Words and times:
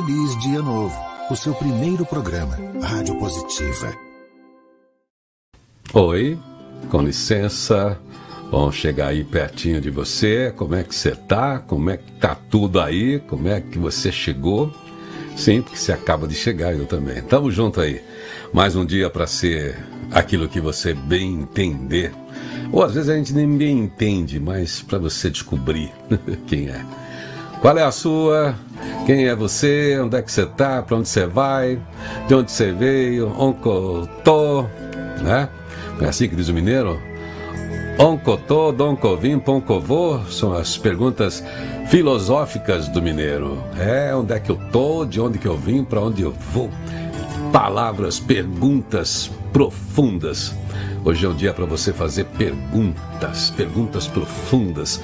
Feliz 0.00 0.34
Dia 0.38 0.62
Novo, 0.62 0.98
o 1.30 1.36
seu 1.36 1.52
primeiro 1.54 2.06
programa, 2.06 2.56
Rádio 2.80 3.18
Positiva. 3.18 3.94
Oi, 5.92 6.38
com 6.88 7.02
licença. 7.02 7.98
Bom 8.50 8.72
chegar 8.72 9.08
aí 9.08 9.22
pertinho 9.22 9.78
de 9.78 9.90
você. 9.90 10.54
Como 10.56 10.74
é 10.74 10.82
que 10.84 10.94
você 10.94 11.10
tá? 11.10 11.58
Como 11.58 11.90
é 11.90 11.98
que 11.98 12.12
tá 12.12 12.34
tudo 12.34 12.80
aí? 12.80 13.18
Como 13.28 13.46
é 13.46 13.60
que 13.60 13.78
você 13.78 14.10
chegou? 14.10 14.72
Sim, 15.36 15.60
porque 15.60 15.76
você 15.76 15.92
acaba 15.92 16.26
de 16.26 16.34
chegar, 16.34 16.72
eu 16.74 16.86
também. 16.86 17.20
Tamo 17.20 17.50
junto 17.50 17.78
aí. 17.78 18.02
Mais 18.54 18.74
um 18.74 18.86
dia 18.86 19.10
para 19.10 19.26
ser 19.26 19.76
aquilo 20.10 20.48
que 20.48 20.62
você 20.62 20.94
bem 20.94 21.42
entender. 21.42 22.10
Ou 22.72 22.82
às 22.82 22.94
vezes 22.94 23.10
a 23.10 23.16
gente 23.16 23.34
nem 23.34 23.58
bem 23.58 23.80
entende, 23.80 24.40
mas 24.40 24.80
para 24.80 24.96
você 24.96 25.28
descobrir 25.28 25.92
quem 26.48 26.70
é. 26.70 26.86
Qual 27.60 27.76
é 27.76 27.82
a 27.82 27.92
sua? 27.92 28.56
Quem 29.06 29.26
é 29.26 29.34
você? 29.34 29.98
Onde 30.00 30.16
é 30.16 30.22
que 30.22 30.30
você 30.30 30.46
tá? 30.46 30.82
Para 30.82 30.96
onde 30.96 31.08
você 31.08 31.26
vai? 31.26 31.80
De 32.28 32.34
onde 32.34 32.50
você 32.50 32.72
veio? 32.72 33.32
Onde 33.38 33.58
tô? 34.24 34.62
Né? 35.22 35.48
É 36.00 36.06
assim 36.06 36.28
que 36.28 36.36
diz 36.36 36.48
o 36.48 36.54
mineiro? 36.54 36.98
Oncotô, 37.98 38.72
Doncovim, 38.72 39.38
Poncovô 39.38 40.20
são 40.30 40.54
as 40.54 40.78
perguntas 40.78 41.44
filosóficas 41.88 42.88
do 42.88 43.02
mineiro. 43.02 43.62
É, 43.78 44.14
onde 44.14 44.32
é 44.32 44.40
que 44.40 44.50
eu 44.50 44.58
tô, 44.72 45.04
de 45.04 45.20
onde 45.20 45.38
que 45.38 45.46
eu 45.46 45.56
vim, 45.56 45.84
para 45.84 46.00
onde 46.00 46.22
eu 46.22 46.32
vou. 46.52 46.70
Palavras, 47.52 48.18
perguntas 48.18 49.30
profundas. 49.52 50.54
Hoje 51.04 51.26
é 51.26 51.28
um 51.28 51.34
dia 51.34 51.52
para 51.52 51.64
você 51.64 51.92
fazer 51.92 52.24
perguntas, 52.24 53.50
perguntas 53.50 54.06
profundas. 54.06 55.02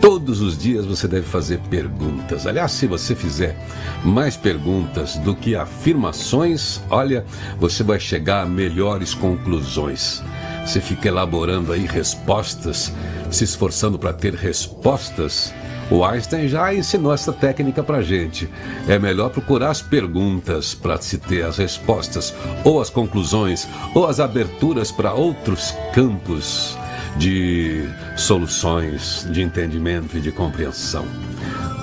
Todos 0.00 0.40
os 0.40 0.56
dias 0.56 0.86
você 0.86 1.08
deve 1.08 1.26
fazer 1.26 1.58
perguntas. 1.68 2.46
Aliás, 2.46 2.70
se 2.70 2.86
você 2.86 3.16
fizer 3.16 3.56
mais 4.04 4.36
perguntas 4.36 5.16
do 5.16 5.34
que 5.34 5.56
afirmações, 5.56 6.80
olha, 6.88 7.24
você 7.58 7.82
vai 7.82 7.98
chegar 7.98 8.42
a 8.42 8.46
melhores 8.46 9.12
conclusões. 9.12 10.22
Você 10.64 10.80
fica 10.80 11.08
elaborando 11.08 11.72
aí 11.72 11.84
respostas, 11.84 12.92
se 13.30 13.42
esforçando 13.42 13.98
para 13.98 14.12
ter 14.12 14.34
respostas. 14.34 15.52
O 15.90 16.04
Einstein 16.04 16.46
já 16.46 16.72
ensinou 16.72 17.12
essa 17.12 17.32
técnica 17.32 17.82
para 17.82 18.00
gente. 18.00 18.48
É 18.86 19.00
melhor 19.00 19.30
procurar 19.30 19.70
as 19.70 19.82
perguntas 19.82 20.74
para 20.74 21.00
se 21.00 21.18
ter 21.18 21.44
as 21.44 21.56
respostas, 21.56 22.32
ou 22.62 22.80
as 22.80 22.88
conclusões, 22.88 23.66
ou 23.94 24.06
as 24.06 24.20
aberturas 24.20 24.92
para 24.92 25.12
outros 25.12 25.74
campos 25.92 26.77
de 27.16 27.88
soluções, 28.16 29.26
de 29.30 29.42
entendimento 29.42 30.16
e 30.16 30.20
de 30.20 30.30
compreensão. 30.30 31.06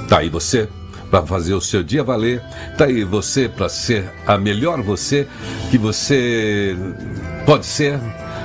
Tá 0.07 0.19
aí 0.19 0.29
você 0.29 0.69
para 1.09 1.25
fazer 1.25 1.53
o 1.53 1.61
seu 1.61 1.83
dia 1.83 2.03
valer. 2.03 2.41
Tá 2.77 2.85
aí 2.85 3.03
você 3.03 3.47
para 3.47 3.69
ser 3.69 4.11
a 4.25 4.37
melhor 4.37 4.81
você 4.81 5.27
que 5.69 5.77
você 5.77 6.75
pode 7.45 7.65
ser 7.65 7.99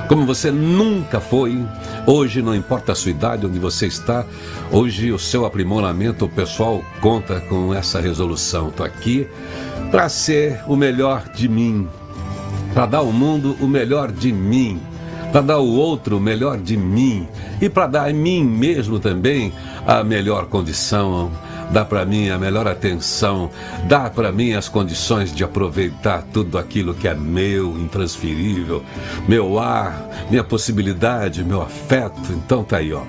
como 0.07 0.25
você 0.25 0.51
nunca 0.51 1.21
foi. 1.21 1.65
Hoje, 2.05 2.41
não 2.41 2.53
importa 2.53 2.91
a 2.91 2.95
sua 2.95 3.11
idade, 3.11 3.45
onde 3.45 3.59
você 3.59 3.87
está, 3.87 4.25
hoje 4.69 5.11
o 5.11 5.17
seu 5.17 5.45
aprimoramento, 5.45 6.25
o 6.25 6.29
pessoal 6.29 6.83
conta 6.99 7.39
com 7.39 7.73
essa 7.73 8.01
resolução. 8.01 8.67
Estou 8.67 8.85
aqui 8.85 9.25
para 9.89 10.09
ser 10.09 10.61
o 10.67 10.75
melhor 10.75 11.29
de 11.29 11.47
mim, 11.47 11.87
para 12.73 12.87
dar 12.87 12.97
ao 12.97 13.11
mundo 13.11 13.55
o 13.61 13.67
melhor 13.67 14.11
de 14.11 14.33
mim, 14.33 14.81
para 15.31 15.41
dar 15.41 15.53
ao 15.55 15.65
outro 15.67 16.17
o 16.17 16.19
melhor 16.19 16.57
de 16.57 16.75
mim. 16.75 17.27
E 17.61 17.69
para 17.69 17.87
dar 17.87 18.09
a 18.09 18.13
mim 18.13 18.43
mesmo 18.43 18.99
também 18.99 19.53
a 19.87 20.03
melhor 20.03 20.45
condição 20.47 21.31
dá 21.71 21.85
para 21.85 22.05
mim 22.05 22.29
a 22.29 22.37
melhor 22.37 22.67
atenção, 22.67 23.49
dá 23.87 24.09
para 24.09 24.31
mim 24.31 24.53
as 24.53 24.67
condições 24.67 25.33
de 25.33 25.43
aproveitar 25.43 26.23
tudo 26.33 26.57
aquilo 26.57 26.93
que 26.93 27.07
é 27.07 27.15
meu, 27.15 27.77
intransferível, 27.79 28.83
meu 29.27 29.57
ar, 29.57 30.27
minha 30.29 30.43
possibilidade, 30.43 31.43
meu 31.43 31.61
afeto. 31.61 32.19
Então 32.31 32.63
tá 32.63 32.77
aí, 32.77 32.93
ó. 32.93 33.03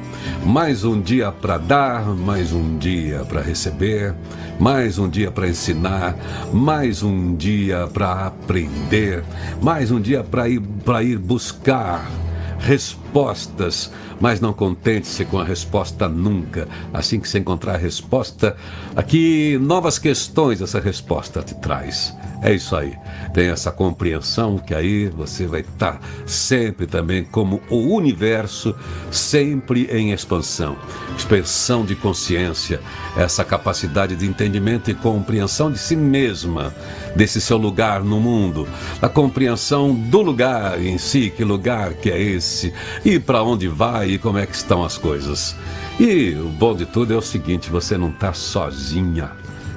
Mais 0.44 0.84
um 0.84 1.00
dia 1.00 1.32
para 1.32 1.58
dar, 1.58 2.04
mais 2.06 2.52
um 2.52 2.78
dia 2.78 3.24
para 3.28 3.40
receber, 3.40 4.14
mais 4.58 4.98
um 4.98 5.08
dia 5.08 5.30
para 5.30 5.48
ensinar, 5.48 6.16
mais 6.52 7.02
um 7.02 7.34
dia 7.34 7.88
para 7.92 8.26
aprender, 8.26 9.24
mais 9.60 9.90
um 9.90 10.00
dia 10.00 10.22
para 10.22 10.48
ir 10.48 10.60
para 10.84 11.02
ir 11.02 11.18
buscar 11.18 12.21
respostas 12.62 13.90
mas 14.22 14.40
não 14.40 14.52
contente-se 14.52 15.24
com 15.24 15.40
a 15.40 15.44
resposta 15.44 16.08
nunca. 16.08 16.68
Assim 16.94 17.18
que 17.18 17.28
você 17.28 17.40
encontrar 17.40 17.74
a 17.74 17.76
resposta, 17.76 18.56
aqui 18.94 19.58
novas 19.60 19.98
questões 19.98 20.62
essa 20.62 20.78
resposta 20.78 21.42
te 21.42 21.56
traz. 21.56 22.14
É 22.42 22.52
isso 22.52 22.74
aí. 22.74 22.98
Tem 23.32 23.50
essa 23.50 23.70
compreensão 23.70 24.58
que 24.58 24.74
aí 24.74 25.08
você 25.08 25.46
vai 25.46 25.60
estar 25.60 26.00
sempre 26.26 26.86
também 26.88 27.22
como 27.22 27.62
o 27.70 27.94
universo, 27.94 28.74
sempre 29.12 29.84
em 29.84 30.10
expansão. 30.10 30.76
Expansão 31.16 31.84
de 31.84 31.94
consciência, 31.94 32.80
essa 33.16 33.44
capacidade 33.44 34.16
de 34.16 34.26
entendimento 34.26 34.90
e 34.90 34.94
compreensão 34.94 35.70
de 35.70 35.78
si 35.78 35.94
mesma, 35.94 36.74
desse 37.14 37.40
seu 37.40 37.56
lugar 37.56 38.02
no 38.02 38.18
mundo, 38.18 38.66
a 39.00 39.08
compreensão 39.08 39.94
do 39.94 40.20
lugar 40.20 40.82
em 40.82 40.98
si, 40.98 41.32
que 41.34 41.44
lugar 41.44 41.94
que 41.94 42.10
é 42.10 42.20
esse, 42.20 42.74
e 43.04 43.20
para 43.20 43.44
onde 43.44 43.68
vai 43.68 44.10
e 44.10 44.18
como 44.18 44.38
é 44.38 44.46
que 44.46 44.56
estão 44.56 44.82
as 44.82 44.98
coisas. 44.98 45.54
E 46.00 46.34
o 46.34 46.48
bom 46.48 46.74
de 46.74 46.86
tudo 46.86 47.14
é 47.14 47.16
o 47.16 47.22
seguinte, 47.22 47.70
você 47.70 47.96
não 47.96 48.08
está 48.08 48.32
sozinha. 48.32 49.30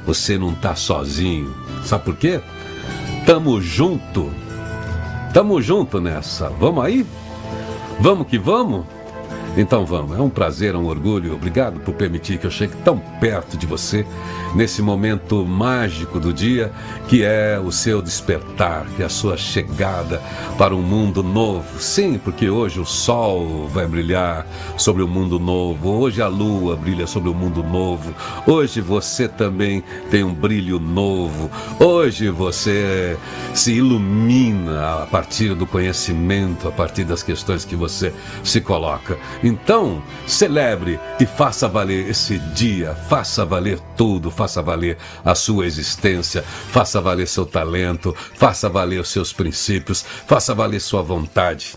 Você 0.05 0.37
não 0.37 0.51
está 0.51 0.75
sozinho. 0.75 1.53
Sabe 1.83 2.05
por 2.05 2.15
quê? 2.15 2.39
Tamo 3.25 3.59
junto. 3.59 4.31
Tamo 5.33 5.59
junto 5.59 5.99
nessa. 5.99 6.49
Vamos 6.49 6.85
aí? 6.85 7.03
Vamos 7.99 8.27
que 8.27 8.37
vamos? 8.37 8.85
Então 9.57 9.85
vamos, 9.85 10.17
é 10.17 10.21
um 10.21 10.29
prazer, 10.29 10.75
um 10.75 10.85
orgulho. 10.85 11.33
Obrigado 11.33 11.79
por 11.79 11.93
permitir 11.93 12.37
que 12.37 12.45
eu 12.45 12.51
chegue 12.51 12.75
tão 12.83 12.97
perto 12.97 13.57
de 13.57 13.65
você 13.65 14.05
nesse 14.53 14.81
momento 14.81 15.45
mágico 15.45 16.19
do 16.19 16.33
dia 16.33 16.71
que 17.07 17.23
é 17.23 17.59
o 17.63 17.71
seu 17.71 18.01
despertar, 18.01 18.85
que 18.95 19.03
é 19.03 19.05
a 19.05 19.09
sua 19.09 19.37
chegada 19.37 20.21
para 20.57 20.75
um 20.75 20.81
mundo 20.81 21.21
novo. 21.21 21.79
Sim, 21.79 22.17
porque 22.17 22.49
hoje 22.49 22.79
o 22.79 22.85
sol 22.85 23.67
vai 23.67 23.85
brilhar 23.85 24.45
sobre 24.77 25.03
o 25.03 25.07
mundo 25.07 25.39
novo, 25.39 25.89
hoje 25.89 26.21
a 26.21 26.27
lua 26.27 26.75
brilha 26.75 27.05
sobre 27.05 27.29
o 27.29 27.33
mundo 27.33 27.63
novo, 27.63 28.13
hoje 28.47 28.81
você 28.81 29.27
também 29.27 29.83
tem 30.09 30.23
um 30.23 30.33
brilho 30.33 30.79
novo, 30.79 31.49
hoje 31.79 32.29
você 32.29 33.17
se 33.53 33.73
ilumina 33.73 35.03
a 35.03 35.05
partir 35.05 35.53
do 35.53 35.67
conhecimento, 35.67 36.67
a 36.67 36.71
partir 36.71 37.03
das 37.03 37.21
questões 37.21 37.65
que 37.65 37.75
você 37.75 38.13
se 38.43 38.61
coloca. 38.61 39.17
Então, 39.45 40.01
celebre 40.25 40.99
e 41.19 41.25
faça 41.27 41.67
valer 41.67 42.09
esse 42.09 42.39
dia, 42.39 42.95
faça 42.95 43.45
valer 43.45 43.79
tudo, 43.95 44.31
faça 44.31 44.59
valer 44.59 44.97
a 45.23 45.35
sua 45.35 45.67
existência, 45.67 46.41
faça 46.41 46.99
valer 46.99 47.27
seu 47.27 47.45
talento, 47.45 48.15
faça 48.33 48.67
valer 48.67 48.99
os 48.99 49.09
seus 49.09 49.31
princípios, 49.31 50.03
faça 50.25 50.55
valer 50.55 50.81
sua 50.81 51.03
vontade. 51.03 51.75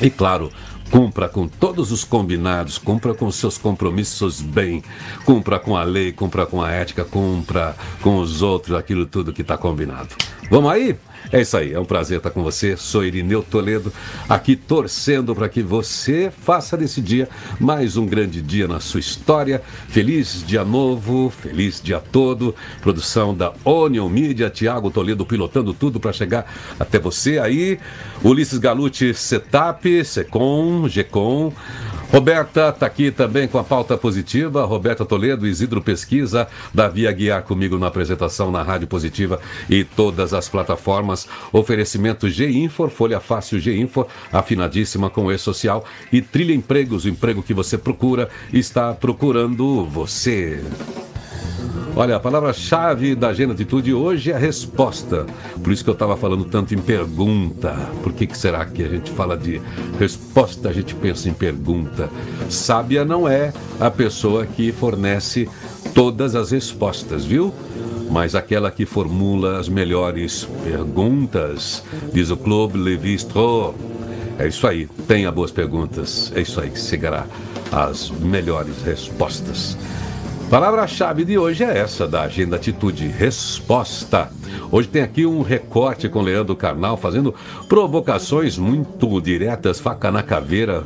E 0.00 0.08
claro, 0.08 0.50
Cumpra 0.90 1.28
com 1.28 1.48
todos 1.48 1.90
os 1.90 2.04
combinados, 2.04 2.78
cumpra 2.78 3.14
com 3.14 3.28
seus 3.30 3.56
compromissos 3.58 4.40
bem, 4.40 4.82
cumpra 5.24 5.58
com 5.58 5.76
a 5.76 5.82
lei, 5.82 6.12
cumpra 6.12 6.46
com 6.46 6.62
a 6.62 6.70
ética, 6.70 7.04
cumpra 7.04 7.74
com 8.00 8.18
os 8.18 8.42
outros, 8.42 8.76
aquilo 8.76 9.06
tudo 9.06 9.32
que 9.32 9.42
está 9.42 9.56
combinado. 9.56 10.10
Vamos 10.50 10.70
aí? 10.70 10.96
É 11.32 11.40
isso 11.40 11.56
aí, 11.56 11.72
é 11.72 11.80
um 11.80 11.84
prazer 11.84 12.18
estar 12.18 12.30
com 12.30 12.42
você. 12.42 12.76
Sou 12.76 13.04
Irineu 13.04 13.42
Toledo, 13.42 13.92
aqui 14.28 14.54
torcendo 14.54 15.34
para 15.34 15.48
que 15.48 15.62
você 15.62 16.30
faça 16.30 16.76
desse 16.76 17.00
dia 17.00 17.28
mais 17.58 17.96
um 17.96 18.06
grande 18.06 18.42
dia 18.42 18.68
na 18.68 18.78
sua 18.78 19.00
história. 19.00 19.62
Feliz 19.88 20.44
dia 20.46 20.64
novo, 20.64 21.30
feliz 21.30 21.80
dia 21.82 21.98
todo. 21.98 22.54
Produção 22.80 23.34
da 23.34 23.52
Onion 23.64 24.08
Media, 24.08 24.50
Tiago 24.50 24.90
Toledo 24.90 25.24
pilotando 25.24 25.72
tudo 25.72 25.98
para 25.98 26.12
chegar 26.12 26.46
até 26.78 26.98
você 26.98 27.38
aí. 27.38 27.78
Ulisses 28.22 28.58
Galute, 28.58 29.14
Setup, 29.14 30.04
Secom, 30.04 30.88
Gecom. 30.88 31.52
Roberta 32.12 32.68
está 32.68 32.86
aqui 32.86 33.10
também 33.10 33.48
com 33.48 33.58
a 33.58 33.64
pauta 33.64 33.96
positiva. 33.96 34.64
Roberta 34.64 35.04
Toledo, 35.04 35.46
Isidro 35.46 35.82
Pesquisa, 35.82 36.46
Davi 36.72 37.06
Aguiar 37.06 37.42
comigo 37.42 37.78
na 37.78 37.88
apresentação 37.88 38.50
na 38.50 38.62
Rádio 38.62 38.86
Positiva 38.86 39.40
e 39.68 39.84
todas 39.84 40.32
as 40.32 40.48
plataformas. 40.48 41.26
Oferecimento 41.52 42.28
G-Info, 42.28 42.88
Folha 42.88 43.20
Fácil 43.20 43.58
G-Info, 43.58 44.06
afinadíssima 44.32 45.10
com 45.10 45.26
o 45.26 45.32
E-Social 45.32 45.84
e 46.12 46.22
Trilha 46.22 46.54
Empregos, 46.54 47.04
o 47.04 47.08
emprego 47.08 47.42
que 47.42 47.54
você 47.54 47.76
procura 47.76 48.28
está 48.52 48.92
procurando 48.92 49.84
você. 49.84 50.62
Olha, 51.96 52.16
a 52.16 52.20
palavra-chave 52.20 53.14
da 53.14 53.28
Agenda 53.28 53.52
Atitude 53.52 53.94
hoje 53.94 54.32
é 54.32 54.36
resposta. 54.36 55.26
Por 55.62 55.72
isso 55.72 55.84
que 55.84 55.90
eu 55.90 55.94
estava 55.94 56.16
falando 56.16 56.44
tanto 56.44 56.74
em 56.74 56.78
pergunta. 56.78 57.72
Por 58.02 58.12
que, 58.12 58.26
que 58.26 58.36
será 58.36 58.64
que 58.64 58.82
a 58.82 58.88
gente 58.88 59.12
fala 59.12 59.36
de 59.36 59.62
resposta, 59.96 60.68
a 60.68 60.72
gente 60.72 60.92
pensa 60.92 61.28
em 61.28 61.32
pergunta? 61.32 62.10
Sábia 62.50 63.04
não 63.04 63.28
é 63.28 63.52
a 63.78 63.92
pessoa 63.92 64.44
que 64.44 64.72
fornece 64.72 65.48
todas 65.94 66.34
as 66.34 66.50
respostas, 66.50 67.24
viu? 67.24 67.54
mas 68.10 68.34
aquela 68.34 68.70
que 68.70 68.86
formula 68.86 69.58
as 69.58 69.68
melhores 69.68 70.46
perguntas, 70.62 71.82
diz 72.12 72.30
o 72.30 72.36
Clube 72.36 72.78
Levi-Strauss. 72.78 73.74
É 74.38 74.46
isso 74.46 74.66
aí, 74.66 74.86
tenha 75.08 75.32
boas 75.32 75.50
perguntas, 75.50 76.32
é 76.34 76.40
isso 76.40 76.60
aí 76.60 76.70
que 76.70 76.80
chegará 76.80 77.26
às 77.72 78.10
melhores 78.10 78.82
respostas. 78.82 79.76
Palavra-chave 80.54 81.24
de 81.24 81.36
hoje 81.36 81.64
é 81.64 81.78
essa 81.78 82.06
da 82.06 82.22
Agenda 82.22 82.54
Atitude, 82.54 83.08
resposta. 83.08 84.30
Hoje 84.70 84.88
tem 84.88 85.02
aqui 85.02 85.24
um 85.26 85.42
recorte 85.42 86.08
com 86.08 86.20
Leandro 86.20 86.56
Carnal 86.56 86.96
fazendo 86.96 87.34
provocações 87.68 88.58
muito 88.58 89.20
diretas, 89.20 89.80
faca 89.80 90.10
na 90.10 90.22
caveira, 90.22 90.84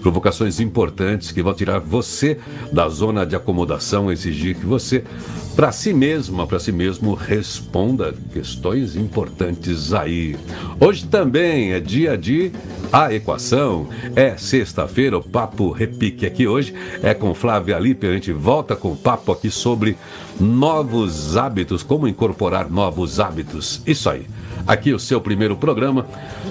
provocações 0.00 0.60
importantes 0.60 1.32
que 1.32 1.42
vão 1.42 1.54
tirar 1.54 1.78
você 1.78 2.38
da 2.72 2.88
zona 2.88 3.26
de 3.26 3.36
acomodação, 3.36 4.10
exigir 4.10 4.56
que 4.56 4.66
você 4.66 5.04
para 5.54 5.70
si 5.70 5.92
mesma, 5.92 6.46
para 6.46 6.58
si 6.58 6.72
mesmo, 6.72 7.12
responda 7.12 8.14
questões 8.32 8.96
importantes 8.96 9.92
aí. 9.92 10.34
Hoje 10.80 11.06
também 11.06 11.72
é 11.72 11.80
dia 11.80 12.16
de 12.16 12.50
a 12.90 13.12
equação. 13.12 13.86
É 14.16 14.36
sexta-feira, 14.36 15.18
o 15.18 15.22
papo 15.22 15.70
repique 15.70 16.24
aqui 16.24 16.46
hoje 16.46 16.74
é 17.02 17.12
com 17.12 17.34
Flávia 17.34 17.78
Lippe. 17.78 18.06
A 18.06 18.12
gente 18.12 18.32
volta 18.32 18.74
com 18.74 18.92
o 18.92 18.96
papo 18.96 19.30
aqui 19.30 19.50
sobre 19.50 19.96
novos 20.40 21.36
hábitos, 21.36 21.82
como 21.82 22.08
incorporar 22.08 22.70
novos 22.70 23.20
hábitos. 23.20 23.82
Isso 23.86 24.08
aí. 24.08 24.26
Aqui 24.66 24.92
o 24.92 24.98
seu 24.98 25.20
primeiro 25.20 25.56
programa, 25.56 26.06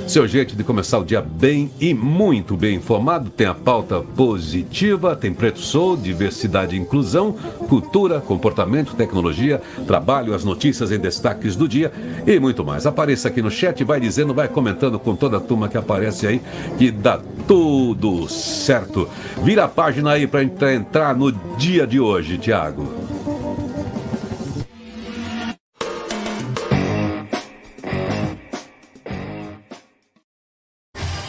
seu 0.06 0.28
jeito 0.28 0.54
de 0.54 0.66
começar 0.66 1.00
o 1.00 1.06
dia 1.06 1.22
bem 1.22 1.72
e 1.80 1.94
muito 1.94 2.58
bem 2.58 2.76
informado. 2.76 3.30
Tem 3.30 3.48
a 3.48 3.54
pauta 3.54 4.02
positiva, 4.02 5.16
tem 5.16 5.34
Preto 5.34 5.60
Sou, 5.60 5.96
diversidade 5.96 6.76
e 6.76 6.80
inclusão, 6.80 7.34
cultura, 7.70 8.20
comportamento, 8.20 8.96
tecnologia, 8.96 9.62
trabalho, 9.88 10.36
as 10.36 10.44
notícias 10.44 10.92
em 10.92 11.00
destaques 11.00 11.56
do 11.56 11.70
dia 11.70 11.92
e 12.28 12.38
muito 12.38 12.66
mais. 12.66 12.86
Apareça 12.86 13.30
aqui 13.30 13.42
no 13.42 13.50
chat, 13.50 13.82
vai 13.86 14.02
dizendo, 14.02 14.34
vai 14.34 14.50
comentando 14.50 15.00
com 15.00 15.16
toda 15.16 15.38
a 15.38 15.42
turma 15.42 15.70
que 15.70 15.78
aparece 15.78 16.28
aí, 16.28 16.42
que 16.78 16.92
dá 16.92 17.18
tudo 17.48 18.28
certo. 18.28 19.08
Vira 19.42 19.64
a 19.64 19.70
página 19.70 20.12
aí 20.12 20.28
para 20.28 20.74
entrar 20.74 21.16
no 21.16 21.32
dia 21.32 21.88
de 21.88 22.00
hoje, 22.00 22.38
Tiago. 22.38 23.11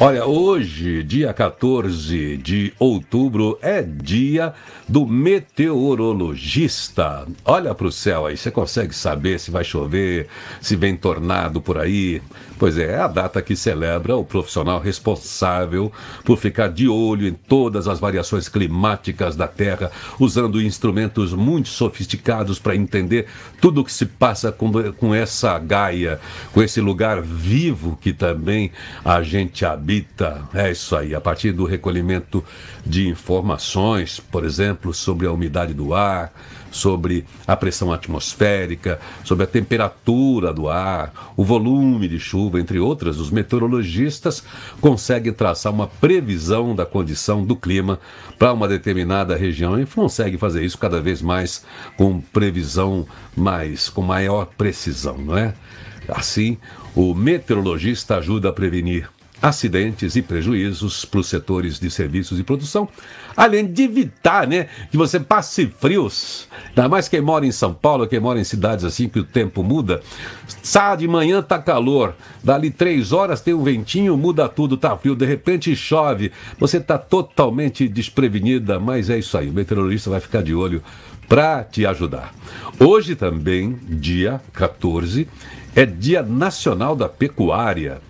Olha, 0.04 0.26
hoje, 0.26 1.04
dia 1.04 1.32
14 1.32 2.37
de 2.37 2.75
outubro, 2.76 3.56
é 3.62 3.82
dia 3.82 4.52
do 4.88 5.06
meteorologista. 5.06 7.25
Olha 7.44 7.72
para 7.72 7.87
o 7.87 7.93
céu 7.93 8.26
aí, 8.26 8.37
você 8.37 8.50
consegue 8.50 8.93
saber 8.93 9.38
se 9.38 9.52
vai 9.52 9.62
chover, 9.62 10.26
se 10.60 10.75
vem 10.75 10.96
tornado 10.96 11.60
por 11.60 11.78
aí. 11.78 12.20
Pois 12.62 12.79
é, 12.79 12.93
é 12.93 13.00
a 13.00 13.09
data 13.09 13.43
que 13.43 13.56
celebra 13.56 14.17
o 14.17 14.25
profissional 14.25 14.79
responsável 14.79 15.91
por 16.25 16.38
ficar 16.38 16.69
de 16.69 16.87
olho 16.87 17.26
em 17.26 17.32
todas 17.32 17.88
as 17.88 17.99
variações 17.99 18.49
climáticas 18.49 19.35
da 19.35 19.49
Terra, 19.49 19.91
usando 20.17 20.62
instrumentos 20.62 21.35
muito 21.35 21.69
sofisticados 21.69 22.61
para 22.61 22.76
entender 22.76 23.26
tudo 23.61 23.81
o 23.81 23.85
que 23.85 23.93
se 23.93 24.06
passa 24.06 24.53
com, 24.53 24.70
com 24.93 25.12
essa 25.12 25.59
Gaia, 25.59 26.20
com 26.53 26.62
esse 26.62 26.81
lugar 26.81 27.20
vivo 27.20 27.99
que 28.00 28.12
também 28.12 28.70
a 29.05 29.25
gente 29.25 29.64
habita. 29.64 30.49
É 30.55 30.70
isso 30.70 30.94
aí. 30.94 31.17
A 31.17 31.20
partir 31.20 31.50
do 31.50 31.64
recolhimento 31.64 32.44
de 32.87 33.09
informações, 33.09 34.20
por 34.20 34.44
exemplo, 34.44 34.94
sobre 34.94 35.26
a 35.26 35.32
umidade 35.32 35.75
do 35.75 35.93
ar, 35.93 36.32
sobre 36.73 37.25
a 37.47 37.55
pressão 37.55 37.93
atmosférica, 37.93 38.99
sobre 39.23 39.45
a 39.45 39.47
temperatura 39.47 40.53
do 40.53 40.69
ar, 40.69 41.33
o 41.37 41.45
volume 41.45 42.09
de 42.09 42.19
chuva, 42.19 42.59
entre 42.59 42.81
outras, 42.81 43.21
os 43.21 43.31
meteorologistas 43.31 44.43
conseguem 44.81 45.33
traçar 45.33 45.73
uma 45.73 45.87
previsão 45.87 46.75
da 46.75 46.85
condição 46.85 47.45
do 47.45 47.55
clima 47.55 48.01
para 48.39 48.53
uma 48.53 48.67
determinada 48.67 49.37
região 49.37 49.81
e 49.81 49.87
conseguem 49.87 50.39
fazer 50.39 50.65
isso 50.65 50.79
cada 50.79 51.01
vez 51.01 51.23
mais 51.23 51.65
com 51.97 52.21
previsão 52.21 53.07
mais 53.37 53.89
com 53.89 54.03
maior 54.03 54.47
precisão, 54.47 55.19
não 55.19 55.37
é? 55.37 55.55
Assim, 56.09 56.59
o 56.95 57.15
meteorologista 57.15 58.17
ajuda 58.17 58.49
a 58.49 58.53
prevenir 58.53 59.09
acidentes 59.43 60.15
e 60.15 60.23
prejuízos 60.23 61.05
para 61.05 61.19
os 61.19 61.27
setores 61.27 61.81
de 61.81 61.91
serviços 61.91 62.39
e 62.39 62.44
produção, 62.44 62.89
além 63.37 63.67
de 63.67 63.83
evitar 63.83 64.47
né, 64.47 64.69
que 64.89 64.97
você 64.97 65.19
passe 65.19 65.67
frios. 65.67 66.49
Ainda 66.69 66.89
mais 66.89 67.09
quem 67.09 67.21
mora 67.21 67.44
em 67.44 67.50
São 67.50 67.75
Paulo, 67.75 68.06
quem 68.06 68.21
mora 68.21 68.39
em 68.39 68.44
cidades 68.44 68.85
assim 68.85 69.09
que 69.09 69.19
o 69.19 69.25
tempo 69.25 69.65
muda. 69.65 70.00
Sai 70.62 70.97
de 70.99 71.09
manhã 71.09 71.43
tá 71.43 71.59
calor, 71.59 72.14
dali 72.43 72.71
três 72.71 73.12
horas 73.12 73.40
tem 73.40 73.52
um 73.52 73.64
ventinho, 73.64 74.16
muda 74.16 74.49
tudo, 74.49 74.76
tá 74.76 74.97
frio, 74.97 75.16
de 75.16 75.26
repente 75.26 75.75
chove. 75.75 76.31
Você 76.59 76.78
tá 76.78 76.97
totalmente 76.97 77.88
desprevenida, 77.88 78.78
mas 78.78 79.11
é 79.11 79.19
isso 79.19 79.37
aí, 79.37 79.50
o 79.50 79.52
meteorologista 79.52 80.09
vai 80.09 80.21
ficar 80.21 80.43
de 80.43 80.55
olho 80.55 80.83
para 81.28 81.64
te 81.64 81.85
ajudar. 81.85 82.33
Hoje 82.78 83.16
também, 83.16 83.76
dia 83.88 84.40
14, 84.52 85.26
é 85.75 85.87
Dia 85.87 86.23
Nacional 86.23 86.95
da 86.95 87.09
Pecuária 87.09 88.00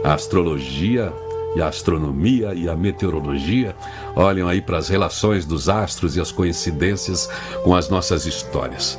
A 0.04 0.14
astrologia 0.14 1.12
e 1.58 1.62
a 1.62 1.66
astronomia 1.66 2.54
e 2.54 2.68
a 2.68 2.76
meteorologia 2.76 3.74
olham 4.14 4.48
aí 4.48 4.60
para 4.60 4.78
as 4.78 4.88
relações 4.88 5.44
dos 5.44 5.68
astros 5.68 6.16
e 6.16 6.20
as 6.20 6.30
coincidências 6.30 7.28
com 7.64 7.74
as 7.74 7.88
nossas 7.88 8.26
histórias. 8.26 8.96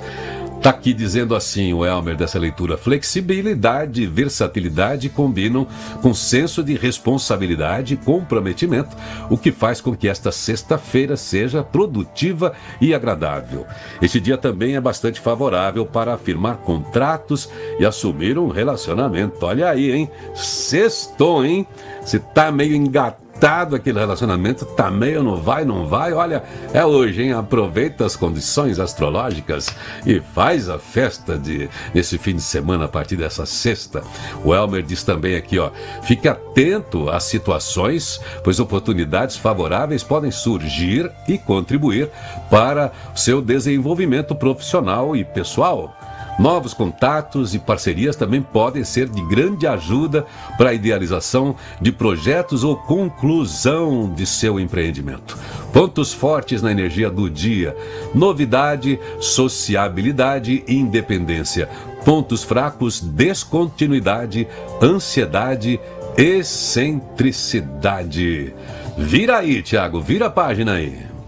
Está 0.59 0.71
aqui 0.71 0.93
dizendo 0.93 1.37
assim 1.37 1.71
o 1.71 1.85
Elmer 1.85 2.17
dessa 2.17 2.37
leitura: 2.37 2.77
flexibilidade 2.77 4.03
e 4.03 4.05
versatilidade 4.05 5.07
combinam 5.07 5.65
com 6.01 6.13
senso 6.13 6.61
de 6.61 6.75
responsabilidade 6.75 7.93
e 7.93 7.97
comprometimento, 7.97 8.93
o 9.29 9.37
que 9.37 9.53
faz 9.53 9.79
com 9.79 9.95
que 9.95 10.09
esta 10.09 10.33
sexta-feira 10.33 11.15
seja 11.15 11.63
produtiva 11.63 12.51
e 12.81 12.93
agradável. 12.93 13.65
Este 14.01 14.19
dia 14.19 14.37
também 14.37 14.75
é 14.75 14.81
bastante 14.81 15.21
favorável 15.21 15.85
para 15.85 16.13
afirmar 16.13 16.57
contratos 16.57 17.49
e 17.79 17.85
assumir 17.85 18.37
um 18.37 18.49
relacionamento. 18.49 19.45
Olha 19.45 19.69
aí, 19.69 19.89
hein? 19.89 20.11
Sextou, 20.35 21.45
hein? 21.45 21.65
Você 22.01 22.19
tá 22.19 22.51
meio 22.51 22.75
engatado 22.75 23.28
apertado 23.39 23.73
aquele 23.73 23.97
relacionamento, 23.97 24.65
tá 24.65 24.91
meio 24.91 25.23
não 25.23 25.37
vai, 25.37 25.63
não 25.63 25.87
vai. 25.87 26.11
Olha, 26.11 26.43
é 26.73 26.85
hoje, 26.85 27.23
hein? 27.23 27.31
Aproveita 27.31 28.05
as 28.05 28.17
condições 28.17 28.79
astrológicas 28.79 29.73
e 30.05 30.19
faz 30.19 30.67
a 30.67 30.77
festa 30.77 31.37
de 31.37 31.69
nesse 31.93 32.17
fim 32.17 32.35
de 32.35 32.41
semana 32.41 32.83
a 32.85 32.87
partir 32.89 33.15
dessa 33.15 33.45
sexta. 33.45 34.03
O 34.43 34.53
Elmer 34.53 34.83
diz 34.83 35.03
também 35.03 35.37
aqui, 35.37 35.57
ó, 35.57 35.71
fique 36.03 36.27
atento 36.27 37.09
às 37.09 37.23
situações, 37.23 38.19
pois 38.43 38.59
oportunidades 38.59 39.37
favoráveis 39.37 40.03
podem 40.03 40.31
surgir 40.31 41.09
e 41.25 41.37
contribuir 41.37 42.09
para 42.49 42.91
seu 43.15 43.41
desenvolvimento 43.41 44.35
profissional 44.35 45.15
e 45.15 45.23
pessoal. 45.23 45.95
Novos 46.39 46.73
contatos 46.73 47.53
e 47.53 47.59
parcerias 47.59 48.15
também 48.15 48.41
podem 48.41 48.85
ser 48.85 49.09
de 49.09 49.21
grande 49.23 49.67
ajuda 49.67 50.25
para 50.57 50.69
a 50.69 50.73
idealização 50.73 51.53
de 51.81 51.91
projetos 51.91 52.63
ou 52.63 52.77
conclusão 52.77 54.09
de 54.15 54.25
seu 54.25 54.57
empreendimento. 54.57 55.37
Pontos 55.73 56.13
fortes 56.13 56.61
na 56.61 56.71
energia 56.71 57.09
do 57.09 57.29
dia: 57.29 57.75
novidade, 58.15 58.97
sociabilidade 59.19 60.63
e 60.65 60.75
independência. 60.75 61.67
Pontos 62.05 62.41
fracos: 62.41 63.01
descontinuidade, 63.01 64.47
ansiedade, 64.81 65.77
excentricidade. 66.17 68.53
Vira 68.97 69.39
aí, 69.39 69.61
Tiago, 69.61 69.99
vira 69.99 70.27
a 70.27 70.31
página 70.31 70.75
aí. 70.75 71.18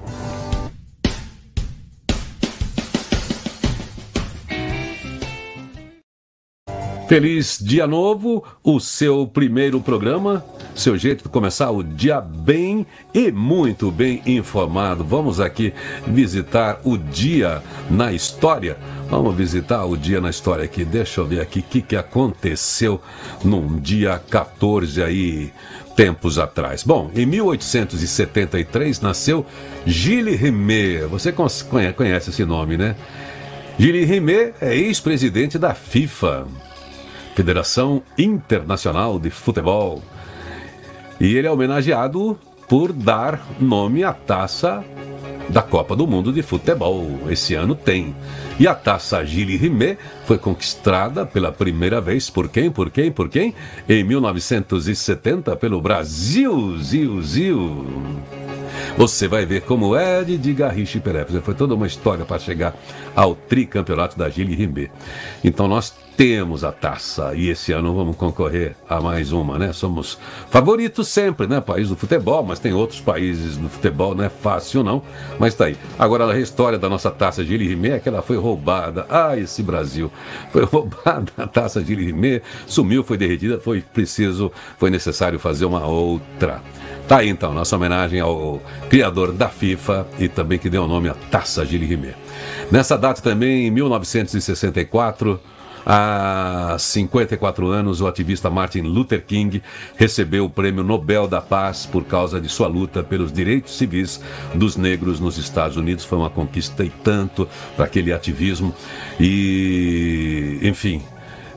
Feliz 7.12 7.60
dia 7.62 7.86
novo, 7.86 8.42
o 8.64 8.80
seu 8.80 9.28
primeiro 9.28 9.82
programa, 9.82 10.46
seu 10.74 10.98
jeito 10.98 11.24
de 11.24 11.30
começar 11.30 11.70
o 11.70 11.84
dia 11.84 12.22
bem 12.22 12.88
e 13.14 13.34
muito 13.34 13.92
bem 13.92 14.22
informado. 14.26 15.04
Vamos 15.04 15.42
aqui 15.42 15.74
visitar 16.08 16.80
o 16.86 16.98
dia 16.98 17.62
na 17.90 18.14
história. 18.14 18.78
Vamos 19.10 19.36
visitar 19.36 19.84
o 19.84 19.98
dia 19.98 20.22
na 20.22 20.30
história 20.30 20.64
aqui. 20.64 20.86
Deixa 20.86 21.20
eu 21.20 21.26
ver 21.26 21.42
aqui 21.42 21.60
o 21.60 21.64
que, 21.64 21.82
que 21.82 21.98
aconteceu 21.98 23.02
num 23.44 23.78
dia 23.78 24.18
14 24.30 25.04
aí, 25.04 25.52
tempos 25.98 26.40
atrás. 26.40 26.82
Bom, 26.82 27.12
em 27.14 27.26
1873 27.26 29.02
nasceu 29.02 29.46
Gilles 29.86 30.40
Rimet. 30.40 31.08
Você 31.08 31.34
conhece 31.34 32.30
esse 32.30 32.46
nome, 32.46 32.78
né? 32.78 32.96
Gilles 33.78 34.08
Rimet 34.08 34.54
é 34.62 34.74
ex-presidente 34.74 35.60
da 35.60 35.74
FIFA. 35.74 36.48
Federação 37.36 38.02
Internacional 38.18 39.20
de 39.20 39.30
Futebol. 39.30 40.02
E 41.20 41.36
ele 41.36 41.48
é 41.48 41.52
homenageado 41.52 42.38
por 42.68 42.92
dar 42.92 43.46
nome 43.60 44.04
à 44.04 44.14
taça 44.14 44.84
da 45.50 45.62
Copa 45.62 45.96
do 45.96 46.08
Mundo 46.08 46.32
de 46.32 46.42
Futebol. 46.42 47.06
Esse 47.30 47.54
ano 47.56 47.76
tem. 47.76 48.16
E 48.60 48.68
a 48.68 48.74
taça 48.74 49.26
Gilles 49.26 49.60
Rimet 49.60 49.98
foi 50.26 50.38
conquistada 50.38 51.26
pela 51.26 51.52
primeira 51.52 52.00
vez 52.00 52.30
por 52.30 52.48
quem? 52.48 52.72
Por 52.72 52.90
quem? 52.90 53.12
Por 53.12 53.28
quem? 53.28 53.54
Em 53.88 54.04
1970 54.04 55.56
pelo 55.56 55.82
Brasil. 55.82 56.78
Zil, 56.80 57.22
zil. 57.22 57.86
Você 58.98 59.28
vai 59.28 59.46
ver 59.46 59.62
como 59.62 59.96
é 59.96 60.24
de 60.24 60.54
Garriche 60.54 61.00
Perepes. 61.00 61.36
Foi 61.44 61.54
toda 61.54 61.76
uma 61.76 61.88
história 61.88 62.26
para 62.26 62.40
chegar 62.40 62.76
ao 63.16 63.36
tricampeonato 63.36 64.18
da 64.18 64.30
Gilles 64.30 64.58
Rimet. 64.58 64.92
Então 65.44 65.68
nós 65.68 65.94
temos 66.22 66.64
a 66.64 66.72
taça 66.72 67.34
e 67.34 67.50
esse 67.50 67.72
ano 67.72 67.96
vamos 67.96 68.16
concorrer 68.16 68.76
a 68.88 69.02
mais 69.02 69.32
uma, 69.32 69.58
né? 69.58 69.74
Somos 69.74 70.20
favoritos 70.50 71.08
sempre, 71.08 71.48
né? 71.48 71.60
País 71.60 71.90
do 71.90 71.96
futebol, 71.96 72.44
mas 72.44 72.60
tem 72.60 72.74
outros 72.74 73.00
países 73.00 73.58
do 73.58 73.68
futebol, 73.70 74.14
não 74.14 74.24
é 74.24 74.30
fácil 74.30 74.84
não, 74.84 75.02
mas 75.40 75.56
tá 75.56 75.66
aí. 75.66 75.78
Agora 75.98 76.32
a 76.32 76.40
história 76.40 76.78
da 76.78 76.88
nossa 76.90 77.10
taça 77.10 77.44
Gilles 77.44 77.68
Rimet 77.68 77.94
é 77.94 78.00
que 78.00 78.08
ela 78.08 78.22
foi 78.22 78.38
roubada. 78.38 79.06
Ah, 79.10 79.38
esse 79.38 79.64
Brasil. 79.64 80.12
Foi 80.52 80.64
roubada 80.66 81.32
a 81.38 81.48
taça 81.48 81.84
Gilles 81.84 82.06
Rimet, 82.06 82.44
sumiu, 82.68 83.04
foi 83.04 83.18
derretida, 83.18 83.60
foi 83.60 83.82
preciso, 83.82 84.52
foi 84.78 84.90
necessário 84.90 85.40
fazer 85.40 85.66
uma 85.66 85.86
outra. 85.88 86.62
Tá 87.08 87.18
aí 87.18 87.30
então, 87.30 87.54
nossa 87.54 87.76
homenagem 87.76 88.20
ao 88.20 88.61
criador 88.90 89.32
da 89.32 89.50
FIFA 89.50 90.08
e 90.20 90.28
também 90.28 90.60
que 90.60 90.70
deu 90.70 90.84
o 90.84 90.88
nome 90.88 91.10
à 91.10 91.14
Taça 91.14 91.66
Gilles 91.66 91.90
Rimet. 91.90 92.16
Nessa 92.72 92.98
data 92.98 93.22
também, 93.22 93.68
em 93.68 93.72
1964, 93.72 95.40
Há 95.86 96.76
54 96.78 97.68
anos, 97.68 98.02
o 98.02 98.08
ativista 98.08 98.50
Martin 98.50 98.82
Luther 98.82 99.24
King 99.26 99.62
recebeu 99.96 100.46
o 100.46 100.50
Prêmio 100.50 100.84
Nobel 100.84 101.28
da 101.28 101.42
Paz 101.42 101.86
por 101.86 102.04
causa 102.06 102.40
de 102.40 102.48
sua 102.50 102.68
luta 102.68 103.02
pelos 103.04 103.32
direitos 103.32 103.78
civis 103.78 104.22
dos 104.54 104.76
negros 104.76 105.20
nos 105.20 105.38
Estados 105.38 105.78
Unidos. 105.78 106.06
Foi 106.06 106.20
uma 106.20 106.30
conquista 106.30 106.84
e 106.84 106.90
tanto 106.90 107.48
para 107.76 107.86
aquele 107.86 108.14
ativismo. 108.14 108.74
E, 109.20 110.60
enfim, 110.62 111.02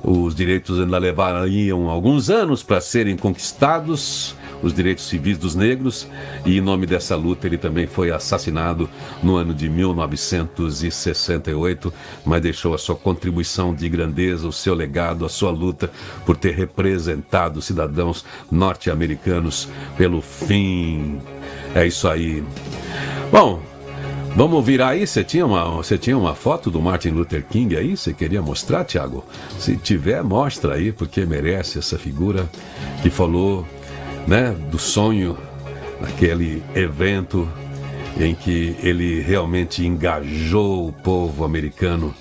os 0.02 0.34
direitos 0.34 0.80
ainda 0.80 0.98
levariam 0.98 1.90
alguns 1.90 2.30
anos 2.30 2.62
para 2.62 2.80
serem 2.80 3.16
conquistados 3.16 4.34
os 4.64 4.72
direitos 4.72 5.06
civis 5.06 5.36
dos 5.36 5.54
negros, 5.54 6.08
e 6.44 6.56
em 6.56 6.60
nome 6.60 6.86
dessa 6.86 7.14
luta 7.14 7.46
ele 7.46 7.58
também 7.58 7.86
foi 7.86 8.10
assassinado 8.10 8.88
no 9.22 9.36
ano 9.36 9.52
de 9.52 9.68
1968, 9.68 11.92
mas 12.24 12.40
deixou 12.40 12.72
a 12.74 12.78
sua 12.78 12.96
contribuição 12.96 13.74
de 13.74 13.86
grandeza, 13.88 14.48
o 14.48 14.52
seu 14.52 14.74
legado, 14.74 15.26
a 15.26 15.28
sua 15.28 15.50
luta 15.50 15.90
por 16.24 16.36
ter 16.36 16.54
representado 16.54 17.60
cidadãos 17.60 18.24
norte-americanos 18.50 19.68
pelo 19.98 20.22
fim. 20.22 21.18
É 21.74 21.86
isso 21.86 22.08
aí. 22.08 22.42
Bom, 23.30 23.60
Vamos 24.36 24.66
virar 24.66 24.88
aí, 24.88 25.06
você 25.06 25.22
tinha, 25.22 25.46
uma, 25.46 25.76
você 25.76 25.96
tinha 25.96 26.18
uma 26.18 26.34
foto 26.34 26.68
do 26.68 26.82
Martin 26.82 27.10
Luther 27.10 27.44
King 27.48 27.76
aí? 27.76 27.96
Você 27.96 28.12
queria 28.12 28.42
mostrar, 28.42 28.84
Tiago? 28.84 29.24
Se 29.60 29.76
tiver, 29.76 30.24
mostra 30.24 30.74
aí, 30.74 30.90
porque 30.90 31.24
merece 31.24 31.78
essa 31.78 31.96
figura 31.96 32.50
que 33.00 33.10
falou 33.10 33.64
né, 34.26 34.56
do 34.70 34.78
sonho, 34.78 35.36
aquele 36.02 36.62
evento 36.74 37.48
em 38.18 38.34
que 38.34 38.76
ele 38.82 39.20
realmente 39.20 39.84
engajou 39.84 40.88
o 40.88 40.92
povo 40.92 41.44
americano, 41.44 42.14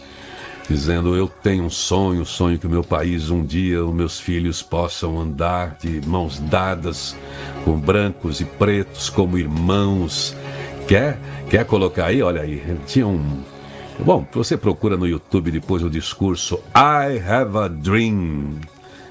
dizendo: 0.69 1.15
Eu 1.15 1.27
tenho 1.27 1.65
um 1.65 1.69
sonho, 1.69 2.25
sonho 2.25 2.57
que 2.57 2.67
o 2.67 2.69
meu 2.69 2.83
país 2.83 3.29
um 3.29 3.43
dia 3.43 3.83
os 3.83 3.93
meus 3.93 4.19
filhos 4.19 4.61
possam 4.61 5.19
andar 5.19 5.77
de 5.79 6.01
mãos 6.07 6.39
dadas 6.39 7.15
com 7.63 7.79
brancos 7.79 8.41
e 8.41 8.45
pretos 8.45 9.09
como 9.09 9.37
irmãos. 9.37 10.35
Quer, 10.87 11.17
quer 11.49 11.65
colocar 11.65 12.07
aí? 12.07 12.21
Olha 12.21 12.41
aí, 12.41 12.61
tinha 12.85 13.07
um. 13.07 13.41
Bom, 13.99 14.25
você 14.33 14.57
procura 14.57 14.97
no 14.97 15.07
YouTube 15.07 15.51
depois 15.51 15.83
o 15.83 15.89
discurso 15.89 16.59
I 16.75 17.19
Have 17.19 17.57
a 17.57 17.67
Dream 17.67 18.59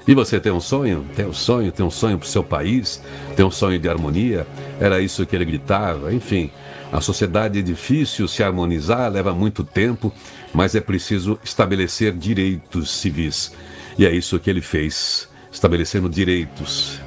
e 0.07 0.13
você 0.13 0.39
tem 0.39 0.51
um 0.51 0.59
sonho? 0.59 1.05
Tem 1.15 1.25
um 1.25 1.33
sonho, 1.33 1.71
tem 1.71 1.85
um 1.85 1.91
sonho 1.91 2.17
para 2.17 2.25
o 2.25 2.29
seu 2.29 2.43
país, 2.43 3.01
tem 3.35 3.45
um 3.45 3.51
sonho 3.51 3.79
de 3.79 3.87
harmonia? 3.87 4.45
Era 4.79 5.01
isso 5.01 5.25
que 5.25 5.35
ele 5.35 5.45
gritava. 5.45 6.13
Enfim, 6.13 6.51
a 6.91 6.99
sociedade 6.99 7.59
é 7.59 7.61
difícil 7.61 8.27
se 8.27 8.43
harmonizar, 8.43 9.11
leva 9.11 9.33
muito 9.33 9.63
tempo, 9.63 10.13
mas 10.53 10.75
é 10.75 10.81
preciso 10.81 11.39
estabelecer 11.43 12.13
direitos 12.13 12.91
civis. 12.91 13.53
E 13.97 14.05
é 14.05 14.11
isso 14.11 14.37
que 14.39 14.49
ele 14.49 14.61
fez, 14.61 15.29
estabelecendo 15.51 16.09
direitos 16.09 16.99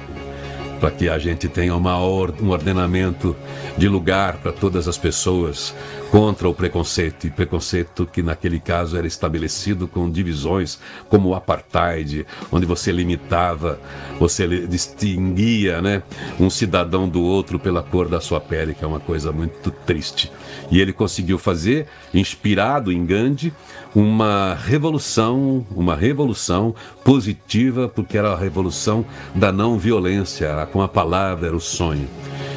para 0.79 0.91
que 0.91 1.09
a 1.09 1.17
gente 1.17 1.47
tenha 1.47 1.75
uma 1.75 1.99
or 1.99 2.33
um 2.41 2.49
ordenamento 2.49 3.35
de 3.77 3.87
lugar 3.87 4.37
para 4.37 4.51
todas 4.51 4.87
as 4.87 4.97
pessoas 4.97 5.73
contra 6.11 6.47
o 6.47 6.53
preconceito, 6.53 7.27
e 7.27 7.29
preconceito 7.29 8.05
que 8.05 8.21
naquele 8.21 8.59
caso 8.59 8.97
era 8.97 9.07
estabelecido 9.07 9.87
com 9.87 10.09
divisões 10.09 10.79
como 11.09 11.29
o 11.29 11.35
apartheid, 11.35 12.25
onde 12.51 12.65
você 12.65 12.91
limitava, 12.91 13.79
você 14.19 14.47
distinguia 14.67 15.81
né, 15.81 16.03
um 16.39 16.49
cidadão 16.49 17.07
do 17.07 17.21
outro 17.21 17.59
pela 17.59 17.83
cor 17.83 18.07
da 18.07 18.21
sua 18.21 18.39
pele, 18.39 18.73
que 18.73 18.83
é 18.83 18.87
uma 18.87 18.99
coisa 18.99 19.31
muito 19.31 19.71
triste. 19.71 20.31
E 20.71 20.79
ele 20.79 20.93
conseguiu 20.93 21.37
fazer, 21.37 21.87
inspirado 22.13 22.91
em 22.91 23.05
Gandhi, 23.05 23.53
uma 23.95 24.53
revolução, 24.53 25.65
uma 25.75 25.95
revolução 25.95 26.75
positiva, 27.03 27.87
porque 27.87 28.17
era 28.17 28.33
a 28.33 28.37
revolução 28.37 29.05
da 29.33 29.51
não 29.51 29.77
violência, 29.77 30.67
com 30.71 30.81
a 30.81 30.87
palavra 30.87 31.47
era 31.47 31.55
o 31.55 31.61
sonho. 31.61 32.07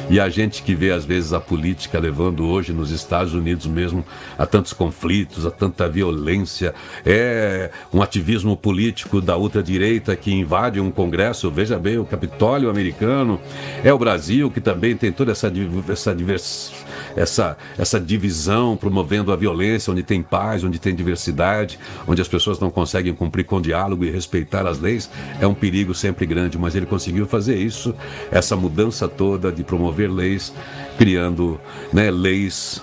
E 0.09 0.19
a 0.19 0.29
gente 0.29 0.63
que 0.63 0.75
vê, 0.75 0.91
às 0.91 1.05
vezes, 1.05 1.33
a 1.33 1.39
política 1.39 1.99
levando 1.99 2.45
hoje 2.45 2.73
nos 2.73 2.91
Estados 2.91 3.33
Unidos 3.33 3.65
mesmo 3.65 4.05
a 4.37 4.45
tantos 4.45 4.73
conflitos, 4.73 5.45
a 5.45 5.51
tanta 5.51 5.87
violência, 5.87 6.73
é 7.05 7.71
um 7.93 8.01
ativismo 8.01 8.57
político 8.57 9.21
da 9.21 9.37
ultradireita 9.37 10.15
que 10.15 10.33
invade 10.33 10.79
um 10.79 10.91
congresso, 10.91 11.49
veja 11.49 11.79
bem, 11.79 11.97
o 11.97 12.05
Capitólio 12.05 12.69
americano, 12.69 13.39
é 13.83 13.93
o 13.93 13.97
Brasil 13.97 14.51
que 14.51 14.59
também 14.59 14.95
tem 14.95 15.11
toda 15.11 15.31
essa, 15.31 15.51
essa 15.89 16.13
diversidade 16.13 16.90
essa, 17.15 17.57
essa 17.77 17.99
divisão, 17.99 18.77
promovendo 18.77 19.31
a 19.31 19.35
violência, 19.35 19.91
onde 19.91 20.03
tem 20.03 20.21
paz, 20.21 20.63
onde 20.63 20.79
tem 20.79 20.95
diversidade, 20.95 21.79
onde 22.07 22.21
as 22.21 22.27
pessoas 22.27 22.59
não 22.59 22.69
conseguem 22.69 23.13
cumprir 23.13 23.45
com 23.45 23.61
diálogo 23.61 24.05
e 24.05 24.09
respeitar 24.09 24.65
as 24.67 24.79
leis, 24.79 25.09
é 25.39 25.47
um 25.47 25.53
perigo 25.53 25.93
sempre 25.93 26.25
grande. 26.25 26.57
Mas 26.57 26.75
ele 26.75 26.85
conseguiu 26.85 27.25
fazer 27.25 27.57
isso, 27.57 27.93
essa 28.31 28.55
mudança 28.55 29.07
toda 29.07 29.51
de 29.51 29.63
promover 29.63 30.11
leis, 30.11 30.53
criando 30.97 31.59
né, 31.93 32.11
leis 32.11 32.81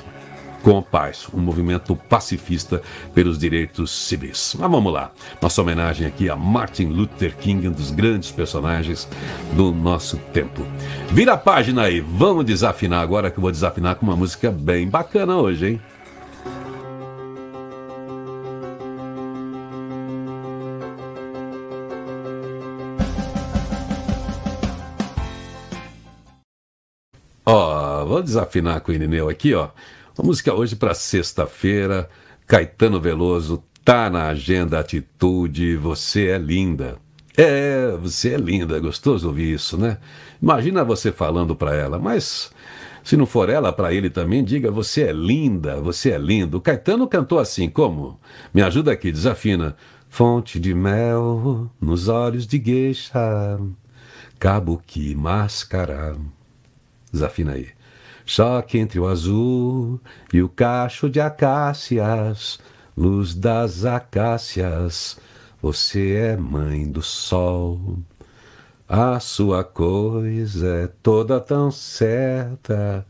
com 0.68 0.82
paz, 0.82 1.26
um 1.32 1.40
movimento 1.40 1.96
pacifista 1.96 2.82
pelos 3.14 3.38
direitos 3.38 3.90
civis. 3.90 4.54
Mas 4.58 4.70
vamos 4.70 4.92
lá, 4.92 5.10
nossa 5.40 5.62
homenagem 5.62 6.06
aqui 6.06 6.28
a 6.28 6.37
Martin 6.37 6.88
Luther 6.88 7.34
King, 7.38 7.68
um 7.68 7.72
dos 7.72 7.90
grandes 7.90 8.30
personagens 8.30 9.08
do 9.56 9.72
nosso 9.72 10.18
tempo. 10.30 10.66
Vira 11.10 11.32
a 11.32 11.38
página 11.38 11.84
aí, 11.84 12.02
vamos 12.02 12.44
desafinar 12.44 13.00
agora 13.00 13.30
que 13.30 13.38
eu 13.38 13.40
vou 13.40 13.50
desafinar 13.50 13.94
com 13.94 14.04
uma 14.04 14.14
música 14.14 14.50
bem 14.50 14.87
bacana 14.87 15.38
hoje, 15.38 15.68
hein? 15.68 15.80
Ó, 27.46 28.02
oh, 28.02 28.06
vou 28.06 28.22
desafinar 28.22 28.82
com 28.82 28.92
o 28.92 28.94
Irineu 28.94 29.30
aqui, 29.30 29.54
ó. 29.54 29.68
Oh. 29.68 29.97
Uma 30.18 30.26
música 30.26 30.52
hoje 30.52 30.75
para 30.75 30.94
sexta-feira. 30.94 32.10
Caetano 32.44 33.00
Veloso 33.00 33.62
tá 33.84 34.10
na 34.10 34.26
agenda 34.26 34.80
Atitude. 34.80 35.76
Você 35.76 36.26
é 36.26 36.38
linda. 36.38 36.96
É, 37.37 37.96
você 37.96 38.34
é 38.34 38.37
linda. 38.37 38.76
É 38.76 38.80
gostoso 38.80 39.28
ouvir 39.28 39.54
isso, 39.54 39.78
né? 39.78 39.98
Imagina 40.42 40.82
você 40.82 41.12
falando 41.12 41.54
para 41.54 41.72
ela, 41.72 42.00
mas 42.00 42.50
se 43.04 43.16
não 43.16 43.26
for 43.26 43.48
ela, 43.48 43.72
para 43.72 43.94
ele 43.94 44.10
também, 44.10 44.42
diga: 44.42 44.72
Você 44.72 45.02
é 45.02 45.12
linda, 45.12 45.80
você 45.80 46.10
é 46.10 46.18
lindo. 46.18 46.60
Caetano 46.60 47.06
cantou 47.06 47.38
assim, 47.38 47.70
como? 47.70 48.18
Me 48.52 48.60
ajuda 48.60 48.90
aqui, 48.90 49.12
desafina. 49.12 49.76
Fonte 50.08 50.58
de 50.58 50.75
mel 50.75 51.70
nos 51.80 52.08
olhos 52.08 52.44
de 52.44 52.58
gueixa, 52.58 53.60
que 54.84 55.14
máscara. 55.14 56.16
Desafina 57.12 57.52
aí. 57.52 57.77
Choque 58.30 58.76
entre 58.76 59.00
o 59.00 59.08
azul 59.08 59.99
e 60.30 60.42
o 60.42 60.50
cacho 60.50 61.08
de 61.08 61.18
acácias, 61.18 62.61
luz 62.94 63.35
das 63.35 63.87
acácias, 63.87 65.18
você 65.62 66.12
é 66.12 66.37
mãe 66.37 66.87
do 66.87 67.00
sol. 67.00 68.00
A 68.87 69.18
sua 69.18 69.64
coisa 69.64 70.68
é 70.68 70.87
toda 71.02 71.40
tão 71.40 71.70
certa. 71.70 73.06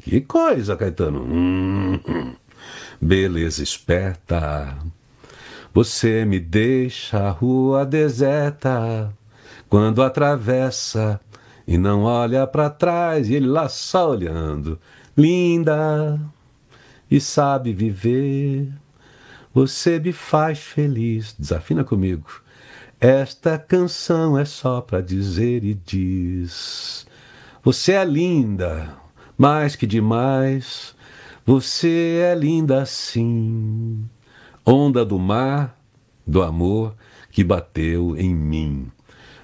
Que 0.00 0.22
coisa, 0.22 0.74
Caetano? 0.74 1.22
Hum, 1.22 2.00
hum. 2.08 2.34
beleza 2.98 3.62
esperta. 3.62 4.78
Você 5.74 6.24
me 6.24 6.40
deixa 6.40 7.18
a 7.18 7.30
rua 7.30 7.84
deserta 7.84 9.12
quando 9.68 10.02
atravessa 10.02 11.20
e 11.72 11.78
não 11.78 12.02
olha 12.02 12.46
para 12.46 12.68
trás 12.68 13.30
e 13.30 13.34
ele 13.34 13.46
lá 13.46 13.66
só 13.66 14.10
olhando. 14.10 14.78
Linda 15.16 16.20
e 17.10 17.18
sabe 17.18 17.72
viver. 17.72 18.70
Você 19.54 19.98
me 19.98 20.12
faz 20.12 20.58
feliz. 20.58 21.34
Desafina 21.38 21.82
comigo. 21.82 22.28
Esta 23.00 23.56
canção 23.56 24.38
é 24.38 24.44
só 24.44 24.82
para 24.82 25.00
dizer 25.00 25.64
e 25.64 25.72
diz: 25.72 27.06
Você 27.64 27.92
é 27.92 28.04
linda, 28.04 28.94
mais 29.38 29.74
que 29.74 29.86
demais. 29.86 30.94
Você 31.46 32.20
é 32.22 32.34
linda 32.34 32.84
sim 32.84 34.04
onda 34.64 35.06
do 35.06 35.18
mar, 35.18 35.80
do 36.26 36.42
amor 36.42 36.94
que 37.30 37.42
bateu 37.42 38.14
em 38.14 38.34
mim. 38.34 38.92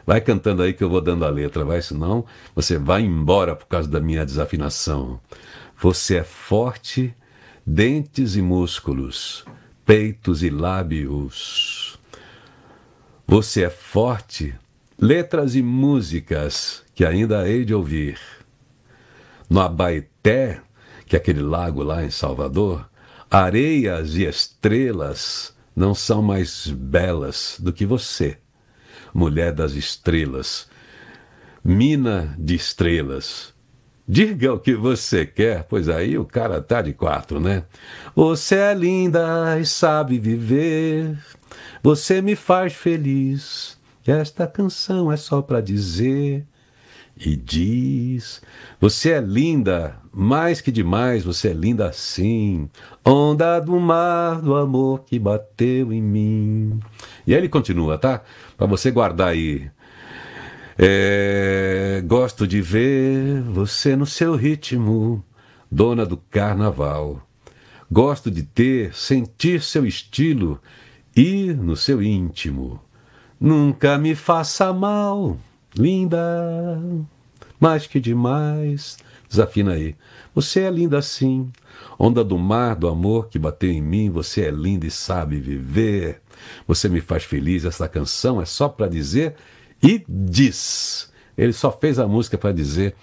Vai 0.09 0.23
cantando 0.23 0.63
aí 0.63 0.73
que 0.73 0.83
eu 0.83 0.89
vou 0.89 1.03
dando 1.03 1.27
a 1.27 1.29
letra, 1.29 1.67
vai, 1.67 1.83
senão 1.83 2.25
você 2.55 2.79
vai 2.79 3.03
embora 3.03 3.55
por 3.55 3.67
causa 3.67 3.87
da 3.87 4.01
minha 4.01 4.25
desafinação. 4.25 5.21
Você 5.79 6.17
é 6.17 6.25
forte, 6.25 7.15
dentes 7.67 8.35
e 8.35 8.41
músculos, 8.41 9.45
peitos 9.85 10.43
e 10.43 10.49
lábios. 10.49 12.01
Você 13.27 13.65
é 13.65 13.69
forte, 13.69 14.55
letras 14.99 15.55
e 15.55 15.61
músicas 15.61 16.83
que 16.95 17.05
ainda 17.05 17.47
hei 17.47 17.67
de 17.67 17.75
ouvir. 17.75 18.19
No 19.47 19.61
Abaeté, 19.61 20.63
que 21.05 21.17
é 21.17 21.19
aquele 21.19 21.43
lago 21.43 21.83
lá 21.83 22.03
em 22.03 22.11
Salvador, 22.11 22.89
Areias 23.31 24.15
e 24.15 24.25
estrelas 24.25 25.55
não 25.77 25.95
são 25.95 26.23
mais 26.23 26.67
belas 26.67 27.59
do 27.61 27.75
que 27.75 27.85
você, 27.85 28.39
mulher 29.13 29.53
das 29.53 29.73
estrelas, 29.73 30.69
mina 31.65 32.35
de 32.39 32.55
estrelas. 32.55 33.55
Diga 34.07 34.55
o 34.55 34.59
que 34.59 34.75
você 34.75 35.27
quer, 35.27 35.65
pois 35.65 35.89
aí 35.89 36.17
o 36.17 36.25
cara 36.25 36.63
tá 36.63 36.81
de 36.81 36.95
quatro, 36.95 37.39
né? 37.39 37.65
Você 38.17 38.55
é 38.55 38.73
linda 38.75 39.59
e 39.61 39.67
sabe 39.67 40.19
viver, 40.19 41.19
você 41.83 42.23
me 42.23 42.35
faz 42.35 42.73
feliz. 42.73 43.79
Esta 44.07 44.47
canção 44.47 45.13
é 45.13 45.17
só 45.19 45.43
para 45.43 45.61
dizer 45.61 46.47
e 47.21 47.37
diz: 47.37 48.41
Você 48.81 49.11
é 49.11 49.21
linda, 49.21 49.97
mais 50.13 50.61
que 50.61 50.71
demais, 50.71 51.25
você 51.25 51.49
é 51.49 51.53
linda 51.53 51.89
assim. 51.89 52.71
Onda 53.05 53.61
do 53.61 53.79
mar 53.79 54.41
do 54.41 54.55
amor 54.55 55.05
que 55.05 55.19
bateu 55.19 55.93
em 55.93 56.03
mim. 56.03 56.81
E 57.29 57.35
aí 57.35 57.41
ele 57.41 57.49
continua, 57.51 57.99
tá? 57.99 58.23
Para 58.57 58.67
você 58.67 58.91
guardar 58.91 59.29
aí. 59.29 59.71
É, 60.79 62.03
gosto 62.07 62.47
de 62.47 62.63
ver 62.63 63.43
você 63.43 63.95
no 63.95 64.07
seu 64.07 64.35
ritmo, 64.35 65.23
dona 65.71 66.07
do 66.07 66.17
carnaval. 66.17 67.23
Gosto 67.93 68.31
de 68.31 68.43
ter, 68.43 68.95
sentir 68.95 69.63
seu 69.63 69.85
estilo 69.85 70.59
e 71.15 71.53
no 71.53 71.77
seu 71.77 72.03
íntimo. 72.03 72.81
Nunca 73.39 73.99
me 73.99 74.15
faça 74.15 74.73
mal 74.73 75.37
Linda, 75.77 76.81
mais 77.61 77.87
que 77.87 78.01
demais. 78.01 78.97
Desafina 79.29 79.73
aí. 79.73 79.95
Você 80.35 80.63
é 80.63 80.71
linda 80.71 80.99
assim. 80.99 81.51
Onda 81.99 82.25
do 82.25 82.39
mar, 82.39 82.75
do 82.75 82.89
amor 82.89 83.29
que 83.29 83.39
bateu 83.39 83.71
em 83.71 83.83
mim. 83.83 84.11
Você 84.11 84.43
é 84.43 84.51
linda 84.51 84.87
e 84.87 84.91
sabe 84.91 85.39
viver. 85.39 86.23
Você 86.67 86.89
me 86.89 87.01
faz 87.01 87.25
feliz. 87.25 87.65
Essa 87.65 87.89
canção 87.89 88.41
é 88.41 88.45
só 88.45 88.69
para 88.69 88.89
dizer 88.89 89.35
e 89.83 90.05
diz. 90.09 91.13
Ele 91.37 91.53
só 91.53 91.71
fez 91.71 91.99
a 91.99 92.07
música 92.07 92.37
para 92.37 92.53
dizer 92.53 92.95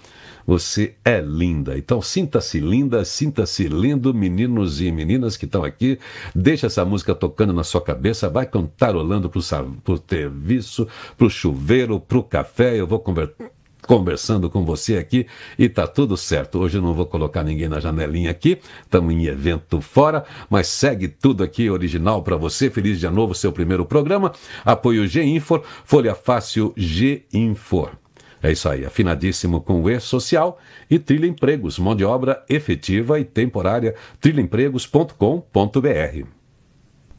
você 0.46 0.94
é 1.04 1.20
linda. 1.20 1.76
Então 1.76 2.00
sinta-se 2.00 2.60
linda, 2.60 3.04
sinta-se 3.04 3.66
lindo, 3.66 4.14
meninos 4.14 4.80
e 4.80 4.92
meninas 4.92 5.36
que 5.36 5.44
estão 5.44 5.64
aqui. 5.64 5.98
Deixa 6.34 6.68
essa 6.68 6.84
música 6.84 7.14
tocando 7.14 7.52
na 7.52 7.64
sua 7.64 7.80
cabeça, 7.80 8.30
vai 8.30 8.46
cantarolando 8.46 9.28
pro, 9.28 9.40
pro 9.82 10.02
serviço, 10.08 10.86
pro 11.18 11.28
chuveiro, 11.28 11.98
pro 11.98 12.22
café. 12.22 12.78
Eu 12.78 12.86
vou 12.86 13.00
conversar 13.00 13.55
conversando 13.86 14.50
com 14.50 14.64
você 14.64 14.96
aqui 14.96 15.26
e 15.58 15.68
tá 15.68 15.86
tudo 15.86 16.16
certo. 16.16 16.58
Hoje 16.58 16.78
eu 16.78 16.82
não 16.82 16.92
vou 16.92 17.06
colocar 17.06 17.42
ninguém 17.42 17.68
na 17.68 17.80
janelinha 17.80 18.30
aqui, 18.30 18.58
estamos 18.82 19.14
em 19.14 19.26
evento 19.26 19.80
fora, 19.80 20.24
mas 20.50 20.66
segue 20.66 21.08
tudo 21.08 21.42
aqui 21.42 21.70
original 21.70 22.22
para 22.22 22.36
você. 22.36 22.68
Feliz 22.68 23.00
dia 23.00 23.10
novo, 23.10 23.34
seu 23.34 23.52
primeiro 23.52 23.84
programa. 23.84 24.32
Apoio 24.64 25.06
G-Infor, 25.06 25.62
Folha 25.84 26.14
Fácil 26.14 26.72
G-Infor. 26.76 27.92
É 28.42 28.52
isso 28.52 28.68
aí, 28.68 28.84
afinadíssimo 28.84 29.60
com 29.60 29.82
o 29.82 29.90
E-Social 29.90 30.58
e 30.90 30.98
Trilha 30.98 31.26
Empregos, 31.26 31.78
mão 31.78 31.96
de 31.96 32.04
obra 32.04 32.44
efetiva 32.48 33.18
e 33.18 33.24
temporária, 33.24 33.94
trilhaempregos.com.br. 34.20 36.35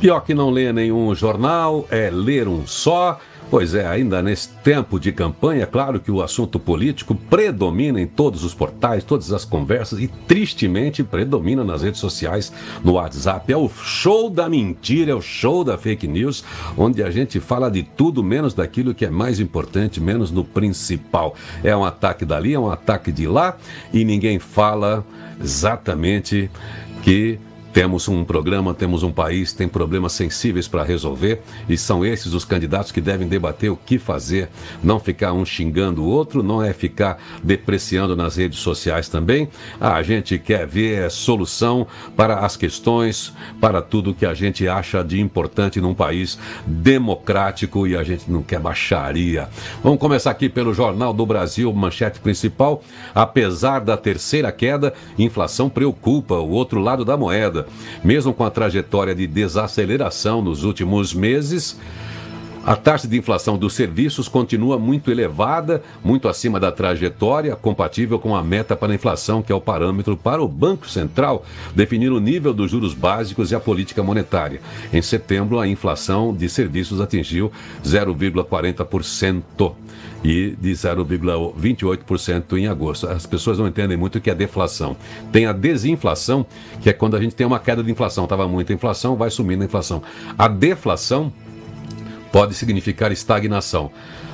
Pior 0.00 0.20
que 0.20 0.32
não 0.32 0.48
ler 0.48 0.72
nenhum 0.72 1.14
jornal 1.14 1.86
é 1.90 2.08
ler 2.08 2.48
um 2.48 2.66
só. 2.66 3.20
Pois 3.50 3.74
é, 3.74 3.86
ainda 3.86 4.22
nesse 4.22 4.48
tempo 4.48 4.98
de 4.98 5.12
campanha, 5.12 5.66
claro 5.66 6.00
que 6.00 6.10
o 6.10 6.22
assunto 6.22 6.58
político 6.58 7.14
predomina 7.14 8.00
em 8.00 8.06
todos 8.06 8.42
os 8.42 8.54
portais, 8.54 9.04
todas 9.04 9.30
as 9.30 9.44
conversas 9.44 9.98
e 9.98 10.06
tristemente 10.06 11.02
predomina 11.02 11.62
nas 11.62 11.82
redes 11.82 12.00
sociais, 12.00 12.50
no 12.82 12.92
WhatsApp. 12.92 13.52
É 13.52 13.56
o 13.56 13.68
show 13.68 14.30
da 14.30 14.48
mentira, 14.48 15.10
é 15.10 15.14
o 15.14 15.20
show 15.20 15.62
da 15.64 15.76
fake 15.76 16.06
news, 16.06 16.44
onde 16.78 17.02
a 17.02 17.10
gente 17.10 17.38
fala 17.38 17.70
de 17.70 17.82
tudo 17.82 18.22
menos 18.22 18.54
daquilo 18.54 18.94
que 18.94 19.04
é 19.04 19.10
mais 19.10 19.38
importante, 19.38 20.00
menos 20.00 20.30
no 20.30 20.44
principal. 20.44 21.34
É 21.62 21.76
um 21.76 21.84
ataque 21.84 22.24
dali, 22.24 22.54
é 22.54 22.58
um 22.58 22.70
ataque 22.70 23.12
de 23.12 23.26
lá 23.26 23.58
e 23.92 24.02
ninguém 24.02 24.38
fala 24.38 25.04
exatamente 25.38 26.48
que 27.02 27.38
Temos 27.72 28.08
um 28.08 28.24
programa, 28.24 28.74
temos 28.74 29.02
um 29.04 29.12
país, 29.12 29.52
tem 29.52 29.68
problemas 29.68 30.12
sensíveis 30.12 30.66
para 30.66 30.82
resolver 30.82 31.40
e 31.68 31.78
são 31.78 32.04
esses 32.04 32.34
os 32.34 32.44
candidatos 32.44 32.90
que 32.90 33.00
devem 33.00 33.28
debater 33.28 33.70
o 33.70 33.76
que 33.76 33.96
fazer, 33.96 34.48
não 34.82 34.98
ficar 34.98 35.32
um 35.32 35.44
xingando 35.44 36.02
o 36.02 36.08
outro, 36.08 36.42
não 36.42 36.62
é 36.62 36.72
ficar 36.72 37.18
depreciando 37.44 38.16
nas 38.16 38.36
redes 38.36 38.58
sociais 38.58 39.08
também. 39.08 39.48
Ah, 39.80 39.94
a 39.94 40.02
gente 40.02 40.36
quer 40.38 40.66
ver 40.66 41.08
solução 41.10 41.86
para 42.16 42.40
as 42.40 42.56
questões, 42.56 43.32
para 43.60 43.80
tudo 43.80 44.14
que 44.14 44.26
a 44.26 44.34
gente 44.34 44.66
acha 44.66 45.04
de 45.04 45.20
importante 45.20 45.80
num 45.80 45.94
país 45.94 46.38
democrático 46.66 47.86
e 47.86 47.96
a 47.96 48.02
gente 48.02 48.30
não 48.30 48.42
quer 48.42 48.58
baixaria. 48.58 49.48
Vamos 49.82 50.00
começar 50.00 50.32
aqui 50.32 50.48
pelo 50.48 50.74
Jornal 50.74 51.12
do 51.12 51.24
Brasil, 51.24 51.72
manchete 51.72 52.18
principal. 52.18 52.82
Apesar 53.14 53.80
da 53.80 53.96
terceira 53.96 54.50
queda, 54.50 54.92
inflação 55.16 55.68
preocupa 55.68 56.34
o 56.34 56.50
outro 56.50 56.80
lado 56.80 57.04
da 57.04 57.16
moeda. 57.16 57.59
Mesmo 58.02 58.32
com 58.32 58.44
a 58.44 58.50
trajetória 58.50 59.14
de 59.14 59.26
desaceleração 59.26 60.42
nos 60.42 60.64
últimos 60.64 61.14
meses, 61.14 61.76
a 62.64 62.76
taxa 62.76 63.08
de 63.08 63.16
inflação 63.16 63.56
dos 63.56 63.72
serviços 63.72 64.28
continua 64.28 64.78
muito 64.78 65.10
elevada, 65.10 65.82
muito 66.04 66.28
acima 66.28 66.60
da 66.60 66.70
trajetória, 66.70 67.56
compatível 67.56 68.18
com 68.18 68.36
a 68.36 68.42
meta 68.42 68.76
para 68.76 68.92
a 68.92 68.94
inflação, 68.94 69.40
que 69.40 69.50
é 69.50 69.54
o 69.54 69.60
parâmetro 69.60 70.14
para 70.14 70.42
o 70.42 70.48
Banco 70.48 70.86
Central 70.86 71.44
definir 71.74 72.12
o 72.12 72.20
nível 72.20 72.52
dos 72.52 72.70
juros 72.70 72.92
básicos 72.92 73.50
e 73.50 73.54
a 73.54 73.60
política 73.60 74.02
monetária. 74.02 74.60
Em 74.92 75.00
setembro, 75.00 75.58
a 75.58 75.66
inflação 75.66 76.34
de 76.34 76.50
serviços 76.50 77.00
atingiu 77.00 77.50
0,40% 77.82 79.72
e 80.22 80.56
de 80.60 80.72
0,28% 80.72 82.58
em 82.58 82.66
agosto. 82.66 83.08
As 83.08 83.26
pessoas 83.26 83.58
não 83.58 83.66
entendem 83.66 83.96
muito 83.96 84.18
o 84.18 84.20
que 84.20 84.30
é 84.30 84.34
deflação. 84.34 84.96
Tem 85.32 85.46
a 85.46 85.52
desinflação, 85.52 86.44
que 86.80 86.90
é 86.90 86.92
quando 86.92 87.16
a 87.16 87.20
gente 87.20 87.34
tem 87.34 87.46
uma 87.46 87.58
queda 87.58 87.82
de 87.82 87.90
inflação. 87.90 88.24
Estava 88.24 88.46
muita 88.46 88.72
inflação, 88.72 89.16
vai 89.16 89.30
sumindo 89.30 89.62
a 89.62 89.66
inflação. 89.66 90.02
A 90.36 90.48
deflação 90.48 91.32
pode 92.32 92.54
significar 92.54 93.10
estagnação. 93.12 93.90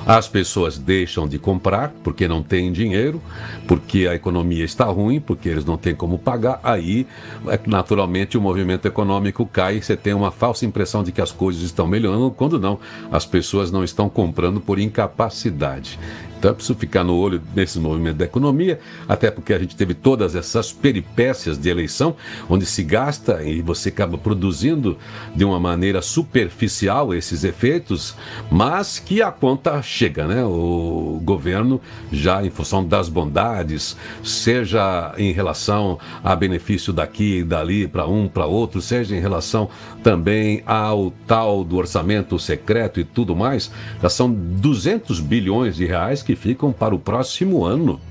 As 0.07 0.25
pessoas 0.25 0.77
deixam 0.77 1.27
de 1.27 1.37
comprar 1.37 1.91
porque 2.01 2.29
não 2.29 2.41
têm 2.41 2.71
dinheiro, 2.71 3.21
porque 3.67 4.07
a 4.07 4.15
economia 4.15 4.63
está 4.63 4.85
ruim, 4.85 5.19
porque 5.19 5.49
eles 5.49 5.65
não 5.65 5.75
têm 5.75 5.93
como 5.93 6.17
pagar. 6.17 6.61
Aí, 6.63 7.05
é 7.47 7.59
naturalmente, 7.67 8.37
o 8.37 8.41
movimento 8.41 8.87
econômico 8.87 9.45
cai. 9.45 9.81
Você 9.81 9.97
tem 9.97 10.13
uma 10.13 10.31
falsa 10.31 10.65
impressão 10.65 11.03
de 11.03 11.11
que 11.11 11.19
as 11.19 11.33
coisas 11.33 11.61
estão 11.61 11.85
melhorando, 11.85 12.31
quando 12.31 12.57
não. 12.57 12.79
As 13.11 13.25
pessoas 13.25 13.69
não 13.69 13.83
estão 13.83 14.07
comprando 14.07 14.61
por 14.61 14.79
incapacidade. 14.79 15.99
Então 16.37 16.53
preciso 16.53 16.77
ficar 16.77 17.03
no 17.03 17.15
olho 17.15 17.41
nesse 17.55 17.79
movimento 17.79 18.17
da 18.17 18.25
economia, 18.25 18.79
até 19.07 19.31
porque 19.31 19.53
a 19.53 19.59
gente 19.59 19.75
teve 19.75 19.93
todas 19.93 20.35
essas 20.35 20.71
peripécias 20.71 21.57
de 21.57 21.69
eleição, 21.69 22.15
onde 22.49 22.65
se 22.65 22.83
gasta 22.83 23.43
e 23.43 23.61
você 23.61 23.89
acaba 23.89 24.17
produzindo 24.17 24.97
de 25.35 25.43
uma 25.43 25.59
maneira 25.59 26.01
superficial 26.01 27.13
esses 27.13 27.43
efeitos, 27.43 28.15
mas 28.51 28.99
que 28.99 29.21
a 29.21 29.31
conta 29.31 29.81
chega, 29.81 30.27
né? 30.27 30.43
O 30.43 31.19
governo, 31.23 31.81
já 32.11 32.43
em 32.45 32.49
função 32.49 32.85
das 32.85 33.09
bondades, 33.09 33.97
seja 34.23 35.13
em 35.17 35.31
relação 35.31 35.99
a 36.23 36.35
benefício 36.35 36.93
daqui 36.93 37.39
e 37.39 37.43
dali 37.43 37.87
para 37.87 38.07
um, 38.07 38.27
para 38.27 38.45
outro, 38.45 38.81
seja 38.81 39.15
em 39.15 39.19
relação 39.19 39.69
também 40.03 40.61
ao 40.65 41.11
tal 41.25 41.63
do 41.63 41.77
orçamento 41.77 42.37
secreto 42.37 42.99
e 42.99 43.03
tudo 43.03 43.35
mais, 43.35 43.71
já 44.01 44.09
são 44.09 44.31
200 44.31 45.19
bilhões 45.19 45.75
de 45.75 45.85
reais 45.85 46.21
que 46.27 46.35
ficam 46.35 46.73
para 46.73 46.93
o 46.93 46.99
próximo 46.99 47.63
ano, 47.63 48.01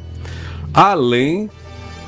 além 0.73 1.51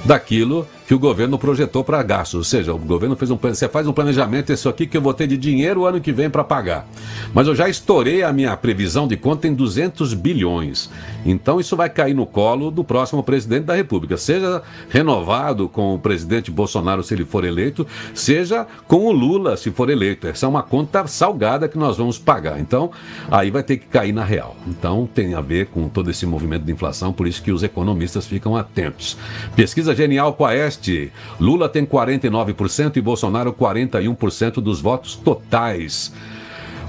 daquilo 0.07 0.67
que 0.89 0.95
o 0.95 0.99
governo 0.99 1.39
projetou 1.39 1.85
para 1.85 2.03
gastos. 2.03 2.35
Ou 2.35 2.45
seja, 2.45 2.73
o 2.73 2.79
governo 2.79 3.15
fez 3.15 3.31
um 3.31 3.37
você 3.37 3.69
faz 3.69 3.87
um 3.87 3.93
planejamento, 3.93 4.51
isso 4.51 4.71
aqui 4.71 4.87
que 4.87 4.97
eu 4.97 5.03
vou 5.03 5.13
ter 5.13 5.27
de 5.27 5.37
dinheiro 5.37 5.83
o 5.83 5.87
ano 5.87 6.01
que 6.01 6.11
vem 6.11 6.31
para 6.31 6.43
pagar. 6.43 6.89
Mas 7.35 7.47
eu 7.47 7.55
já 7.55 7.69
estourei 7.69 8.23
a 8.23 8.33
minha 8.33 8.57
previsão 8.57 9.07
de 9.07 9.15
conta 9.15 9.47
em 9.47 9.55
200 9.55 10.15
bilhões. 10.15 10.89
Então 11.27 11.61
isso 11.61 11.77
vai 11.77 11.91
cair 11.91 12.15
no 12.15 12.25
colo 12.25 12.71
do 12.71 12.83
próximo 12.83 13.23
presidente 13.23 13.65
da 13.65 13.75
República, 13.75 14.17
seja 14.17 14.63
renovado 14.89 15.69
com 15.69 15.95
o 15.95 15.99
presidente 15.99 16.51
Bolsonaro 16.51 17.03
se 17.03 17.13
ele 17.13 17.27
for 17.27 17.45
eleito, 17.45 17.87
seja 18.15 18.67
com 18.87 19.05
o 19.05 19.13
Lula 19.13 19.59
se 19.59 19.71
for 19.71 19.91
eleito. 19.91 20.27
Essa 20.27 20.47
é 20.47 20.49
uma 20.49 20.63
conta 20.63 21.07
salgada 21.07 21.69
que 21.69 21.77
nós 21.77 21.99
vamos 21.99 22.19
pagar. 22.19 22.59
Então, 22.59 22.91
aí 23.31 23.51
vai 23.51 23.63
ter 23.63 23.77
que 23.77 23.87
cair 23.87 24.13
na 24.13 24.25
real. 24.25 24.57
Então, 24.67 25.07
tem 25.15 25.35
a 25.35 25.43
ver 25.43 25.67
com 25.67 25.87
todo 25.87 26.11
esse 26.11 26.25
movimento 26.25 26.65
de 26.65 26.73
inflação, 26.73 27.13
por 27.13 27.27
isso 27.27 27.43
que 27.43 27.53
os 27.53 27.63
economistas 27.63 28.27
ficam 28.27 28.57
atentos. 28.57 29.19
Pesquisa 29.55 29.95
genial 29.95 30.33
com 30.33 30.47
a 30.47 30.55
Este 30.79 31.11
Lula 31.41 31.69
tem 31.69 31.85
49% 31.85 32.97
e 32.97 33.01
Bolsonaro 33.01 33.53
41% 33.53 34.61
dos 34.61 34.81
votos 34.81 35.17
totais. 35.17 36.13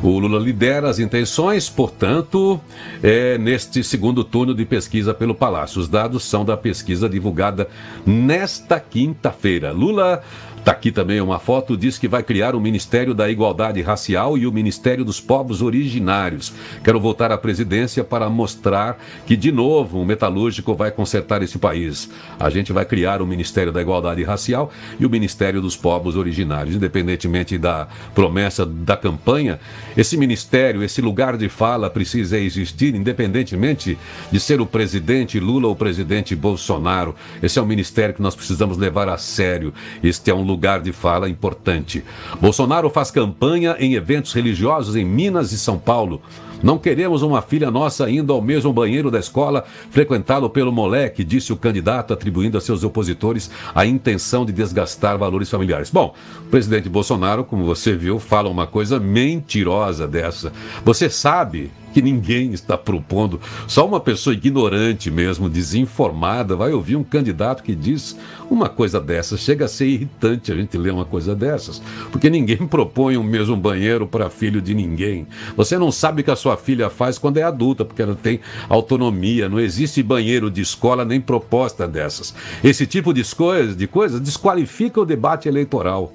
O 0.02 0.18
Lula 0.18 0.40
lidera 0.40 0.90
as 0.90 0.98
intenções, 0.98 1.70
portanto, 1.70 2.62
é, 3.04 3.38
neste 3.38 3.84
segundo 3.84 4.24
turno 4.24 4.54
de 4.54 4.64
pesquisa 4.64 5.14
pelo 5.14 5.36
Palácio. 5.36 5.82
Os 5.82 5.90
dados 5.90 6.24
são 6.24 6.46
da 6.46 6.56
pesquisa 6.56 7.10
divulgada 7.10 7.68
nesta 8.06 8.80
quinta-feira. 8.80 9.74
Lula 9.74 10.24
Está 10.60 10.74
aqui 10.74 10.92
também 10.92 11.22
uma 11.22 11.40
foto, 11.40 11.78
diz 11.78 11.98
que 11.98 12.08
vai 12.08 12.22
criar 12.22 12.54
o 12.54 12.60
Ministério 12.60 13.14
da 13.14 13.30
Igualdade 13.30 13.82
Racial 13.82 14.38
e 14.38 14.46
o 14.46 14.52
Ministério 14.52 15.06
dos 15.06 15.20
Povos 15.20 15.62
Originários. 15.62 16.54
Quero 16.84 17.00
voltar 17.00 17.32
à 17.32 17.38
presidência 17.38 18.04
para 18.04 18.30
mostrar 18.30 19.00
que, 19.26 19.38
de 19.38 19.54
novo, 19.54 20.02
o 20.02 20.06
metalúrgico 20.06 20.76
vai 20.76 20.92
consertar 20.92 21.42
esse 21.42 21.58
país. 21.58 22.12
A 22.38 22.50
gente 22.50 22.74
vai 22.74 22.84
criar 22.86 23.22
o 23.22 23.26
Ministério 23.26 23.72
da 23.72 23.82
Igualdade 23.82 24.22
Racial 24.22 24.70
e 25.00 25.06
o 25.06 25.10
Ministério 25.10 25.62
dos 25.62 25.78
Povos 25.78 26.18
Originários. 26.18 26.76
Independentemente 26.76 27.58
da 27.58 27.88
promessa 28.14 28.66
da 28.66 28.98
campanha, 28.98 29.60
esse 29.96 30.18
ministério, 30.18 30.84
esse 30.84 31.02
lugar 31.02 31.38
de 31.38 31.48
fala 31.48 31.90
precisa 31.90 32.38
existir, 32.38 32.94
independentemente 32.96 33.98
de 34.30 34.40
ser 34.40 34.60
o 34.60 34.66
presidente 34.66 35.40
Lula 35.40 35.68
ou 35.68 35.74
o 35.74 35.76
presidente 35.76 36.36
Bolsonaro. 36.36 37.16
Esse 37.42 37.58
é 37.58 37.62
um 37.62 37.66
ministério 37.66 38.14
que 38.14 38.22
nós 38.22 38.36
precisamos 38.36 38.78
levar 38.78 39.08
a 39.08 39.18
sério. 39.18 39.74
Este 40.04 40.30
é 40.30 40.34
um 40.34 40.49
lugar 40.50 40.82
de 40.82 40.92
fala 40.92 41.30
importante. 41.30 42.04
Bolsonaro 42.42 42.90
faz 42.90 43.12
campanha 43.12 43.76
em 43.80 43.94
eventos 43.94 44.34
religiosos 44.34 44.96
em 44.96 45.06
Minas 45.06 45.52
e 45.52 45.58
São 45.58 45.78
Paulo. 45.78 46.22
Não 46.62 46.78
queremos 46.78 47.22
uma 47.22 47.42
filha 47.42 47.72
nossa 47.72 48.10
indo 48.10 48.34
ao 48.34 48.42
mesmo 48.42 48.74
banheiro 48.74 49.10
da 49.10 49.20
escola 49.20 49.64
frequentado 49.92 50.50
pelo 50.50 50.72
moleque, 50.72 51.24
disse 51.24 51.54
o 51.54 51.58
candidato, 51.58 52.14
atribuindo 52.14 52.58
a 52.58 52.62
seus 52.62 52.84
opositores 52.84 53.50
a 53.74 53.86
intenção 53.86 54.46
de 54.46 54.52
desgastar 54.52 55.18
valores 55.18 55.50
familiares. 55.50 55.90
Bom, 55.90 56.14
o 56.42 56.50
presidente 56.50 56.90
Bolsonaro, 56.90 57.46
como 57.46 57.64
você 57.64 57.96
viu, 57.96 58.20
fala 58.20 58.50
uma 58.50 58.68
coisa 58.68 59.00
mentirosa 59.00 60.06
dessa. 60.06 60.52
Você 60.84 61.10
sabe 61.10 61.72
que 61.94 62.02
ninguém 62.02 62.54
está 62.54 62.78
propondo. 62.78 63.40
Só 63.68 63.88
uma 63.88 64.00
pessoa 64.00 64.34
ignorante 64.34 65.10
mesmo, 65.10 65.50
desinformada, 65.50 66.56
vai 66.56 66.72
ouvir 66.74 66.96
um 66.96 67.04
candidato 67.04 67.64
que 67.64 67.76
diz 67.76 68.18
uma 68.50 68.70
coisa 68.70 69.00
dessas. 69.00 69.40
Chega 69.40 69.66
a 69.66 69.68
ser 69.68 69.88
irritante 69.88 70.52
a 70.52 70.56
gente 70.56 70.78
ler 70.78 70.92
uma 70.92 71.06
coisa 71.06 71.36
dessas, 71.36 71.82
porque 72.12 72.30
ninguém 72.30 72.58
propõe 72.68 73.18
o 73.18 73.22
um 73.22 73.24
mesmo 73.24 73.56
banheiro 73.56 74.08
para 74.08 74.30
filho 74.30 74.62
de 74.62 74.74
ninguém. 74.74 75.28
Você 75.56 75.78
não 75.78 75.92
sabe 75.92 76.22
o 76.22 76.26
que 76.26 76.32
a 76.32 76.36
sua 76.36 76.58
filha 76.58 76.90
faz 76.90 77.18
quando 77.18 77.38
é 77.38 77.44
adulta, 77.44 77.86
porque 77.86 78.02
ela 78.02 78.16
tem 78.16 78.40
autonomia. 78.68 79.48
Não 79.50 79.60
existe 79.60 80.04
banheiro 80.04 80.52
de 80.52 80.62
escola 80.62 81.06
nem 81.06 81.22
proposta 81.22 81.88
dessas. 81.88 82.34
Esse 82.64 82.86
tipo 82.86 83.14
de 83.14 83.24
de 83.76 83.88
coisa 83.88 84.20
desqualifica 84.20 85.00
o 85.00 85.06
debate 85.06 85.48
eleitoral 85.48 86.14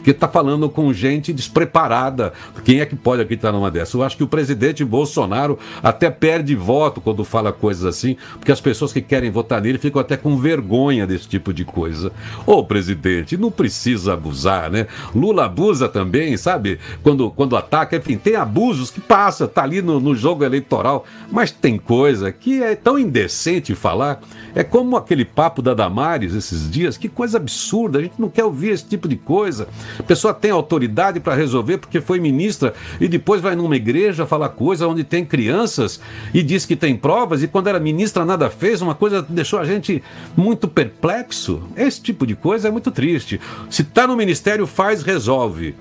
porque 0.00 0.12
está 0.12 0.26
falando 0.26 0.68
com 0.68 0.92
gente 0.92 1.30
despreparada. 1.32 2.32
Quem 2.64 2.80
é 2.80 2.86
que 2.86 2.96
pode 2.96 3.20
acreditar 3.20 3.52
numa 3.52 3.70
dessa? 3.70 3.96
Eu 3.96 4.02
acho 4.02 4.16
que 4.16 4.24
o 4.24 4.26
presidente 4.26 4.82
Bolsonaro 4.82 5.58
até 5.82 6.10
perde 6.10 6.54
voto 6.54 7.00
quando 7.02 7.22
fala 7.22 7.52
coisas 7.52 7.84
assim, 7.84 8.16
porque 8.36 8.50
as 8.50 8.60
pessoas 8.60 8.92
que 8.92 9.02
querem 9.02 9.30
votar 9.30 9.60
nele 9.60 9.78
ficam 9.78 10.00
até 10.00 10.16
com 10.16 10.38
vergonha 10.38 11.06
desse 11.06 11.28
tipo 11.28 11.52
de 11.52 11.66
coisa. 11.66 12.10
Ô, 12.46 12.64
presidente, 12.64 13.36
não 13.36 13.50
precisa 13.50 14.14
abusar, 14.14 14.70
né? 14.70 14.86
Lula 15.14 15.44
abusa 15.44 15.86
também, 15.86 16.36
sabe? 16.36 16.78
Quando, 17.02 17.30
quando 17.30 17.56
ataca, 17.56 17.96
enfim, 17.96 18.16
tem 18.16 18.36
abusos 18.36 18.90
que 18.90 19.00
passa, 19.00 19.46
tá 19.46 19.62
ali 19.62 19.82
no, 19.82 20.00
no 20.00 20.14
jogo 20.14 20.44
eleitoral, 20.44 21.04
mas 21.30 21.50
tem 21.50 21.76
coisa 21.76 22.32
que 22.32 22.62
é 22.62 22.74
tão 22.74 22.98
indecente 22.98 23.74
falar. 23.74 24.20
É 24.54 24.64
como 24.64 24.96
aquele 24.96 25.26
papo 25.26 25.60
da 25.60 25.74
Damares 25.74 26.34
esses 26.34 26.70
dias, 26.70 26.96
que 26.96 27.08
coisa 27.08 27.36
absurda, 27.36 27.98
a 27.98 28.02
gente 28.02 28.18
não 28.18 28.30
quer 28.30 28.44
ouvir 28.44 28.70
esse 28.70 28.86
tipo 28.86 29.06
de 29.06 29.16
coisa. 29.16 29.68
A 29.98 30.02
pessoa 30.02 30.32
tem 30.34 30.50
autoridade 30.50 31.20
para 31.20 31.34
resolver 31.34 31.78
porque 31.78 32.00
foi 32.00 32.20
ministra 32.20 32.74
e 33.00 33.08
depois 33.08 33.40
vai 33.40 33.54
numa 33.54 33.76
igreja 33.76 34.26
falar 34.26 34.50
coisa 34.50 34.86
onde 34.86 35.04
tem 35.04 35.24
crianças 35.24 36.00
e 36.32 36.42
diz 36.42 36.66
que 36.66 36.76
tem 36.76 36.96
provas 36.96 37.42
e 37.42 37.48
quando 37.48 37.68
era 37.68 37.80
ministra 37.80 38.24
nada 38.24 38.50
fez, 38.50 38.82
uma 38.82 38.94
coisa 38.94 39.24
deixou 39.28 39.58
a 39.58 39.64
gente 39.64 40.02
muito 40.36 40.68
perplexo. 40.68 41.62
Esse 41.76 42.00
tipo 42.00 42.26
de 42.26 42.34
coisa 42.34 42.68
é 42.68 42.70
muito 42.70 42.90
triste. 42.90 43.40
Se 43.68 43.82
está 43.82 44.06
no 44.06 44.16
ministério, 44.16 44.66
faz, 44.66 45.02
resolve. 45.02 45.74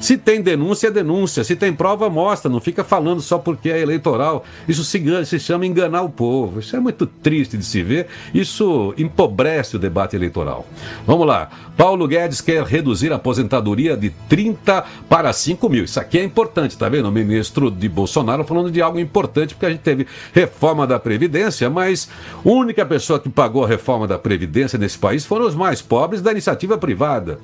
Se 0.00 0.16
tem 0.16 0.42
denúncia, 0.42 0.88
é 0.88 0.90
denúncia. 0.90 1.42
Se 1.42 1.56
tem 1.56 1.72
prova, 1.72 2.08
mostra. 2.10 2.50
Não 2.50 2.60
fica 2.60 2.84
falando 2.84 3.20
só 3.20 3.38
porque 3.38 3.70
é 3.70 3.80
eleitoral. 3.80 4.44
Isso 4.68 4.84
se, 4.84 5.02
se 5.24 5.38
chama 5.38 5.66
enganar 5.66 6.02
o 6.02 6.08
povo. 6.08 6.60
Isso 6.60 6.76
é 6.76 6.80
muito 6.80 7.06
triste 7.06 7.56
de 7.56 7.64
se 7.64 7.82
ver. 7.82 8.06
Isso 8.34 8.94
empobrece 8.96 9.76
o 9.76 9.78
debate 9.78 10.14
eleitoral. 10.14 10.66
Vamos 11.06 11.26
lá. 11.26 11.48
Paulo 11.76 12.06
Guedes 12.08 12.40
quer 12.40 12.62
reduzir 12.64 13.12
a 13.12 13.16
aposentadoria 13.16 13.96
de 13.96 14.10
30 14.28 14.84
para 15.08 15.32
5 15.32 15.68
mil. 15.68 15.84
Isso 15.84 16.00
aqui 16.00 16.18
é 16.18 16.24
importante, 16.24 16.76
tá 16.76 16.88
vendo? 16.88 17.08
O 17.08 17.12
ministro 17.12 17.70
de 17.70 17.88
Bolsonaro 17.88 18.44
falando 18.44 18.70
de 18.70 18.80
algo 18.80 18.98
importante, 18.98 19.54
porque 19.54 19.66
a 19.66 19.70
gente 19.70 19.80
teve 19.80 20.06
reforma 20.32 20.86
da 20.86 20.98
Previdência, 20.98 21.68
mas 21.68 22.08
a 22.44 22.48
única 22.48 22.84
pessoa 22.86 23.20
que 23.20 23.28
pagou 23.28 23.64
a 23.64 23.68
reforma 23.68 24.06
da 24.06 24.18
Previdência 24.18 24.78
nesse 24.78 24.98
país 24.98 25.24
foram 25.24 25.46
os 25.46 25.54
mais 25.54 25.82
pobres 25.82 26.22
da 26.22 26.32
iniciativa 26.32 26.78
privada. 26.78 27.38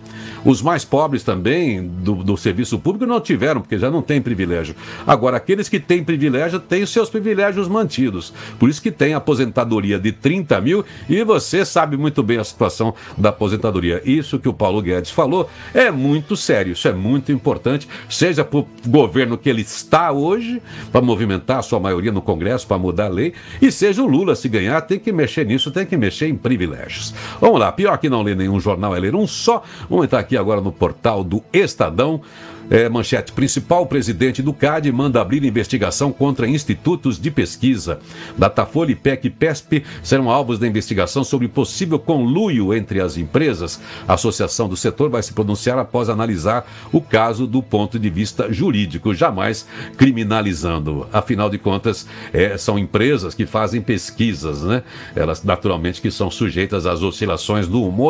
Os 0.44 0.62
mais 0.62 0.84
pobres 0.84 1.22
também 1.22 1.86
do, 1.86 2.16
do 2.16 2.36
serviço 2.42 2.78
público 2.78 3.06
não 3.06 3.20
tiveram, 3.20 3.60
porque 3.60 3.78
já 3.78 3.90
não 3.90 4.02
tem 4.02 4.20
privilégio. 4.20 4.74
Agora, 5.06 5.36
aqueles 5.36 5.68
que 5.68 5.80
têm 5.80 6.04
privilégio 6.04 6.58
têm 6.60 6.82
os 6.82 6.90
seus 6.90 7.08
privilégios 7.08 7.68
mantidos. 7.68 8.32
Por 8.58 8.68
isso 8.68 8.82
que 8.82 8.90
tem 8.90 9.14
aposentadoria 9.14 9.98
de 9.98 10.12
30 10.12 10.60
mil 10.60 10.84
e 11.08 11.22
você 11.24 11.64
sabe 11.64 11.96
muito 11.96 12.22
bem 12.22 12.38
a 12.38 12.44
situação 12.44 12.94
da 13.16 13.30
aposentadoria. 13.30 14.02
Isso 14.04 14.38
que 14.38 14.48
o 14.48 14.52
Paulo 14.52 14.82
Guedes 14.82 15.10
falou 15.10 15.48
é 15.72 15.90
muito 15.90 16.36
sério, 16.36 16.72
isso 16.72 16.88
é 16.88 16.92
muito 16.92 17.32
importante, 17.32 17.88
seja 18.08 18.44
para 18.44 18.60
o 18.60 18.68
governo 18.86 19.38
que 19.38 19.48
ele 19.48 19.62
está 19.62 20.10
hoje, 20.12 20.60
para 20.90 21.00
movimentar 21.00 21.58
a 21.58 21.62
sua 21.62 21.78
maioria 21.78 22.12
no 22.12 22.22
Congresso, 22.22 22.66
para 22.66 22.78
mudar 22.78 23.06
a 23.06 23.08
lei, 23.08 23.32
e 23.60 23.70
seja 23.70 24.02
o 24.02 24.06
Lula, 24.06 24.34
se 24.34 24.48
ganhar, 24.48 24.80
tem 24.82 24.98
que 24.98 25.12
mexer 25.12 25.46
nisso, 25.46 25.70
tem 25.70 25.86
que 25.86 25.96
mexer 25.96 26.28
em 26.28 26.36
privilégios. 26.36 27.14
Vamos 27.40 27.60
lá, 27.60 27.70
pior 27.72 27.96
que 27.98 28.08
não 28.08 28.22
ler 28.22 28.36
nenhum 28.36 28.60
jornal 28.60 28.94
é 28.96 29.00
ler 29.00 29.14
um 29.14 29.26
só. 29.26 29.62
Vamos 29.88 30.04
entrar 30.04 30.20
aqui 30.20 30.36
agora 30.36 30.60
no 30.60 30.72
portal 30.72 31.22
do 31.22 31.42
Estadão. 31.52 32.20
É, 32.70 32.88
manchete 32.88 33.32
principal: 33.32 33.86
presidente 33.86 34.42
do 34.42 34.52
CAD 34.52 34.90
manda 34.92 35.20
abrir 35.20 35.44
investigação 35.44 36.12
contra 36.12 36.48
institutos 36.48 37.18
de 37.18 37.30
pesquisa. 37.30 38.00
Datafolha, 38.36 38.92
IPEC 38.92 39.26
e 39.26 39.30
PESP 39.30 39.84
serão 40.02 40.30
alvos 40.30 40.58
da 40.58 40.66
investigação 40.66 41.24
sobre 41.24 41.48
possível 41.48 41.98
conluio 41.98 42.74
entre 42.74 43.00
as 43.00 43.16
empresas. 43.16 43.80
A 44.06 44.14
associação 44.14 44.68
do 44.68 44.76
setor 44.76 45.10
vai 45.10 45.22
se 45.22 45.32
pronunciar 45.32 45.78
após 45.78 46.08
analisar 46.08 46.66
o 46.92 47.00
caso 47.00 47.46
do 47.46 47.62
ponto 47.62 47.98
de 47.98 48.10
vista 48.10 48.52
jurídico, 48.52 49.14
jamais 49.14 49.66
criminalizando. 49.96 51.06
Afinal 51.12 51.50
de 51.50 51.58
contas, 51.58 52.06
é, 52.32 52.56
são 52.56 52.78
empresas 52.78 53.34
que 53.34 53.46
fazem 53.46 53.80
pesquisas, 53.80 54.62
né? 54.62 54.82
Elas 55.16 55.42
naturalmente 55.42 56.00
que 56.00 56.10
são 56.10 56.30
sujeitas 56.30 56.86
às 56.86 57.02
oscilações 57.02 57.66
do 57.66 57.82
humor 57.82 58.02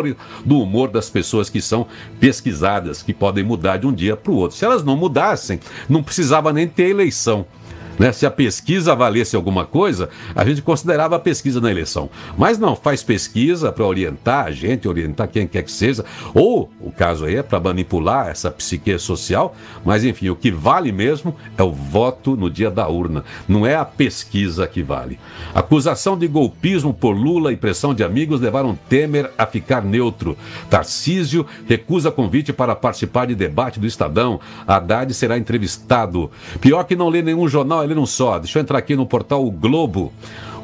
do 0.45 0.59
humor 0.61 0.91
das 0.91 1.11
pessoas 1.11 1.49
que 1.49 1.61
são 1.61 1.87
pesquisadas, 2.19 3.03
que 3.03 3.13
podem 3.13 3.45
mudar 3.45 3.77
de 3.77 3.87
um 3.87 3.93
dia 3.93 4.17
para 4.17 4.33
o 4.33 4.37
outro. 4.43 4.57
Se 4.57 4.65
elas 4.65 4.85
não 4.85 4.97
mudassem, 4.97 5.61
não 5.89 6.03
precisava 6.03 6.53
nem 6.53 6.69
ter 6.69 6.91
eleição. 6.91 7.47
Né? 7.99 8.13
Se 8.13 8.27
a 8.27 8.31
pesquisa 8.31 8.95
valesse 8.95 9.37
alguma 9.37 9.65
coisa, 9.65 10.09
a 10.35 10.45
gente 10.45 10.63
considerava 10.63 11.17
a 11.17 11.19
pesquisa 11.19 11.61
na 11.61 11.71
eleição. 11.71 12.09
Mas 12.37 12.59
não, 12.59 12.75
faz 12.75 13.03
pesquisa 13.03 13.73
para 13.73 13.85
orientar 13.85 14.47
a 14.47 14.51
gente, 14.51 14.89
orientar 14.89 15.29
quem 15.29 15.47
quer 15.47 15.63
que 15.63 15.73
seja, 15.73 16.05
ou 16.35 16.71
o 16.81 16.91
caso 16.91 17.25
aí 17.25 17.37
é 17.37 17.43
para 17.43 17.61
manipular 17.61 18.29
essa 18.29 18.51
psique 18.51 18.99
social, 18.99 19.55
mas 19.85 20.05
enfim, 20.05 20.29
o 20.29 20.37
que 20.37 20.51
vale 20.51 20.93
mesmo 20.93 21.35
é 21.57 21.63
o 21.63 21.71
voto 21.71 22.37
no 22.37 22.51
dia 22.51 22.71
da 22.71 22.89
urna, 22.89 23.25
não 23.49 23.67
é 23.67 23.75
a 23.75 23.85
pesquisa 23.85 24.67
que 24.67 24.83
vale. 24.83 25.19
Acusação 25.55 26.17
de 26.19 26.27
golpismo 26.27 26.93
por 26.93 27.13
Lula 27.13 27.53
e 27.53 27.57
pressão 27.57 27.95
de 27.95 28.03
amigos 28.03 28.41
levaram 28.41 28.79
Temer 28.89 29.31
a 29.37 29.47
ficar 29.47 29.83
neutro. 29.83 30.37
Tarcísio 30.69 31.47
recusa 31.69 32.11
convite 32.11 32.53
para 32.53 32.75
participar 32.75 33.27
de 33.27 33.35
debate 33.35 33.79
do 33.79 33.87
Estadão. 33.87 34.41
Haddad 34.67 35.13
será 35.15 35.39
entrevistado. 35.39 36.31
Pior 36.61 36.85
que 36.85 36.97
não 36.97 37.09
lê 37.09 37.23
nenhum 37.23 37.49
jornal 37.49 37.83
não 37.95 38.07
só. 38.07 38.39
Deixa 38.39 38.59
eu 38.59 38.63
entrar 38.63 38.79
aqui 38.79 38.97
no 38.97 39.07
portal 39.07 39.45
o 39.47 39.51
Globo. 39.51 40.13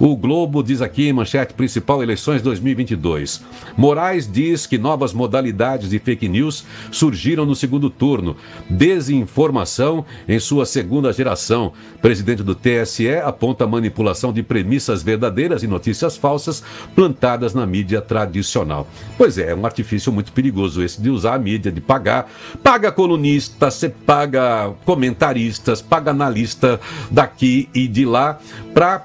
O 0.01 0.15
Globo 0.15 0.63
diz 0.63 0.81
aqui, 0.81 1.13
manchete 1.13 1.55
principal, 1.55 2.01
eleições 2.01 2.41
2022. 2.41 3.43
Moraes 3.77 4.31
diz 4.31 4.65
que 4.65 4.79
novas 4.79 5.13
modalidades 5.13 5.91
de 5.91 5.99
fake 5.99 6.29
news 6.29 6.65
surgiram 6.93 7.45
no 7.45 7.57
segundo 7.57 7.91
turno. 7.91 8.37
Desinformação 8.71 10.05
em 10.29 10.39
sua 10.39 10.65
segunda 10.67 11.13
geração. 11.13 11.73
Presidente 12.01 12.45
do 12.45 12.55
TSE 12.55 13.17
aponta 13.17 13.67
manipulação 13.67 14.33
de 14.33 14.41
premissas 14.41 15.03
verdadeiras 15.03 15.65
e 15.65 15.67
notícias 15.67 16.17
falsas 16.17 16.63
plantadas 16.95 17.53
na 17.53 17.67
mídia 17.67 18.01
tradicional. 18.01 18.87
Pois 19.17 19.37
é, 19.37 19.51
é 19.51 19.55
um 19.55 19.67
artifício 19.67 20.13
muito 20.13 20.31
perigoso 20.31 20.81
esse 20.81 21.03
de 21.03 21.11
usar 21.11 21.35
a 21.35 21.39
mídia, 21.41 21.73
de 21.73 21.81
pagar. 21.81 22.31
Paga 22.63 22.93
colunista, 22.93 23.69
você 23.69 23.89
paga 23.89 24.71
comentaristas, 24.85 25.83
paga 25.83 26.13
analista 26.13 26.81
daqui 27.11 27.69
e 27.75 27.89
de 27.89 28.05
lá 28.05 28.39
para 28.73 29.05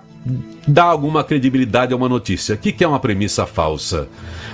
dar 0.68 0.86
alguma 0.86 1.24
credibilidade 1.24 1.94
a 1.94 1.96
uma 1.96 2.10
notícia. 2.10 2.56
O 2.56 2.58
que 2.58 2.84
é 2.84 2.88
uma 2.88 3.00
premissa 3.00 3.46
falsa? 3.46 4.08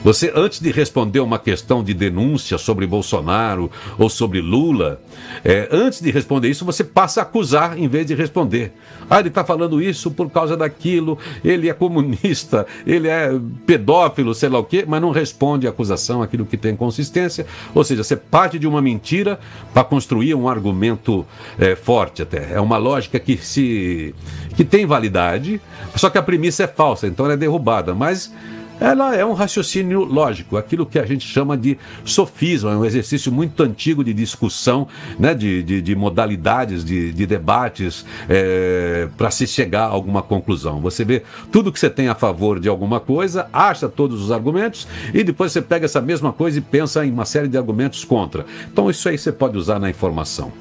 Você, 0.03 0.31
antes 0.33 0.59
de 0.59 0.71
responder 0.71 1.19
uma 1.19 1.37
questão 1.37 1.83
de 1.83 1.93
denúncia 1.93 2.57
sobre 2.57 2.87
Bolsonaro 2.87 3.69
ou 3.97 4.09
sobre 4.09 4.41
Lula, 4.41 5.01
é, 5.43 5.67
antes 5.71 6.01
de 6.01 6.09
responder 6.09 6.49
isso, 6.49 6.65
você 6.65 6.83
passa 6.83 7.19
a 7.19 7.23
acusar 7.23 7.77
em 7.77 7.87
vez 7.87 8.05
de 8.05 8.15
responder. 8.15 8.73
Ah, 9.09 9.19
ele 9.19 9.29
está 9.29 9.43
falando 9.43 9.81
isso 9.81 10.11
por 10.11 10.29
causa 10.29 10.55
daquilo, 10.55 11.17
ele 11.43 11.67
é 11.67 11.73
comunista, 11.73 12.65
ele 12.85 13.07
é 13.07 13.31
pedófilo, 13.65 14.33
sei 14.33 14.49
lá 14.49 14.59
o 14.59 14.63
quê, 14.63 14.85
mas 14.87 15.01
não 15.01 15.11
responde 15.11 15.67
a 15.67 15.69
acusação, 15.69 16.21
aquilo 16.21 16.45
que 16.45 16.57
tem 16.57 16.75
consistência. 16.75 17.45
Ou 17.73 17.83
seja, 17.83 18.03
você 18.03 18.15
parte 18.15 18.57
de 18.57 18.67
uma 18.67 18.81
mentira 18.81 19.39
para 19.73 19.83
construir 19.83 20.33
um 20.33 20.47
argumento 20.47 21.25
é, 21.57 21.75
forte 21.75 22.21
até. 22.21 22.53
É 22.53 22.61
uma 22.61 22.77
lógica 22.77 23.19
que, 23.19 23.37
se, 23.37 24.15
que 24.55 24.63
tem 24.63 24.85
validade, 24.85 25.59
só 25.99 26.09
que 26.09 26.17
a 26.17 26.23
premissa 26.23 26.63
é 26.63 26.67
falsa, 26.67 27.07
então 27.07 27.25
ela 27.25 27.33
é 27.33 27.37
derrubada. 27.37 27.93
Mas 27.93 28.31
ela 28.79 29.13
é 29.13 29.25
um 29.25 29.33
raciocínio 29.33 30.05
lógico, 30.05 30.55
aquilo 30.55 30.85
que 30.85 30.97
a 30.97 31.05
gente 31.05 31.27
chama 31.27 31.57
de 31.57 31.77
sofisma, 32.05 32.71
é 32.71 32.77
um 32.77 32.85
exercício 32.85 33.29
muito 33.29 33.61
antigo 33.61 34.01
de 34.03 34.13
discussão, 34.13 34.87
né, 35.19 35.33
de, 35.33 35.61
de, 35.61 35.81
de 35.81 35.95
modalidades, 35.95 36.85
de, 36.85 37.11
de 37.11 37.25
debates, 37.25 38.05
é, 38.29 39.09
para 39.17 39.29
se 39.29 39.45
chegar 39.45 39.83
a 39.83 39.89
alguma 39.89 40.21
conclusão. 40.21 40.79
Você 40.79 41.03
vê 41.03 41.23
tudo 41.51 41.71
que 41.73 41.79
você 41.79 41.89
tem 41.89 42.07
a 42.07 42.15
favor 42.15 42.59
de 42.59 42.69
alguma 42.69 43.01
coisa, 43.01 43.49
acha 43.51 43.89
todos 43.89 44.23
os 44.23 44.31
argumentos 44.31 44.87
e 45.13 45.23
depois 45.23 45.51
você 45.51 45.61
pega 45.61 45.83
essa 45.83 45.99
mesma 45.99 46.31
coisa 46.31 46.59
e 46.59 46.61
pensa 46.61 47.05
em 47.05 47.11
uma 47.11 47.25
série 47.25 47.49
de 47.49 47.57
argumentos 47.57 48.05
contra. 48.05 48.45
Então, 48.71 48.89
isso 48.89 49.09
aí 49.09 49.17
você 49.17 49.33
pode 49.33 49.57
usar 49.57 49.79
na 49.79 49.89
informação. 49.89 50.53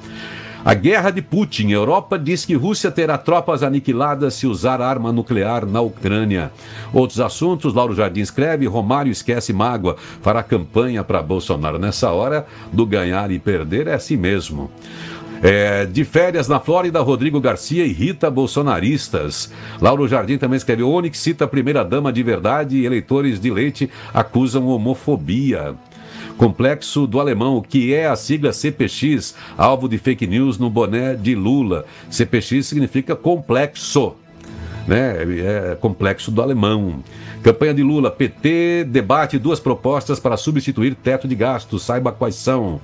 A 0.69 0.75
guerra 0.75 1.09
de 1.09 1.19
Putin. 1.19 1.71
Europa 1.71 2.15
diz 2.15 2.45
que 2.45 2.53
Rússia 2.53 2.91
terá 2.91 3.17
tropas 3.17 3.63
aniquiladas 3.63 4.35
se 4.35 4.45
usar 4.45 4.83
arma 4.83 5.11
nuclear 5.11 5.65
na 5.65 5.81
Ucrânia. 5.81 6.51
Outros 6.93 7.19
assuntos, 7.19 7.73
Lauro 7.73 7.95
Jardim 7.95 8.21
escreve, 8.21 8.67
Romário 8.67 9.11
esquece 9.11 9.51
mágoa, 9.51 9.95
fará 10.21 10.43
campanha 10.43 11.03
para 11.03 11.23
Bolsonaro. 11.23 11.79
Nessa 11.79 12.11
hora 12.11 12.45
do 12.71 12.85
ganhar 12.85 13.31
e 13.31 13.39
perder 13.39 13.87
é 13.87 13.95
assim 13.95 14.15
mesmo. 14.15 14.69
É, 15.41 15.87
de 15.87 16.05
férias 16.05 16.47
na 16.47 16.59
Flórida, 16.59 17.01
Rodrigo 17.01 17.41
Garcia 17.41 17.83
irrita 17.83 18.29
bolsonaristas. 18.29 19.51
Lauro 19.81 20.07
Jardim 20.07 20.37
também 20.37 20.57
escreveu: 20.57 20.91
Onix 20.91 21.17
cita 21.17 21.45
a 21.45 21.47
primeira-dama 21.47 22.13
de 22.13 22.21
verdade 22.21 22.77
e 22.77 22.85
eleitores 22.85 23.39
de 23.39 23.49
leite 23.49 23.89
acusam 24.13 24.67
homofobia. 24.67 25.73
Complexo 26.39 27.05
do 27.05 27.19
Alemão, 27.19 27.61
que 27.61 27.93
é 27.93 28.07
a 28.07 28.15
sigla 28.15 28.53
CPX, 28.53 29.35
alvo 29.57 29.89
de 29.89 29.97
fake 29.97 30.25
news 30.25 30.57
no 30.57 30.69
boné 30.69 31.13
de 31.13 31.35
Lula. 31.35 31.83
CPX 32.09 32.65
significa 32.65 33.13
complexo, 33.13 34.15
né? 34.87 35.17
É 35.41 35.75
complexo 35.81 36.31
do 36.31 36.41
alemão. 36.41 37.03
Campanha 37.43 37.73
de 37.73 37.83
Lula, 37.83 38.09
PT 38.09 38.85
debate 38.85 39.37
duas 39.37 39.59
propostas 39.59 40.17
para 40.17 40.37
substituir 40.37 40.95
teto 40.95 41.27
de 41.27 41.35
gastos, 41.35 41.83
saiba 41.83 42.09
quais 42.09 42.35
são. 42.35 42.79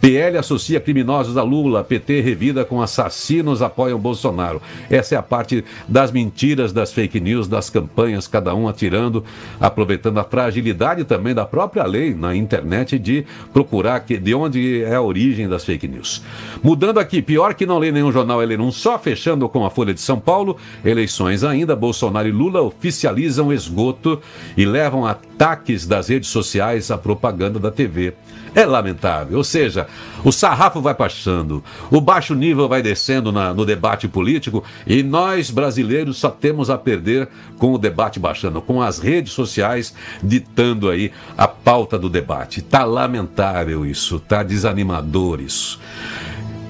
PL 0.00 0.38
associa 0.38 0.80
criminosos 0.80 1.36
a 1.36 1.42
Lula, 1.42 1.84
PT 1.84 2.20
revida 2.22 2.64
com 2.64 2.80
assassinos 2.80 3.60
apoiam 3.60 3.98
Bolsonaro. 3.98 4.62
Essa 4.88 5.14
é 5.14 5.18
a 5.18 5.22
parte 5.22 5.62
das 5.86 6.10
mentiras, 6.10 6.72
das 6.72 6.90
fake 6.92 7.20
news, 7.20 7.46
das 7.46 7.68
campanhas, 7.68 8.26
cada 8.26 8.54
um 8.54 8.66
atirando, 8.66 9.22
aproveitando 9.60 10.18
a 10.18 10.24
fragilidade 10.24 11.04
também 11.04 11.34
da 11.34 11.44
própria 11.44 11.84
lei 11.84 12.14
na 12.14 12.34
internet 12.34 12.98
de 12.98 13.26
procurar 13.52 14.00
que, 14.00 14.16
de 14.16 14.34
onde 14.34 14.82
é 14.82 14.94
a 14.94 15.02
origem 15.02 15.48
das 15.48 15.64
fake 15.64 15.86
news. 15.86 16.22
Mudando 16.62 16.98
aqui, 16.98 17.20
pior 17.20 17.52
que 17.54 17.66
não 17.66 17.78
lê 17.78 17.92
nenhum 17.92 18.10
jornal, 18.10 18.42
é 18.42 18.46
ler 18.46 18.60
um 18.60 18.72
só, 18.72 18.98
fechando 18.98 19.48
com 19.48 19.66
a 19.66 19.70
Folha 19.70 19.92
de 19.92 20.00
São 20.00 20.18
Paulo, 20.18 20.56
eleições 20.82 21.44
ainda, 21.44 21.76
Bolsonaro 21.76 22.26
e 22.26 22.32
Lula 22.32 22.62
oficializam 22.62 23.52
esgoto 23.52 24.20
e 24.56 24.64
levam 24.64 25.06
ataques 25.06 25.86
das 25.86 26.08
redes 26.08 26.30
sociais 26.30 26.90
à 26.90 26.96
propaganda 26.96 27.58
da 27.58 27.70
TV. 27.70 28.14
É 28.54 28.64
lamentável. 28.64 29.38
Ou 29.38 29.44
seja, 29.44 29.86
o 30.24 30.32
sarrafo 30.32 30.80
vai 30.80 30.94
baixando, 30.94 31.62
o 31.90 32.00
baixo 32.00 32.34
nível 32.34 32.68
vai 32.68 32.82
descendo 32.82 33.30
na, 33.30 33.54
no 33.54 33.64
debate 33.64 34.08
político 34.08 34.64
e 34.86 35.02
nós 35.02 35.50
brasileiros 35.50 36.18
só 36.18 36.30
temos 36.30 36.70
a 36.70 36.76
perder 36.76 37.28
com 37.58 37.72
o 37.72 37.78
debate 37.78 38.18
baixando, 38.18 38.60
com 38.60 38.82
as 38.82 38.98
redes 38.98 39.32
sociais 39.32 39.94
ditando 40.22 40.90
aí 40.90 41.12
a 41.36 41.46
pauta 41.46 41.98
do 41.98 42.08
debate. 42.08 42.62
Tá 42.62 42.84
lamentável 42.84 43.86
isso, 43.86 44.18
tá 44.18 44.42
desanimador 44.42 45.40
isso. 45.40 45.80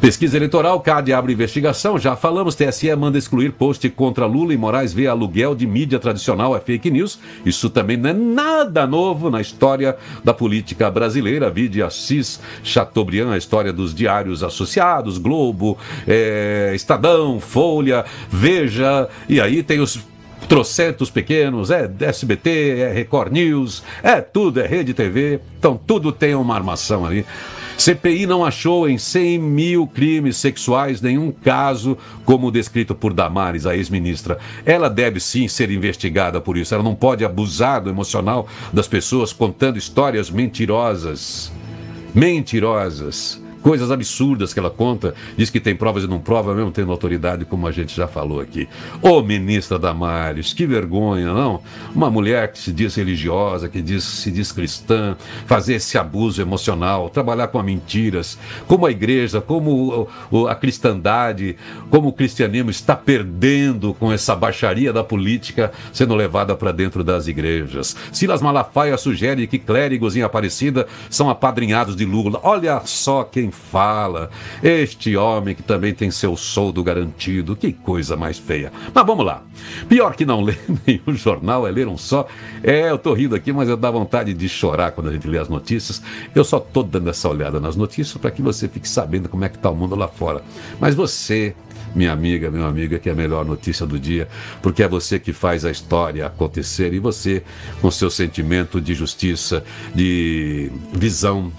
Pesquisa 0.00 0.38
eleitoral, 0.38 0.80
CAD 0.80 1.12
abre 1.12 1.34
investigação. 1.34 1.98
Já 1.98 2.16
falamos, 2.16 2.54
TSE 2.54 2.96
manda 2.96 3.18
excluir 3.18 3.52
post 3.52 3.86
contra 3.90 4.24
Lula 4.24 4.54
e 4.54 4.56
Moraes 4.56 4.94
vê 4.94 5.06
aluguel 5.06 5.54
de 5.54 5.66
mídia 5.66 5.98
tradicional 5.98 6.56
é 6.56 6.60
fake 6.60 6.90
news. 6.90 7.18
Isso 7.44 7.68
também 7.68 7.98
não 7.98 8.08
é 8.08 8.14
nada 8.14 8.86
novo 8.86 9.28
na 9.28 9.42
história 9.42 9.94
da 10.24 10.32
política 10.32 10.90
brasileira. 10.90 11.50
Vide 11.50 11.82
Assis 11.82 12.40
Chateaubriand, 12.64 13.30
a 13.30 13.36
história 13.36 13.74
dos 13.74 13.94
diários 13.94 14.42
associados, 14.42 15.18
Globo, 15.18 15.76
é, 16.08 16.72
Estadão, 16.74 17.38
Folha, 17.38 18.06
Veja. 18.30 19.06
E 19.28 19.38
aí 19.38 19.62
tem 19.62 19.80
os 19.80 20.00
trocentos 20.48 21.10
pequenos, 21.10 21.70
é 21.70 21.90
SBT, 22.00 22.78
é 22.78 22.90
Record 22.90 23.32
News, 23.32 23.82
é 24.02 24.22
tudo, 24.22 24.60
é 24.60 24.66
Rede 24.66 24.94
TV. 24.94 25.40
Então 25.58 25.76
tudo 25.76 26.10
tem 26.10 26.34
uma 26.34 26.54
armação 26.54 27.04
ali. 27.04 27.26
CPI 27.80 28.26
não 28.26 28.44
achou 28.44 28.86
em 28.86 28.98
100 28.98 29.38
mil 29.38 29.86
crimes 29.86 30.36
sexuais 30.36 31.00
nenhum 31.00 31.32
caso 31.32 31.96
como 32.26 32.50
descrito 32.50 32.94
por 32.94 33.14
Damares, 33.14 33.64
a 33.64 33.74
ex-ministra. 33.74 34.38
Ela 34.66 34.90
deve 34.90 35.18
sim 35.18 35.48
ser 35.48 35.70
investigada 35.70 36.42
por 36.42 36.58
isso. 36.58 36.74
Ela 36.74 36.82
não 36.82 36.94
pode 36.94 37.24
abusar 37.24 37.82
do 37.82 37.88
emocional 37.88 38.46
das 38.70 38.86
pessoas 38.86 39.32
contando 39.32 39.78
histórias 39.78 40.30
mentirosas. 40.30 41.50
Mentirosas 42.14 43.39
coisas 43.62 43.90
absurdas 43.90 44.52
que 44.52 44.58
ela 44.58 44.70
conta, 44.70 45.14
diz 45.36 45.50
que 45.50 45.60
tem 45.60 45.74
provas 45.74 46.04
e 46.04 46.06
não 46.06 46.18
prova, 46.18 46.54
mesmo 46.54 46.70
tendo 46.70 46.90
autoridade, 46.90 47.44
como 47.44 47.66
a 47.66 47.72
gente 47.72 47.94
já 47.94 48.06
falou 48.06 48.40
aqui. 48.40 48.68
Ô 49.02 49.22
ministra 49.22 49.78
Damares, 49.78 50.52
que 50.52 50.66
vergonha, 50.66 51.32
não? 51.32 51.60
Uma 51.94 52.10
mulher 52.10 52.52
que 52.52 52.58
se 52.58 52.72
diz 52.72 52.94
religiosa, 52.94 53.68
que 53.68 53.82
diz, 53.82 54.04
se 54.04 54.30
diz 54.30 54.52
cristã, 54.52 55.16
fazer 55.46 55.74
esse 55.74 55.98
abuso 55.98 56.40
emocional, 56.40 57.08
trabalhar 57.08 57.48
com 57.48 57.62
mentiras, 57.62 58.38
como 58.66 58.86
a 58.86 58.90
igreja, 58.90 59.40
como 59.40 60.08
a 60.48 60.54
cristandade, 60.54 61.56
como 61.90 62.08
o 62.08 62.12
cristianismo 62.12 62.70
está 62.70 62.96
perdendo 62.96 63.94
com 63.94 64.12
essa 64.12 64.34
baixaria 64.34 64.92
da 64.92 65.04
política 65.04 65.72
sendo 65.92 66.14
levada 66.14 66.56
para 66.56 66.72
dentro 66.72 67.04
das 67.04 67.26
igrejas. 67.26 67.96
Silas 68.12 68.42
Malafaia 68.42 68.96
sugere 68.96 69.46
que 69.46 69.58
clérigos 69.58 70.16
em 70.16 70.22
Aparecida 70.22 70.86
são 71.08 71.28
apadrinhados 71.28 71.94
de 71.94 72.04
Lula. 72.04 72.40
Olha 72.42 72.80
só 72.84 73.24
quem 73.24 73.49
fala. 73.50 74.30
Este 74.62 75.16
homem 75.16 75.54
que 75.54 75.62
também 75.62 75.92
tem 75.92 76.10
seu 76.10 76.36
soldo 76.36 76.82
garantido. 76.82 77.56
Que 77.56 77.72
coisa 77.72 78.16
mais 78.16 78.38
feia. 78.38 78.72
Mas 78.94 79.06
vamos 79.06 79.24
lá. 79.24 79.42
Pior 79.88 80.14
que 80.14 80.24
não 80.24 80.40
ler 80.44 80.58
nenhum 80.86 81.14
jornal 81.14 81.66
é 81.66 81.70
ler 81.70 81.88
um 81.88 81.98
só. 81.98 82.26
É, 82.62 82.90
eu 82.90 82.98
tô 82.98 83.12
rindo 83.14 83.34
aqui, 83.34 83.52
mas 83.52 83.68
eu 83.68 83.76
dá 83.76 83.90
vontade 83.90 84.32
de 84.34 84.48
chorar 84.48 84.92
quando 84.92 85.08
a 85.08 85.12
gente 85.12 85.26
lê 85.28 85.38
as 85.38 85.48
notícias. 85.48 86.02
Eu 86.34 86.44
só 86.44 86.58
tô 86.58 86.82
dando 86.82 87.10
essa 87.10 87.28
olhada 87.28 87.60
nas 87.60 87.76
notícias 87.76 88.16
para 88.16 88.30
que 88.30 88.42
você 88.42 88.68
fique 88.68 88.88
sabendo 88.88 89.28
como 89.28 89.44
é 89.44 89.48
que 89.48 89.58
tá 89.58 89.70
o 89.70 89.76
mundo 89.76 89.94
lá 89.94 90.08
fora. 90.08 90.42
Mas 90.78 90.94
você 90.94 91.54
minha 91.94 92.12
amiga, 92.12 92.50
meu 92.50 92.66
amigo, 92.66 92.98
que 92.98 93.08
é 93.08 93.12
a 93.12 93.14
melhor 93.14 93.44
notícia 93.44 93.86
do 93.86 93.98
dia, 93.98 94.28
porque 94.62 94.82
é 94.82 94.88
você 94.88 95.18
que 95.18 95.32
faz 95.32 95.64
a 95.64 95.70
história 95.70 96.26
acontecer 96.26 96.92
e 96.92 96.98
você, 96.98 97.42
com 97.80 97.90
seu 97.90 98.10
sentimento 98.10 98.80
de 98.80 98.94
justiça, 98.94 99.64
de 99.94 100.70
visão 100.92 101.52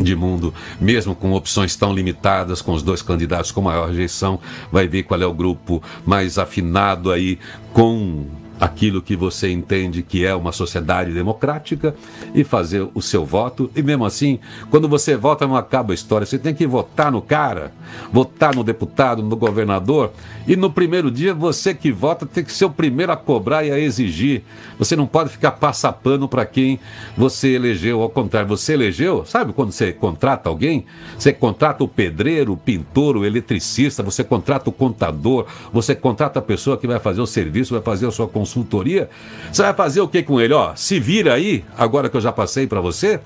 de 0.00 0.14
mundo, 0.14 0.52
mesmo 0.80 1.14
com 1.14 1.32
opções 1.32 1.74
tão 1.76 1.92
limitadas, 1.92 2.60
com 2.60 2.72
os 2.72 2.82
dois 2.82 3.02
candidatos 3.02 3.50
com 3.50 3.60
maior 3.60 3.88
rejeição, 3.88 4.38
vai 4.70 4.86
ver 4.86 5.04
qual 5.04 5.20
é 5.20 5.26
o 5.26 5.32
grupo 5.32 5.82
mais 6.04 6.38
afinado 6.38 7.10
aí 7.10 7.38
com 7.72 8.26
aquilo 8.60 9.02
que 9.02 9.16
você 9.16 9.50
entende 9.50 10.02
que 10.02 10.24
é 10.24 10.34
uma 10.34 10.52
sociedade 10.52 11.12
democrática 11.12 11.94
e 12.34 12.42
fazer 12.42 12.88
o 12.94 13.02
seu 13.02 13.24
voto. 13.24 13.70
E 13.76 13.82
mesmo 13.82 14.04
assim, 14.04 14.38
quando 14.70 14.88
você 14.88 15.16
vota, 15.16 15.46
não 15.46 15.56
acaba 15.56 15.92
a 15.92 15.94
história. 15.94 16.26
Você 16.26 16.38
tem 16.38 16.54
que 16.54 16.66
votar 16.66 17.12
no 17.12 17.20
cara, 17.20 17.72
votar 18.12 18.54
no 18.54 18.64
deputado, 18.64 19.22
no 19.22 19.36
governador. 19.36 20.12
E 20.46 20.56
no 20.56 20.70
primeiro 20.70 21.10
dia, 21.10 21.34
você 21.34 21.74
que 21.74 21.92
vota 21.92 22.24
tem 22.24 22.44
que 22.44 22.52
ser 22.52 22.64
o 22.64 22.70
primeiro 22.70 23.12
a 23.12 23.16
cobrar 23.16 23.64
e 23.64 23.70
a 23.70 23.78
exigir. 23.78 24.42
Você 24.78 24.96
não 24.96 25.06
pode 25.06 25.30
ficar 25.30 25.52
passapando 25.52 26.28
para 26.28 26.46
quem 26.46 26.78
você 27.16 27.48
elegeu. 27.48 28.00
Ao 28.00 28.08
contrário, 28.08 28.48
você 28.48 28.72
elegeu, 28.74 29.24
sabe 29.26 29.52
quando 29.52 29.72
você 29.72 29.92
contrata 29.92 30.48
alguém? 30.48 30.86
Você 31.18 31.32
contrata 31.32 31.84
o 31.84 31.88
pedreiro, 31.88 32.52
o 32.52 32.56
pintor, 32.56 33.16
o 33.16 33.24
eletricista, 33.24 34.02
você 34.02 34.22
contrata 34.22 34.70
o 34.70 34.72
contador, 34.72 35.46
você 35.72 35.94
contrata 35.94 36.38
a 36.38 36.42
pessoa 36.42 36.76
que 36.76 36.86
vai 36.86 36.98
fazer 36.98 37.20
o 37.20 37.26
serviço, 37.26 37.74
vai 37.74 37.82
fazer 37.82 38.06
a 38.06 38.10
sua 38.10 38.28
consultoria, 38.46 39.10
você 39.52 39.62
vai 39.62 39.74
fazer 39.74 40.00
o 40.00 40.08
que 40.08 40.22
com 40.22 40.40
ele? 40.40 40.54
Ó, 40.54 40.74
se 40.76 41.00
vira 41.00 41.34
aí, 41.34 41.64
agora 41.76 42.08
que 42.08 42.16
eu 42.16 42.20
já 42.20 42.30
passei 42.30 42.66
para 42.66 42.80
você. 42.80 43.20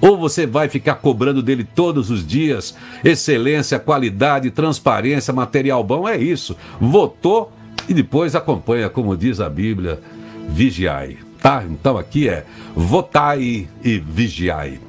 Ou 0.00 0.16
você 0.16 0.46
vai 0.46 0.66
ficar 0.66 0.94
cobrando 0.94 1.42
dele 1.42 1.62
todos 1.62 2.10
os 2.10 2.26
dias 2.26 2.74
excelência, 3.04 3.78
qualidade, 3.78 4.50
transparência, 4.50 5.34
material 5.34 5.84
bom? 5.84 6.08
É 6.08 6.16
isso. 6.16 6.56
Votou 6.80 7.52
e 7.86 7.92
depois 7.92 8.34
acompanha, 8.34 8.88
como 8.88 9.14
diz 9.14 9.40
a 9.40 9.50
Bíblia, 9.50 10.00
vigiai. 10.48 11.18
Tá? 11.42 11.62
Então 11.68 11.98
aqui 11.98 12.30
é 12.30 12.46
votai 12.74 13.68
e 13.84 13.98
vigiai. 13.98 14.80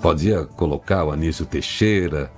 Podia 0.01 0.43
colocar 0.43 1.05
o 1.05 1.11
Anísio 1.11 1.45
Teixeira, 1.45 2.29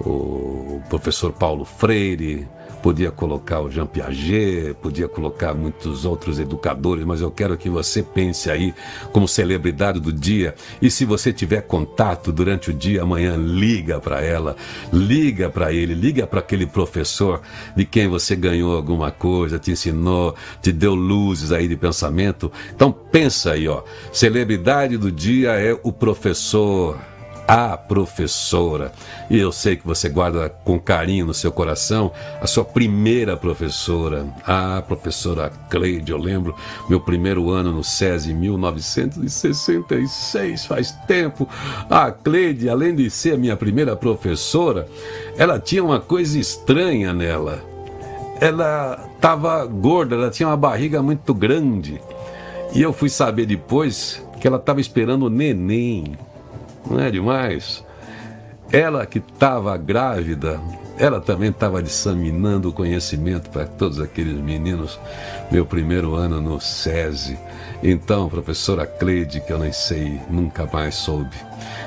o 0.00 0.80
professor 0.88 1.32
Paulo 1.32 1.64
Freire, 1.64 2.46
podia 2.82 3.10
colocar 3.10 3.60
o 3.60 3.70
Jean 3.70 3.86
Piaget, 3.86 4.74
podia 4.80 5.08
colocar 5.08 5.54
muitos 5.54 6.04
outros 6.04 6.38
educadores, 6.38 7.04
mas 7.04 7.20
eu 7.20 7.30
quero 7.30 7.56
que 7.56 7.68
você 7.68 8.02
pense 8.02 8.50
aí 8.50 8.74
como 9.12 9.26
celebridade 9.26 10.00
do 10.00 10.12
dia. 10.12 10.54
E 10.80 10.90
se 10.90 11.04
você 11.04 11.32
tiver 11.32 11.62
contato 11.62 12.32
durante 12.32 12.70
o 12.70 12.74
dia, 12.74 13.02
amanhã 13.02 13.36
liga 13.36 14.00
para 14.00 14.22
ela, 14.22 14.56
liga 14.92 15.50
para 15.50 15.72
ele, 15.72 15.94
liga 15.94 16.26
para 16.26 16.40
aquele 16.40 16.66
professor 16.66 17.40
de 17.76 17.84
quem 17.84 18.08
você 18.08 18.36
ganhou 18.36 18.76
alguma 18.76 19.10
coisa, 19.10 19.58
te 19.58 19.72
ensinou, 19.72 20.34
te 20.62 20.72
deu 20.72 20.94
luzes 20.94 21.52
aí 21.52 21.68
de 21.68 21.76
pensamento. 21.76 22.50
Então 22.74 22.92
pensa 22.92 23.52
aí, 23.52 23.66
ó. 23.68 23.82
Celebridade 24.12 24.96
do 24.96 25.10
dia 25.10 25.52
é 25.52 25.78
o 25.82 25.92
professor 25.92 26.98
a 27.48 27.76
professora. 27.78 28.92
Eu 29.30 29.50
sei 29.50 29.74
que 29.74 29.86
você 29.86 30.10
guarda 30.10 30.50
com 30.50 30.78
carinho 30.78 31.24
no 31.24 31.32
seu 31.32 31.50
coração 31.50 32.12
a 32.42 32.46
sua 32.46 32.62
primeira 32.62 33.38
professora, 33.38 34.26
a 34.46 34.82
professora 34.82 35.50
Cleide. 35.70 36.12
Eu 36.12 36.18
lembro 36.18 36.54
meu 36.90 37.00
primeiro 37.00 37.50
ano 37.50 37.72
no 37.72 37.82
SESI, 37.82 38.32
em 38.32 38.34
1966, 38.34 40.66
faz 40.66 40.92
tempo. 41.06 41.48
A 41.88 42.12
Cleide, 42.12 42.68
além 42.68 42.94
de 42.94 43.08
ser 43.08 43.38
minha 43.38 43.56
primeira 43.56 43.96
professora, 43.96 44.86
ela 45.38 45.58
tinha 45.58 45.82
uma 45.82 46.00
coisa 46.00 46.38
estranha 46.38 47.14
nela. 47.14 47.64
Ela 48.40 49.08
estava 49.14 49.64
gorda, 49.64 50.14
ela 50.14 50.30
tinha 50.30 50.48
uma 50.48 50.56
barriga 50.56 51.02
muito 51.02 51.32
grande. 51.32 51.98
E 52.74 52.82
eu 52.82 52.92
fui 52.92 53.08
saber 53.08 53.46
depois 53.46 54.22
que 54.38 54.46
ela 54.46 54.58
estava 54.58 54.80
esperando 54.80 55.24
o 55.24 55.30
neném. 55.30 56.27
Não 56.86 57.00
é 57.00 57.10
demais? 57.10 57.84
Ela 58.70 59.06
que 59.06 59.18
estava 59.18 59.76
grávida, 59.76 60.60
ela 60.98 61.20
também 61.20 61.50
estava 61.50 61.82
disseminando 61.82 62.72
conhecimento 62.72 63.48
para 63.50 63.66
todos 63.66 64.00
aqueles 64.00 64.40
meninos. 64.40 64.98
Meu 65.50 65.64
primeiro 65.64 66.14
ano 66.14 66.40
no 66.40 66.60
SESI. 66.60 67.38
Então, 67.82 68.28
professora 68.28 68.86
Cleide, 68.86 69.40
que 69.40 69.52
eu 69.52 69.58
nem 69.58 69.72
sei, 69.72 70.20
nunca 70.28 70.68
mais 70.72 70.96
soube. 70.96 71.36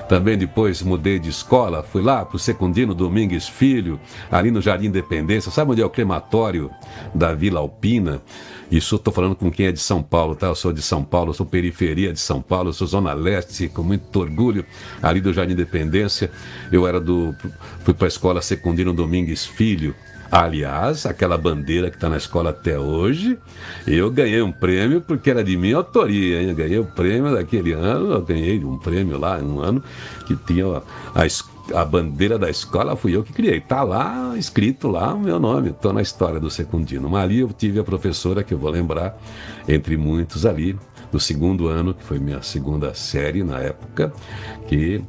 Também 0.07 0.37
depois 0.37 0.81
mudei 0.81 1.19
de 1.19 1.29
escola, 1.29 1.83
fui 1.83 2.01
lá 2.01 2.25
para 2.25 2.35
o 2.35 2.39
Secundino 2.39 2.93
Domingues 2.93 3.47
Filho, 3.47 3.99
ali 4.29 4.51
no 4.51 4.61
Jardim 4.61 4.87
Independência. 4.87 5.51
Sabe 5.51 5.71
onde 5.71 5.81
é 5.81 5.85
o 5.85 5.89
crematório 5.89 6.69
da 7.13 7.33
Vila 7.33 7.59
Alpina? 7.59 8.21
Isso 8.69 8.95
estou 8.95 9.13
falando 9.13 9.35
com 9.35 9.51
quem 9.51 9.67
é 9.67 9.71
de 9.71 9.79
São 9.79 10.01
Paulo, 10.01 10.33
tá? 10.33 10.47
Eu 10.47 10.55
sou 10.55 10.71
de 10.71 10.81
São 10.81 11.03
Paulo, 11.03 11.33
sou 11.33 11.45
periferia 11.45 12.13
de 12.13 12.19
São 12.19 12.41
Paulo, 12.41 12.71
sou 12.71 12.87
Zona 12.87 13.13
Leste, 13.13 13.67
com 13.67 13.83
muito 13.83 14.17
orgulho, 14.17 14.65
ali 15.01 15.19
do 15.19 15.33
Jardim 15.33 15.53
Independência. 15.53 16.31
Eu 16.71 16.87
era 16.87 16.99
do. 16.99 17.35
fui 17.83 17.93
para 17.93 18.07
a 18.07 18.09
escola 18.09 18.41
Secundino 18.41 18.93
Domingues 18.93 19.45
Filho. 19.45 19.93
Aliás, 20.31 21.05
aquela 21.05 21.37
bandeira 21.37 21.89
que 21.89 21.97
está 21.97 22.07
na 22.07 22.15
escola 22.15 22.51
até 22.51 22.79
hoje, 22.79 23.37
eu 23.85 24.09
ganhei 24.09 24.41
um 24.41 24.51
prêmio 24.51 25.01
porque 25.01 25.29
era 25.29 25.43
de 25.43 25.57
minha 25.57 25.75
autoria, 25.75 26.41
hein? 26.41 26.49
Eu 26.49 26.55
ganhei 26.55 26.79
o 26.79 26.85
prêmio 26.85 27.33
daquele 27.33 27.73
ano, 27.73 28.13
eu 28.13 28.21
ganhei 28.21 28.63
um 28.63 28.77
prêmio 28.77 29.19
lá, 29.19 29.37
um 29.39 29.59
ano, 29.59 29.83
que 30.25 30.35
tinha 30.35 30.81
a 31.13 31.25
a 31.73 31.85
bandeira 31.85 32.37
da 32.37 32.49
escola 32.49 32.95
fui 32.95 33.15
eu 33.15 33.23
que 33.23 33.31
criei. 33.31 33.57
Está 33.57 33.83
lá 33.83 34.35
escrito 34.37 34.87
lá 34.87 35.13
o 35.13 35.19
meu 35.19 35.39
nome. 35.39 35.69
Estou 35.69 35.93
na 35.93 36.01
história 36.01 36.39
do 36.39 36.49
secundino. 36.49 37.09
Mas 37.09 37.23
ali 37.23 37.39
eu 37.39 37.49
tive 37.49 37.79
a 37.79 37.83
professora 37.83 38.43
que 38.43 38.53
eu 38.53 38.57
vou 38.57 38.69
lembrar, 38.69 39.17
entre 39.67 39.95
muitos 39.95 40.45
ali, 40.45 40.77
do 41.11 41.19
segundo 41.19 41.67
ano, 41.67 41.93
que 41.93 42.03
foi 42.03 42.19
minha 42.19 42.41
segunda 42.41 42.93
série 42.93 43.43
na 43.43 43.59
época, 43.59 44.11
que 44.67 45.01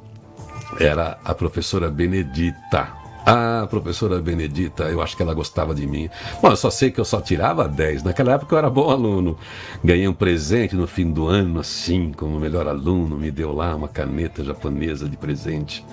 era 0.79 1.19
a 1.25 1.35
professora 1.35 1.91
Benedita. 1.91 3.02
Ah, 3.25 3.67
professora 3.71 4.21
Benedita, 4.21 4.85
eu 4.85 5.01
acho 5.01 5.17
que 5.17 5.23
ela 5.23 5.33
gostava 5.33 5.73
de 5.75 5.87
mim. 5.87 6.11
Bom, 6.43 6.51
eu 6.51 6.57
só 6.57 6.71
sei 6.71 6.91
que 6.91 7.01
eu 7.01 7.05
só 7.05 7.21
tirava 7.21 7.69
10. 7.69 8.03
Naquela 8.03 8.33
época 8.33 8.55
eu 8.55 8.59
era 8.59 8.69
bom 8.69 8.91
aluno. 8.91 9.39
Ganhei 9.83 10.09
um 10.09 10.13
presente 10.13 10.75
no 10.75 10.89
fim 10.89 11.11
do 11.11 11.29
ano, 11.29 11.61
assim, 11.61 12.13
como 12.13 12.41
melhor 12.41 12.67
aluno, 12.67 13.17
me 13.17 13.31
deu 13.31 13.55
lá 13.55 13.77
uma 13.77 13.87
caneta 13.87 14.43
japonesa 14.43 15.09
de 15.09 15.17
presente. 15.17 15.85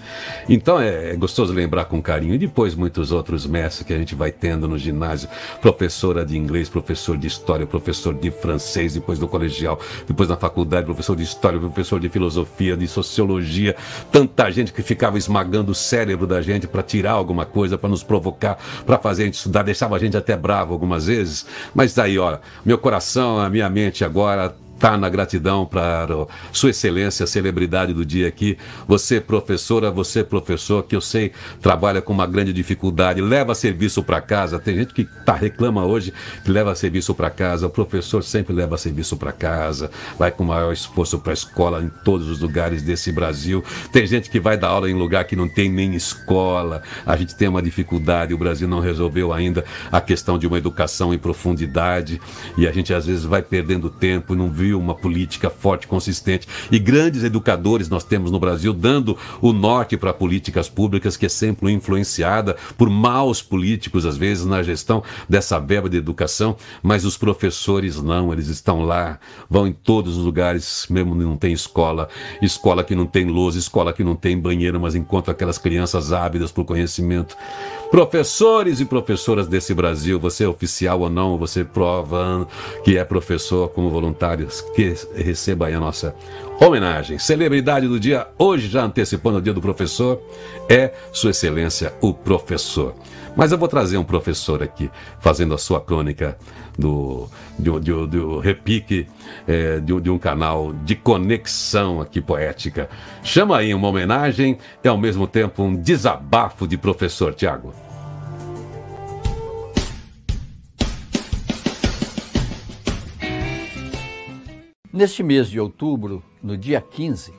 Então 0.48 0.82
é, 0.82 1.12
é 1.12 1.16
gostoso 1.16 1.54
lembrar 1.54 1.86
com 1.86 2.02
carinho. 2.02 2.34
E 2.34 2.38
depois 2.40 2.74
muitos 2.74 3.12
outros 3.12 3.46
mestres 3.46 3.86
que 3.86 3.94
a 3.94 3.98
gente 3.98 4.16
vai 4.16 4.32
tendo 4.32 4.68
no 4.68 4.78
ginásio: 4.78 5.30
professora 5.62 6.26
de 6.26 6.36
inglês, 6.36 6.68
professor 6.68 7.16
de 7.16 7.28
história, 7.28 7.68
professor 7.68 8.16
de 8.16 8.32
francês, 8.32 8.96
depois 8.96 9.20
do 9.20 9.28
colegial, 9.28 9.80
depois 10.08 10.28
na 10.28 10.36
faculdade, 10.36 10.86
professor 10.86 11.16
de 11.16 11.24
história, 11.24 11.60
professor 11.60 12.00
de 12.00 12.10
filosofia, 12.10 12.76
de 12.76 12.88
sociologia. 12.88 13.76
Tanta 14.12 14.50
gente 14.50 14.74
que 14.74 14.82
ficava 14.82 15.18
esmagando 15.18 15.72
o 15.72 15.76
cérebro 15.76 16.26
da 16.26 16.42
gente 16.42 16.68
para 16.68 16.82
tirar 16.82 17.19
alguma 17.20 17.46
coisa 17.46 17.78
para 17.78 17.90
nos 17.90 18.04
provocar, 18.04 18.58
para 18.86 18.98
fazer 18.98 19.24
a 19.24 19.26
gente 19.26 19.36
estudar, 19.36 19.64
deixava 19.64 19.96
a 19.96 20.00
gente 20.00 20.18
até 20.18 20.36
bravo 20.36 20.74
algumas 20.74 21.06
vezes. 21.06 21.46
Mas 21.74 21.94
daí, 21.94 22.18
ó, 22.18 22.38
meu 22.66 22.78
coração, 22.78 23.40
a 23.40 23.50
minha 23.50 23.70
mente 23.70 24.04
agora 24.04 24.56
está 24.80 24.98
na 24.98 25.10
gratidão 25.10 25.66
para 25.66 26.08
Sua 26.54 26.70
Excelência, 26.70 27.26
a 27.26 27.28
celebridade 27.28 27.94
do 27.94 28.06
dia 28.06 28.30
aqui. 28.30 28.58
Você, 28.88 29.20
professora, 29.20 29.92
você, 29.92 30.24
professor, 30.24 30.84
que 30.84 30.96
eu 30.96 31.02
sei 31.02 31.34
trabalha 31.62 32.02
com 32.02 32.14
uma 32.14 32.26
grande 32.26 32.54
dificuldade, 32.54 33.22
leva 33.22 33.54
serviço 33.54 34.02
para 34.02 34.22
casa. 34.22 34.58
Tem 34.58 34.76
gente 34.76 34.94
que 34.94 35.04
tá, 35.26 35.34
reclama 35.34 35.86
hoje 35.86 36.14
que 36.46 36.50
leva 36.50 36.74
serviço 36.76 37.14
para 37.14 37.30
casa. 37.30 37.68
O 37.68 37.70
professor 37.70 38.24
sempre 38.24 38.54
leva 38.54 38.78
serviço 38.78 39.18
para 39.18 39.34
casa, 39.34 39.92
vai 40.18 40.32
com 40.32 40.46
maior 40.46 40.72
esforço 40.72 41.20
para 41.20 41.34
a 41.34 41.34
escola 41.34 41.84
em 41.84 41.90
todos 42.06 42.30
os 42.30 42.40
lugares 42.40 42.82
desse 42.82 43.12
Brasil. 43.12 43.62
Tem 43.92 44.08
gente 44.08 44.30
que 44.30 44.40
vai 44.40 44.58
dar 44.58 44.70
aula 44.70 44.90
em 44.90 44.94
lugar 44.94 45.26
que 45.26 45.36
não 45.36 45.50
tem 45.50 45.70
nem 45.70 45.94
escola. 45.94 46.82
A 47.06 47.18
gente 47.18 47.36
tem 47.36 47.50
uma 47.50 47.62
dificuldade, 47.62 48.34
o 48.34 48.38
Brasil 48.38 48.68
não 48.68 48.80
resolveu 48.80 49.34
ainda 49.34 49.66
a 49.92 50.00
questão 50.00 50.40
de 50.40 50.48
uma 50.48 50.58
educação 50.58 51.14
em 51.14 51.18
profundidade 51.18 52.22
e 52.58 52.66
a 52.66 52.72
gente 52.72 52.94
às 52.94 53.06
vezes 53.06 53.26
vai 53.26 53.42
perdendo 53.42 53.90
tempo 53.90 54.36
não 54.36 54.50
uma 54.74 54.96
política 54.96 55.50
forte, 55.50 55.88
consistente. 55.88 56.48
E 56.72 56.78
grandes 56.78 57.24
educadores 57.24 57.90
nós 57.90 58.04
temos 58.04 58.32
no 58.32 58.40
Brasil 58.40 58.74
dando 58.74 59.18
o 59.42 59.54
norte 59.54 59.98
para 59.98 60.14
políticas 60.14 60.70
públicas, 60.70 61.18
que 61.18 61.26
é 61.26 61.30
sempre 61.30 61.72
influenciada 61.72 62.56
por 62.78 62.90
maus 62.90 63.42
políticos, 63.42 64.06
às 64.06 64.18
vezes, 64.18 64.46
na 64.46 64.62
gestão 64.64 65.04
dessa 65.28 65.60
verba 65.60 65.90
de 65.90 65.98
educação, 65.98 66.56
mas 66.82 67.06
os 67.06 67.18
professores 67.18 68.02
não, 68.02 68.32
eles 68.32 68.48
estão 68.48 68.84
lá, 68.84 69.20
vão 69.50 69.68
em 69.68 69.74
todos 69.74 70.18
os 70.18 70.24
lugares, 70.24 70.86
mesmo 70.90 71.16
não 71.16 71.38
tem 71.38 71.54
escola, 71.54 72.10
escola 72.42 72.84
que 72.84 72.96
não 72.96 73.06
tem 73.06 73.26
luz, 73.26 73.56
escola 73.56 73.94
que 73.94 74.04
não 74.04 74.16
tem 74.16 74.38
banheiro, 74.38 74.80
mas 74.80 74.96
encontram 74.96 75.32
aquelas 75.32 75.58
crianças 75.58 76.12
ávidas 76.12 76.52
por 76.52 76.66
conhecimento. 76.66 77.36
Professores 77.92 78.80
e 78.80 78.86
professoras 78.86 79.48
desse 79.48 79.74
Brasil, 79.74 80.20
você 80.20 80.44
é 80.44 80.48
oficial 80.48 81.02
ou 81.02 81.10
não, 81.10 81.38
você 81.38 81.64
prova 81.64 82.48
que 82.84 82.98
é 82.98 83.04
professor 83.04 83.70
como 83.70 83.90
voluntários, 83.90 84.59
que 84.62 84.94
receba 85.16 85.68
aí 85.68 85.74
a 85.74 85.80
nossa 85.80 86.16
homenagem. 86.60 87.18
Celebridade 87.18 87.88
do 87.88 88.00
dia, 88.00 88.28
hoje 88.38 88.68
já 88.68 88.84
antecipando 88.84 89.38
o 89.38 89.42
dia 89.42 89.54
do 89.54 89.62
professor, 89.62 90.22
é 90.68 90.94
Sua 91.12 91.32
Excelência, 91.32 91.94
o 92.02 92.14
professor. 92.14 92.96
Mas 93.36 93.52
eu 93.52 93.58
vou 93.58 93.68
trazer 93.68 93.98
um 93.98 94.04
professor 94.04 94.62
aqui, 94.62 94.90
fazendo 95.20 95.54
a 95.54 95.58
sua 95.58 95.80
crônica 95.80 96.38
do, 96.78 97.30
do, 97.58 97.80
do, 97.80 98.08
do 98.08 98.40
repique 98.40 99.08
é, 99.48 99.80
de, 99.80 100.02
de, 100.02 100.10
um 100.10 100.18
canal 100.18 100.74
de 100.84 100.96
conexão 100.96 102.02
aqui 102.02 102.20
poética. 102.20 102.90
Chama 103.24 103.58
aí 103.58 103.74
uma 103.74 103.88
homenagem 103.88 104.58
e 104.84 104.88
ao 104.88 104.98
mesmo 104.98 105.28
tempo 105.28 105.64
um 105.64 105.76
desabafo 105.76 106.68
de 106.68 106.78
professor 106.78 107.34
Tiago. 107.34 107.74
Neste 115.00 115.24
mês 115.24 115.48
de 115.48 115.58
outubro, 115.62 116.22
no 116.44 116.58
dia 116.58 116.82
15, 116.82 117.34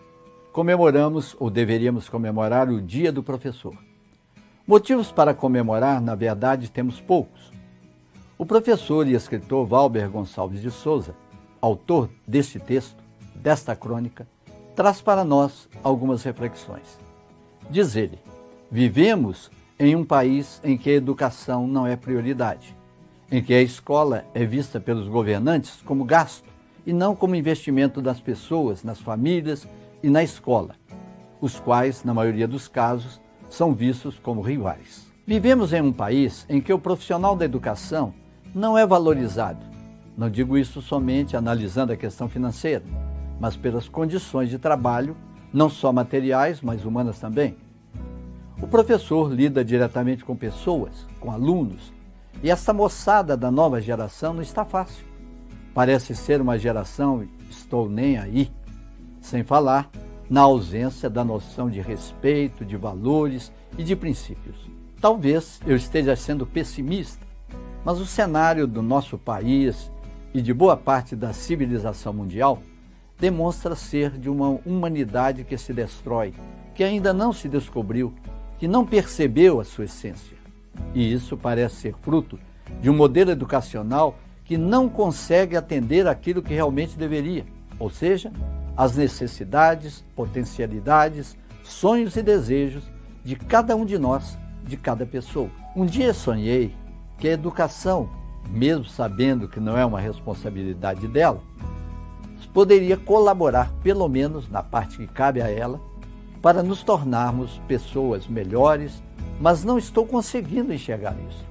comemoramos 0.50 1.36
ou 1.38 1.50
deveríamos 1.50 2.08
comemorar 2.08 2.70
o 2.70 2.80
Dia 2.80 3.12
do 3.12 3.22
Professor. 3.22 3.76
Motivos 4.66 5.12
para 5.12 5.34
comemorar, 5.34 6.00
na 6.00 6.14
verdade, 6.14 6.70
temos 6.70 7.02
poucos. 7.02 7.52
O 8.38 8.46
professor 8.46 9.06
e 9.06 9.12
escritor 9.12 9.66
Valber 9.66 10.08
Gonçalves 10.08 10.62
de 10.62 10.70
Souza, 10.70 11.14
autor 11.61 12.08
deste 12.26 12.58
texto, 12.58 12.96
desta 13.34 13.76
crônica, 13.76 14.26
traz 14.74 15.02
para 15.02 15.22
nós 15.22 15.68
algumas 15.84 16.22
reflexões. 16.22 16.98
Diz 17.68 17.94
ele: 17.94 18.18
Vivemos 18.70 19.50
em 19.78 19.94
um 19.94 20.02
país 20.02 20.62
em 20.64 20.78
que 20.78 20.88
a 20.88 20.94
educação 20.94 21.68
não 21.68 21.86
é 21.86 21.94
prioridade, 21.94 22.74
em 23.30 23.42
que 23.42 23.52
a 23.52 23.61
escola 23.61 24.24
é 24.32 24.46
vista 24.46 24.80
pelos 24.80 25.08
governantes 25.08 25.82
como 25.84 26.06
gasto 26.06 26.49
e 26.86 26.92
não 26.92 27.14
como 27.14 27.34
investimento 27.34 28.00
das 28.00 28.20
pessoas, 28.20 28.82
nas 28.82 29.00
famílias 29.00 29.66
e 30.02 30.08
na 30.08 30.22
escola, 30.22 30.74
os 31.40 31.58
quais, 31.58 32.04
na 32.04 32.14
maioria 32.14 32.48
dos 32.48 32.68
casos, 32.68 33.20
são 33.48 33.74
vistos 33.74 34.18
como 34.18 34.40
rivais. 34.40 35.06
Vivemos 35.26 35.72
em 35.72 35.80
um 35.80 35.92
país 35.92 36.46
em 36.48 36.60
que 36.60 36.72
o 36.72 36.78
profissional 36.78 37.36
da 37.36 37.44
educação 37.44 38.14
não 38.54 38.76
é 38.76 38.86
valorizado. 38.86 39.64
Não 40.16 40.28
digo 40.28 40.58
isso 40.58 40.82
somente 40.82 41.36
analisando 41.36 41.92
a 41.92 41.96
questão 41.96 42.28
financeira, 42.28 42.84
mas 43.38 43.56
pelas 43.56 43.88
condições 43.88 44.50
de 44.50 44.58
trabalho, 44.58 45.16
não 45.52 45.68
só 45.68 45.92
materiais, 45.92 46.60
mas 46.60 46.84
humanas 46.84 47.18
também. 47.18 47.56
O 48.60 48.66
professor 48.66 49.32
lida 49.32 49.64
diretamente 49.64 50.24
com 50.24 50.36
pessoas, 50.36 51.06
com 51.18 51.30
alunos, 51.30 51.92
E 52.42 52.50
essa 52.50 52.72
moçada 52.72 53.36
da 53.36 53.50
nova 53.50 53.80
geração 53.80 54.32
não 54.32 54.42
está 54.42 54.64
fácil. 54.64 55.04
Parece 55.74 56.14
ser 56.14 56.40
uma 56.40 56.58
geração 56.58 57.26
estou 57.48 57.88
nem 57.88 58.18
aí, 58.18 58.50
sem 59.20 59.42
falar 59.42 59.90
na 60.28 60.42
ausência 60.42 61.10
da 61.10 61.24
noção 61.24 61.68
de 61.68 61.80
respeito, 61.80 62.64
de 62.64 62.76
valores 62.76 63.52
e 63.76 63.82
de 63.82 63.96
princípios. 63.96 64.56
Talvez 65.00 65.60
eu 65.66 65.76
esteja 65.76 66.14
sendo 66.14 66.46
pessimista, 66.46 67.26
mas 67.84 67.98
o 67.98 68.06
cenário 68.06 68.66
do 68.66 68.82
nosso 68.82 69.18
país 69.18 69.90
e 70.32 70.40
de 70.40 70.52
boa 70.52 70.76
parte 70.76 71.16
da 71.16 71.32
civilização 71.32 72.12
mundial 72.12 72.62
demonstra 73.18 73.74
ser 73.74 74.10
de 74.12 74.28
uma 74.30 74.60
humanidade 74.64 75.44
que 75.44 75.56
se 75.58 75.72
destrói, 75.72 76.32
que 76.74 76.84
ainda 76.84 77.12
não 77.12 77.32
se 77.32 77.48
descobriu, 77.48 78.12
que 78.58 78.68
não 78.68 78.86
percebeu 78.86 79.60
a 79.60 79.64
sua 79.64 79.84
essência. 79.84 80.36
E 80.94 81.12
isso 81.12 81.36
parece 81.36 81.76
ser 81.76 81.94
fruto 82.02 82.38
de 82.80 82.88
um 82.88 82.96
modelo 82.96 83.30
educacional 83.30 84.16
que 84.51 84.59
não 84.59 84.88
consegue 84.88 85.57
atender 85.57 86.09
aquilo 86.09 86.42
que 86.42 86.53
realmente 86.53 86.98
deveria, 86.98 87.46
ou 87.78 87.88
seja, 87.88 88.32
as 88.76 88.96
necessidades, 88.96 90.05
potencialidades, 90.16 91.36
sonhos 91.62 92.16
e 92.16 92.22
desejos 92.22 92.82
de 93.22 93.36
cada 93.36 93.76
um 93.76 93.84
de 93.84 93.96
nós, 93.96 94.36
de 94.64 94.76
cada 94.76 95.07
pessoa. 95.07 95.48
Um 95.76 95.86
dia 95.86 96.12
sonhei 96.12 96.74
que 97.16 97.28
a 97.28 97.32
educação, 97.32 98.11
mesmo 98.48 98.86
sabendo 98.86 99.46
que 99.46 99.61
não 99.61 99.78
é 99.78 99.86
uma 99.86 100.01
responsabilidade 100.01 101.07
dela, 101.07 101.40
poderia 102.53 102.96
colaborar, 102.96 103.72
pelo 103.84 104.09
menos 104.09 104.51
na 104.51 104.64
parte 104.64 104.96
que 104.96 105.07
cabe 105.07 105.40
a 105.40 105.48
ela, 105.48 105.80
para 106.42 106.61
nos 106.61 106.82
tornarmos 106.82 107.61
pessoas 107.68 108.26
melhores, 108.26 109.01
mas 109.40 109.62
não 109.62 109.78
estou 109.78 110.05
conseguindo 110.05 110.74
enxergar 110.74 111.14
isso. 111.28 111.44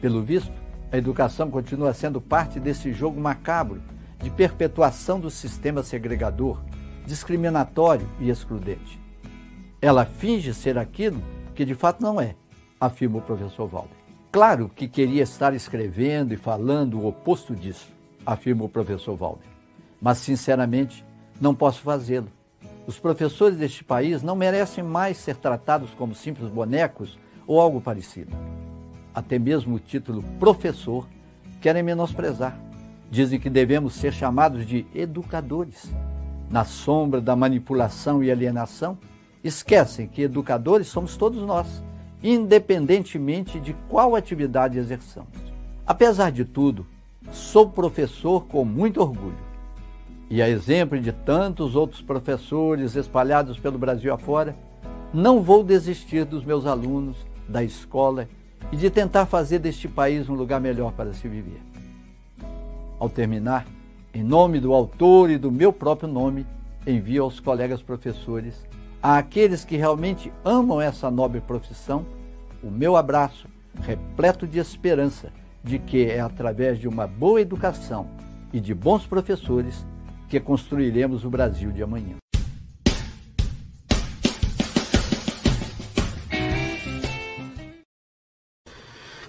Pelo 0.00 0.24
visto, 0.24 0.63
a 0.94 0.98
educação 0.98 1.50
continua 1.50 1.92
sendo 1.92 2.20
parte 2.20 2.60
desse 2.60 2.92
jogo 2.92 3.20
macabro 3.20 3.82
de 4.22 4.30
perpetuação 4.30 5.18
do 5.18 5.28
sistema 5.28 5.82
segregador, 5.82 6.62
discriminatório 7.04 8.08
e 8.20 8.30
excludente. 8.30 9.00
Ela 9.82 10.04
finge 10.04 10.54
ser 10.54 10.78
aquilo 10.78 11.20
que 11.52 11.64
de 11.64 11.74
fato 11.74 12.00
não 12.00 12.20
é, 12.20 12.36
afirma 12.80 13.18
o 13.18 13.22
professor 13.22 13.66
Valder. 13.66 13.96
Claro 14.30 14.68
que 14.68 14.86
queria 14.86 15.24
estar 15.24 15.52
escrevendo 15.52 16.32
e 16.32 16.36
falando 16.36 17.00
o 17.00 17.08
oposto 17.08 17.56
disso, 17.56 17.88
afirma 18.24 18.64
o 18.64 18.68
professor 18.68 19.16
Valder 19.16 19.54
mas 20.00 20.18
sinceramente 20.18 21.02
não 21.40 21.54
posso 21.54 21.80
fazê-lo. 21.80 22.30
Os 22.86 22.98
professores 22.98 23.56
deste 23.56 23.82
país 23.82 24.22
não 24.22 24.36
merecem 24.36 24.84
mais 24.84 25.16
ser 25.16 25.36
tratados 25.36 25.94
como 25.94 26.14
simples 26.14 26.50
bonecos 26.50 27.18
ou 27.46 27.58
algo 27.58 27.80
parecido. 27.80 28.36
Até 29.14 29.38
mesmo 29.38 29.76
o 29.76 29.78
título 29.78 30.22
professor 30.38 31.06
querem 31.60 31.82
menosprezar. 31.82 32.58
Dizem 33.10 33.38
que 33.38 33.48
devemos 33.48 33.94
ser 33.94 34.12
chamados 34.12 34.66
de 34.66 34.86
educadores. 34.94 35.92
Na 36.50 36.64
sombra 36.64 37.20
da 37.20 37.36
manipulação 37.36 38.22
e 38.22 38.30
alienação, 38.30 38.98
esquecem 39.42 40.08
que 40.08 40.22
educadores 40.22 40.88
somos 40.88 41.16
todos 41.16 41.42
nós, 41.42 41.82
independentemente 42.22 43.60
de 43.60 43.74
qual 43.88 44.16
atividade 44.16 44.78
exerçamos. 44.78 45.28
Apesar 45.86 46.30
de 46.30 46.44
tudo, 46.44 46.86
sou 47.30 47.68
professor 47.70 48.46
com 48.46 48.64
muito 48.64 49.00
orgulho 49.00 49.54
e 50.30 50.42
a 50.42 50.48
exemplo 50.48 50.98
de 50.98 51.12
tantos 51.12 51.76
outros 51.76 52.00
professores 52.00 52.96
espalhados 52.96 53.58
pelo 53.58 53.78
Brasil 53.78 54.12
afora, 54.12 54.56
não 55.12 55.40
vou 55.42 55.62
desistir 55.62 56.24
dos 56.24 56.44
meus 56.44 56.66
alunos, 56.66 57.16
da 57.48 57.62
escola 57.62 58.28
e 58.72 58.76
de 58.76 58.90
tentar 58.90 59.26
fazer 59.26 59.58
deste 59.58 59.88
país 59.88 60.28
um 60.28 60.34
lugar 60.34 60.60
melhor 60.60 60.92
para 60.92 61.12
se 61.12 61.28
viver. 61.28 61.60
Ao 62.98 63.08
terminar, 63.08 63.66
em 64.12 64.22
nome 64.22 64.60
do 64.60 64.72
autor 64.72 65.30
e 65.30 65.38
do 65.38 65.50
meu 65.50 65.72
próprio 65.72 66.08
nome, 66.08 66.46
envio 66.86 67.24
aos 67.24 67.40
colegas 67.40 67.82
professores, 67.82 68.66
a 69.02 69.18
aqueles 69.18 69.64
que 69.64 69.76
realmente 69.76 70.32
amam 70.44 70.80
essa 70.80 71.10
nobre 71.10 71.40
profissão, 71.40 72.06
o 72.62 72.70
meu 72.70 72.96
abraço, 72.96 73.46
repleto 73.82 74.46
de 74.46 74.58
esperança 74.58 75.30
de 75.62 75.78
que 75.78 76.06
é 76.06 76.20
através 76.20 76.78
de 76.78 76.86
uma 76.86 77.06
boa 77.06 77.40
educação 77.40 78.06
e 78.52 78.60
de 78.60 78.74
bons 78.74 79.06
professores 79.06 79.84
que 80.28 80.38
construiremos 80.38 81.24
o 81.24 81.30
Brasil 81.30 81.72
de 81.72 81.82
amanhã. 81.82 82.23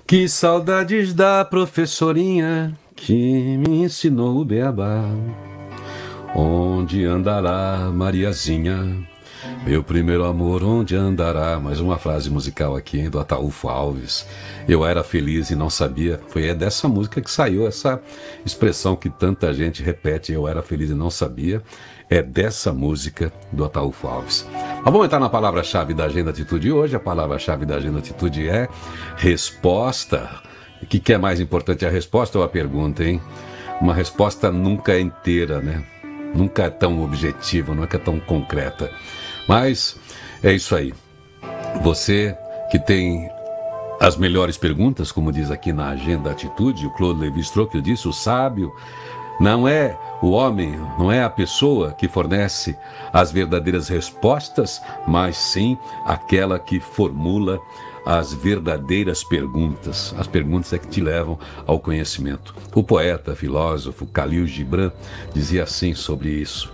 Que 0.08 0.30
saudades 0.30 1.16
da 1.16 1.43
professorinha 1.43 2.78
que 2.95 3.58
me 3.58 3.82
ensinou 3.82 4.39
o 4.39 4.45
beabá. 4.45 5.03
Onde 6.36 7.03
andará 7.06 7.91
Mariazinha? 7.91 9.03
Meu 9.66 9.84
primeiro 9.84 10.24
amor, 10.24 10.64
onde 10.64 10.95
andará? 10.95 11.60
Mais 11.60 11.80
uma 11.80 11.97
frase 11.97 12.30
musical 12.30 12.76
aqui 12.76 12.99
hein, 12.99 13.10
do 13.10 13.20
Ataúfo 13.20 13.68
Alves. 13.68 14.28
Eu 14.68 14.86
era 14.86 15.03
feliz 15.03 15.49
e 15.49 15.56
não 15.56 15.72
sabia. 15.72 16.22
Foi 16.28 16.53
dessa 16.53 16.88
música 16.88 17.20
que 17.20 17.32
saiu 17.32 17.68
essa 17.68 17.99
expressão 18.45 18.95
que 18.95 19.10
tanta 19.10 19.51
gente 19.56 19.82
repete. 19.82 20.32
Eu 20.32 20.47
era 20.47 20.62
feliz 20.62 20.91
e 20.91 20.93
não 20.93 21.10
sabia. 21.10 21.64
É 22.10 22.22
dessa 22.22 22.72
música 22.72 23.34
do 23.51 23.66
Ataúfo 23.66 24.08
Alves. 24.08 24.47
Mas 24.53 24.84
vamos 24.84 25.06
entrar 25.06 25.20
na 25.20 25.30
palavra-chave 25.30 25.93
da 25.93 26.06
Agenda 26.06 26.30
Atitude 26.30 26.72
hoje. 26.72 26.95
A 26.95 26.99
palavra-chave 26.99 27.66
da 27.66 27.76
Agenda 27.76 27.99
Atitude 27.99 28.47
é 28.47 28.68
resposta. 29.18 30.30
O 30.82 30.86
que, 30.86 30.99
que 30.99 31.14
é 31.14 31.18
mais 31.18 31.39
importante, 31.39 31.86
a 31.86 31.89
resposta 31.89 32.38
ou 32.38 32.43
a 32.43 32.47
pergunta, 32.47 33.03
hein? 33.03 33.20
Uma 33.82 33.93
resposta 33.93 34.51
nunca 34.51 34.93
é 34.93 34.99
inteira, 34.99 35.60
né? 35.60 35.84
Nunca 36.36 36.64
é 36.64 36.70
tão 36.70 37.03
objetiva, 37.03 37.74
nunca 37.74 37.97
é 37.97 37.99
tão 37.99 38.20
concreta. 38.20 38.91
Mas 39.47 39.97
é 40.43 40.53
isso 40.53 40.76
aí. 40.76 40.93
Você 41.82 42.38
que 42.70 42.78
tem 42.78 43.30
as 43.99 44.18
melhores 44.18 44.58
perguntas, 44.58 45.12
como 45.12 45.32
diz 45.32 45.49
aqui 45.49 45.74
na 45.74 45.89
Agenda 45.89 46.32
Atitude, 46.32 46.86
o 46.86 46.91
Claude 46.91 47.22
Levi-Strauss 47.22 47.82
disse, 47.82 48.08
o 48.08 48.14
sábio 48.14 48.72
não 49.39 49.67
é 49.67 49.97
o 50.21 50.31
homem, 50.31 50.79
não 50.97 51.11
é 51.11 51.23
a 51.23 51.29
pessoa 51.29 51.91
que 51.91 52.07
fornece 52.07 52.75
as 53.11 53.31
verdadeiras 53.31 53.89
respostas, 53.89 54.81
mas 55.07 55.38
sim 55.38 55.77
aquela 56.05 56.57
que 56.57 56.79
formula 56.79 57.59
as 58.05 58.33
verdadeiras 58.33 59.23
perguntas. 59.23 60.13
As 60.17 60.27
perguntas 60.27 60.71
é 60.71 60.77
que 60.77 60.88
te 60.88 61.01
levam 61.01 61.39
ao 61.65 61.79
conhecimento. 61.79 62.55
O 62.73 62.83
poeta, 62.83 63.36
filósofo 63.36 64.05
Khalil 64.05 64.45
Gibran 64.45 64.91
dizia 65.33 65.63
assim 65.63 65.93
sobre 65.93 66.29
isso: 66.29 66.71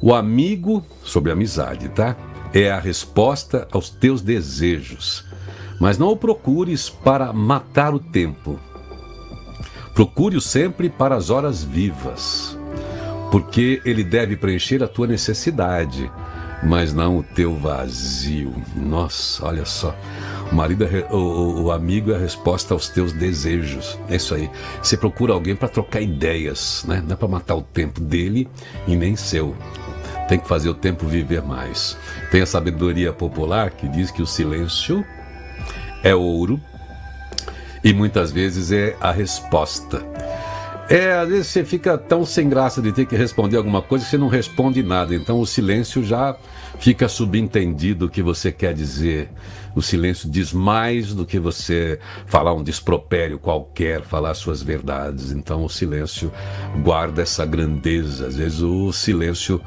o 0.00 0.14
amigo, 0.14 0.84
sobre 1.02 1.32
amizade, 1.32 1.88
tá? 1.88 2.14
É 2.52 2.70
a 2.70 2.78
resposta 2.78 3.66
aos 3.72 3.88
teus 3.88 4.20
desejos. 4.20 5.24
Mas 5.80 5.98
não 5.98 6.08
o 6.08 6.16
procures 6.16 6.90
para 6.90 7.32
matar 7.32 7.94
o 7.94 7.98
tempo. 7.98 8.60
Procure-o 9.94 10.40
sempre 10.40 10.88
para 10.88 11.14
as 11.14 11.28
horas 11.30 11.62
vivas, 11.62 12.58
porque 13.30 13.82
ele 13.84 14.02
deve 14.02 14.36
preencher 14.36 14.82
a 14.82 14.88
tua 14.88 15.06
necessidade, 15.06 16.10
mas 16.62 16.94
não 16.94 17.18
o 17.18 17.22
teu 17.22 17.54
vazio. 17.56 18.54
Nossa, 18.74 19.44
olha 19.44 19.64
só. 19.64 19.94
O 20.50 20.54
marido, 20.54 20.84
é, 20.84 21.06
o, 21.10 21.64
o, 21.64 21.72
amigo 21.72 22.12
é 22.12 22.16
a 22.16 22.18
resposta 22.18 22.72
aos 22.72 22.88
teus 22.88 23.12
desejos. 23.12 23.98
É 24.08 24.16
isso 24.16 24.34
aí. 24.34 24.50
Você 24.82 24.96
procura 24.96 25.32
alguém 25.32 25.56
para 25.56 25.68
trocar 25.68 26.00
ideias, 26.00 26.84
né? 26.86 27.02
Não 27.04 27.14
é 27.14 27.16
para 27.16 27.28
matar 27.28 27.56
o 27.56 27.62
tempo 27.62 28.00
dele 28.00 28.48
e 28.86 28.96
nem 28.96 29.16
seu 29.16 29.56
tem 30.28 30.38
que 30.38 30.48
fazer 30.48 30.70
o 30.70 30.74
tempo 30.74 31.06
viver 31.06 31.42
mais. 31.42 31.94
Tem 32.30 32.40
a 32.40 32.46
sabedoria 32.46 33.12
popular 33.12 33.70
que 33.70 33.86
diz 33.86 34.10
que 34.10 34.22
o 34.22 34.26
silêncio 34.26 35.04
é 36.02 36.14
ouro 36.14 36.58
e 37.82 37.92
muitas 37.92 38.30
vezes 38.30 38.72
é 38.72 38.96
a 39.00 39.10
resposta. 39.10 40.04
É, 40.88 41.14
às 41.14 41.28
vezes 41.28 41.46
você 41.46 41.64
fica 41.64 41.96
tão 41.96 42.24
sem 42.26 42.48
graça 42.48 42.82
de 42.82 42.92
ter 42.92 43.06
que 43.06 43.16
responder 43.16 43.56
alguma 43.56 43.80
coisa 43.80 44.04
que 44.04 44.10
você 44.10 44.18
não 44.18 44.28
responde 44.28 44.82
nada. 44.82 45.14
Então 45.14 45.40
o 45.40 45.46
silêncio 45.46 46.04
já 46.04 46.36
fica 46.78 47.08
subentendido 47.08 48.06
o 48.06 48.10
que 48.10 48.20
você 48.20 48.52
quer 48.52 48.74
dizer. 48.74 49.30
O 49.74 49.80
silêncio 49.80 50.28
diz 50.28 50.52
mais 50.52 51.14
do 51.14 51.24
que 51.24 51.38
você 51.38 51.98
falar 52.26 52.52
um 52.52 52.62
despropério 52.62 53.38
qualquer, 53.38 54.02
falar 54.02 54.34
suas 54.34 54.62
verdades. 54.62 55.30
Então 55.32 55.64
o 55.64 55.68
silêncio 55.68 56.30
guarda 56.82 57.22
essa 57.22 57.46
grandeza. 57.46 58.26
Às 58.26 58.36
vezes 58.36 58.60
o 58.60 58.92
silêncio 58.92 59.62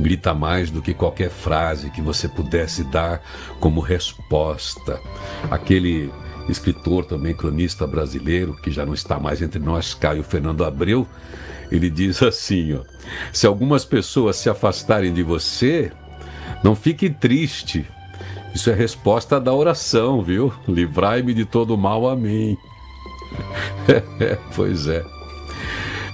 grita 0.00 0.34
mais 0.34 0.70
do 0.70 0.82
que 0.82 0.92
qualquer 0.92 1.30
frase 1.30 1.90
que 1.90 2.02
você 2.02 2.28
pudesse 2.28 2.82
dar 2.84 3.22
como 3.60 3.80
resposta. 3.80 5.00
Aquele 5.48 6.10
escritor 6.48 7.04
também 7.04 7.34
cronista 7.34 7.86
brasileiro 7.86 8.54
que 8.54 8.70
já 8.70 8.86
não 8.86 8.94
está 8.94 9.18
mais 9.18 9.42
entre 9.42 9.58
nós, 9.58 9.94
Caio 9.94 10.22
Fernando 10.22 10.64
Abreu, 10.64 11.06
ele 11.70 11.90
diz 11.90 12.22
assim, 12.22 12.74
ó: 12.74 12.80
Se 13.32 13.46
algumas 13.46 13.84
pessoas 13.84 14.36
se 14.36 14.48
afastarem 14.48 15.12
de 15.12 15.22
você, 15.22 15.90
não 16.62 16.74
fique 16.74 17.10
triste. 17.10 17.86
Isso 18.54 18.70
é 18.70 18.74
resposta 18.74 19.38
da 19.38 19.52
oração, 19.52 20.22
viu? 20.22 20.52
Livrai-me 20.66 21.34
de 21.34 21.44
todo 21.44 21.76
mal, 21.76 22.08
amém. 22.08 22.56
pois 24.56 24.86
é. 24.86 25.04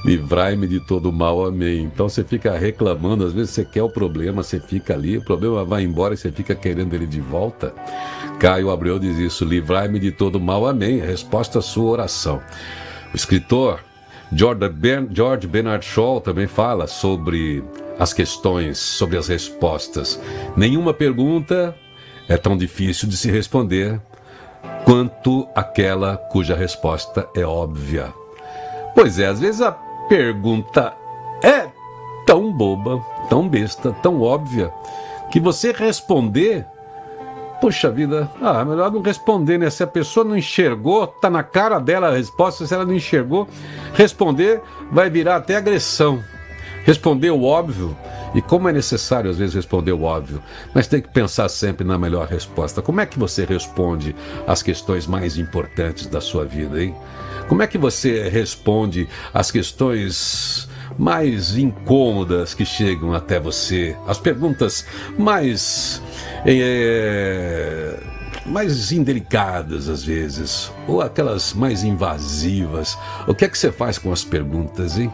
Livrai-me 0.05 0.67
de 0.67 0.81
todo 0.81 1.13
mal, 1.13 1.45
amém. 1.47 1.85
Então 1.85 2.09
você 2.09 2.25
fica 2.25 2.59
reclamando, 2.59 3.25
às 3.25 3.33
vezes 3.33 3.51
você 3.51 3.65
quer 3.65 3.85
o 3.85 3.89
problema, 3.89 4.43
você 4.43 4.59
fica 4.59 4.95
ali, 4.95 5.19
o 5.19 5.25
problema 5.25 5.65
vai 5.65 5.85
embora 5.85 6.15
e 6.15 6.17
você 6.17 6.33
fica 6.33 6.55
querendo 6.55 6.93
ele 6.95 7.07
de 7.07 7.21
volta. 7.21 7.73
Caio 8.43 8.73
Abreu 8.73 8.99
diz 8.99 9.19
isso: 9.19 9.45
livrai-me 9.45 10.01
de 10.01 10.11
todo 10.11 10.41
mal, 10.41 10.67
amém. 10.67 10.99
Resposta 10.99 11.61
à 11.61 11.63
sua 11.63 11.93
oração. 11.93 12.43
O 13.13 13.17
escritor 13.17 13.79
George 14.33 15.47
Bernard 15.47 15.87
Shaw 15.87 16.21
também 16.21 16.49
fala 16.49 16.89
sobre 16.89 17.63
as 18.01 18.13
questões, 18.13 18.79
sobre 18.79 19.17
as 19.17 19.29
respostas. 19.29 20.21
Nenhuma 20.57 20.93
pergunta 20.93 21.73
é 22.29 22.37
tão 22.37 22.57
difícil 22.57 23.09
de 23.09 23.17
se 23.17 23.31
responder 23.31 24.01
quanto 24.85 25.47
aquela 25.55 26.17
cuja 26.17 26.57
resposta 26.57 27.29
é 27.37 27.45
óbvia. 27.45 28.13
Pois 28.93 29.21
é, 29.21 29.27
às 29.27 29.39
vezes 29.39 29.61
a 29.61 29.71
pergunta 30.09 30.93
é 31.45 31.69
tão 32.27 32.53
boba, 32.53 33.01
tão 33.29 33.49
besta, 33.49 33.93
tão 34.03 34.21
óbvia, 34.21 34.73
que 35.31 35.39
você 35.39 35.71
responder, 35.71 36.67
puxa 37.63 37.89
vida, 37.89 38.29
ah, 38.41 38.65
melhor 38.65 38.91
não 38.91 39.01
responder, 39.01 39.57
né? 39.57 39.71
Se 39.71 39.85
a 39.85 39.87
pessoa 39.87 40.25
não 40.25 40.37
enxergou, 40.37 41.07
tá 41.07 41.31
na 41.31 41.45
cara 41.45 41.79
dela 41.79 42.09
a 42.09 42.17
resposta, 42.17 42.67
se 42.67 42.75
ela 42.75 42.85
não 42.85 42.93
enxergou, 42.93 43.49
responder 43.95 44.61
vai 44.91 45.09
virar 45.09 45.37
até 45.37 45.55
agressão. 45.55 46.21
Responder 46.85 47.31
o 47.31 47.45
óbvio 47.45 47.97
e 48.35 48.43
como 48.43 48.69
é 48.69 48.73
necessário 48.73 49.31
às 49.31 49.39
vezes 49.39 49.55
responder 49.55 49.93
o 49.93 50.03
óbvio, 50.03 50.43
mas 50.75 50.89
tem 50.89 51.01
que 51.01 51.09
pensar 51.09 51.49
sempre 51.49 51.87
na 51.87 51.97
melhor 51.97 52.27
resposta. 52.27 52.83
Como 52.83 53.01
é 53.01 53.07
que 53.07 53.17
você 53.17 53.45
responde 53.45 54.13
às 54.45 54.61
questões 54.61 55.07
mais 55.07 55.39
importantes 55.39 56.09
da 56.09 56.21
sua 56.21 56.45
vida, 56.45 56.83
hein? 56.83 56.97
Como 57.49 57.63
é 57.63 57.69
que 57.69 57.79
você 57.79 58.29
responde 58.29 59.09
às 59.33 59.53
questões 59.53 60.69
mais 60.99 61.57
incômodas 61.57 62.55
que 62.55 62.65
chegam 62.65 63.15
até 63.15 63.39
você, 63.39 63.97
as 64.09 64.19
perguntas 64.19 64.85
mais 65.17 66.03
é, 66.45 67.99
mais 68.47 68.93
indelicadas 68.93 69.89
às 69.89 70.03
vezes, 70.03 70.71
ou 70.87 71.01
aquelas 71.01 71.53
mais 71.53 71.85
invasivas. 71.85 72.99
O 73.27 73.35
que 73.35 73.45
é 73.45 73.49
que 73.49 73.57
você 73.59 73.71
faz 73.71 73.99
com 73.99 74.13
as 74.13 74.25
perguntas, 74.25 74.99
hein? 74.99 75.13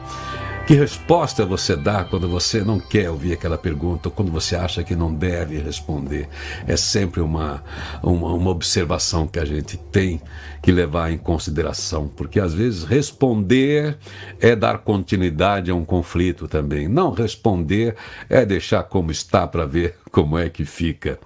Que 0.68 0.74
resposta 0.74 1.46
você 1.46 1.74
dá 1.74 2.04
quando 2.04 2.28
você 2.28 2.62
não 2.62 2.78
quer 2.78 3.08
ouvir 3.08 3.32
aquela 3.32 3.56
pergunta, 3.56 4.10
ou 4.10 4.14
quando 4.14 4.30
você 4.30 4.54
acha 4.54 4.84
que 4.84 4.94
não 4.94 5.14
deve 5.14 5.58
responder? 5.58 6.28
É 6.66 6.76
sempre 6.76 7.22
uma, 7.22 7.64
uma, 8.02 8.34
uma 8.34 8.50
observação 8.50 9.26
que 9.26 9.38
a 9.38 9.46
gente 9.46 9.78
tem 9.78 10.20
que 10.62 10.70
levar 10.70 11.10
em 11.10 11.16
consideração, 11.16 12.06
porque 12.06 12.38
às 12.38 12.52
vezes 12.52 12.84
responder 12.84 13.96
é 14.38 14.54
dar 14.54 14.80
continuidade 14.80 15.70
a 15.70 15.74
um 15.74 15.86
conflito 15.86 16.46
também. 16.46 16.86
Não 16.86 17.12
responder 17.12 17.96
é 18.28 18.44
deixar 18.44 18.82
como 18.82 19.10
está 19.10 19.46
para 19.46 19.64
ver 19.64 19.94
como 20.12 20.36
é 20.36 20.50
que 20.50 20.66
fica. 20.66 21.18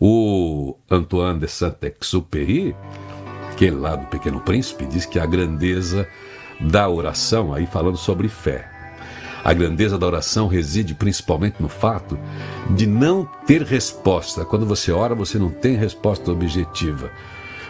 O 0.00 0.74
Antoine 0.90 1.40
de 1.40 1.48
Saint-Exupéry, 1.48 2.74
aquele 3.52 3.76
lá 3.76 3.94
do 3.94 4.06
Pequeno 4.06 4.40
Príncipe, 4.40 4.86
diz 4.86 5.04
que 5.04 5.18
a 5.18 5.26
grandeza 5.26 6.08
da 6.58 6.88
oração, 6.88 7.52
aí 7.52 7.66
falando 7.66 7.98
sobre 7.98 8.26
fé, 8.30 8.74
a 9.46 9.54
grandeza 9.54 9.96
da 9.96 10.04
oração 10.04 10.48
reside 10.48 10.92
principalmente 10.92 11.62
no 11.62 11.68
fato 11.68 12.18
de 12.68 12.84
não 12.84 13.24
ter 13.46 13.62
resposta. 13.62 14.44
Quando 14.44 14.66
você 14.66 14.90
ora, 14.90 15.14
você 15.14 15.38
não 15.38 15.50
tem 15.50 15.76
resposta 15.76 16.32
objetiva. 16.32 17.12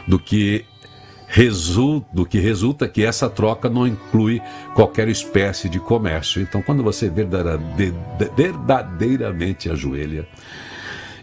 Do 0.09 0.19
que 0.19 0.65
resulta, 1.27 2.07
do 2.15 2.25
que 2.25 2.39
resulta 2.39 2.89
que 2.89 3.05
essa 3.05 3.29
troca 3.29 3.69
não 3.69 3.87
inclui 3.87 4.41
qualquer 4.75 5.07
espécie 5.09 5.69
de 5.69 5.79
comércio. 5.79 6.41
Então, 6.41 6.63
quando 6.63 6.83
você 6.83 7.11
verdadeiramente 7.11 9.71
ajoelha, 9.71 10.27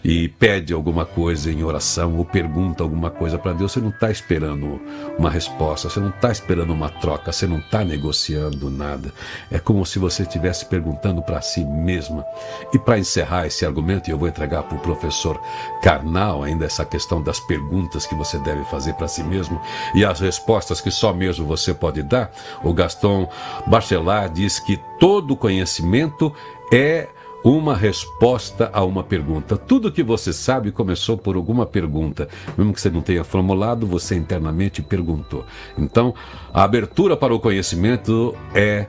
e 0.03 0.27
pede 0.27 0.73
alguma 0.73 1.05
coisa 1.05 1.51
em 1.51 1.63
oração 1.63 2.17
ou 2.17 2.25
pergunta 2.25 2.83
alguma 2.83 3.09
coisa 3.09 3.37
para 3.37 3.53
Deus, 3.53 3.71
você 3.71 3.79
não 3.79 3.89
está 3.89 4.11
esperando 4.11 4.81
uma 5.17 5.29
resposta, 5.29 5.89
você 5.89 5.99
não 5.99 6.09
está 6.09 6.31
esperando 6.31 6.73
uma 6.73 6.89
troca, 6.89 7.31
você 7.31 7.47
não 7.47 7.59
está 7.59 7.85
negociando 7.85 8.69
nada. 8.69 9.13
É 9.49 9.59
como 9.59 9.85
se 9.85 9.99
você 9.99 10.23
estivesse 10.23 10.65
perguntando 10.65 11.21
para 11.21 11.41
si 11.41 11.63
mesma. 11.63 12.25
E 12.73 12.79
para 12.79 12.99
encerrar 12.99 13.47
esse 13.47 13.65
argumento, 13.65 14.09
eu 14.09 14.17
vou 14.17 14.27
entregar 14.27 14.63
para 14.63 14.77
o 14.77 14.81
professor 14.81 15.39
Karnal 15.81 16.43
ainda 16.43 16.65
essa 16.65 16.83
questão 16.83 17.21
das 17.21 17.39
perguntas 17.39 18.05
que 18.05 18.15
você 18.15 18.37
deve 18.39 18.63
fazer 18.65 18.93
para 18.93 19.07
si 19.07 19.23
mesmo 19.23 19.61
e 19.95 20.03
as 20.03 20.19
respostas 20.19 20.81
que 20.81 20.91
só 20.91 21.13
mesmo 21.13 21.45
você 21.45 21.73
pode 21.73 22.03
dar. 22.03 22.31
O 22.63 22.73
Gaston 22.73 23.29
Bachelard 23.67 24.33
diz 24.33 24.59
que 24.59 24.77
todo 24.99 25.35
conhecimento 25.35 26.33
é 26.71 27.07
uma 27.43 27.75
resposta 27.75 28.69
a 28.71 28.83
uma 28.83 29.03
pergunta. 29.03 29.57
Tudo 29.57 29.91
que 29.91 30.01
você 30.01 30.31
sabe 30.31 30.71
começou 30.71 31.17
por 31.17 31.35
alguma 31.35 31.65
pergunta. 31.65 32.29
Mesmo 32.57 32.73
que 32.73 32.79
você 32.79 32.89
não 32.89 33.01
tenha 33.01 33.23
formulado, 33.23 33.85
você 33.85 34.15
internamente 34.15 34.81
perguntou. 34.81 35.45
Então, 35.77 36.15
a 36.53 36.63
abertura 36.63 37.17
para 37.17 37.35
o 37.35 37.39
conhecimento 37.39 38.33
é 38.55 38.87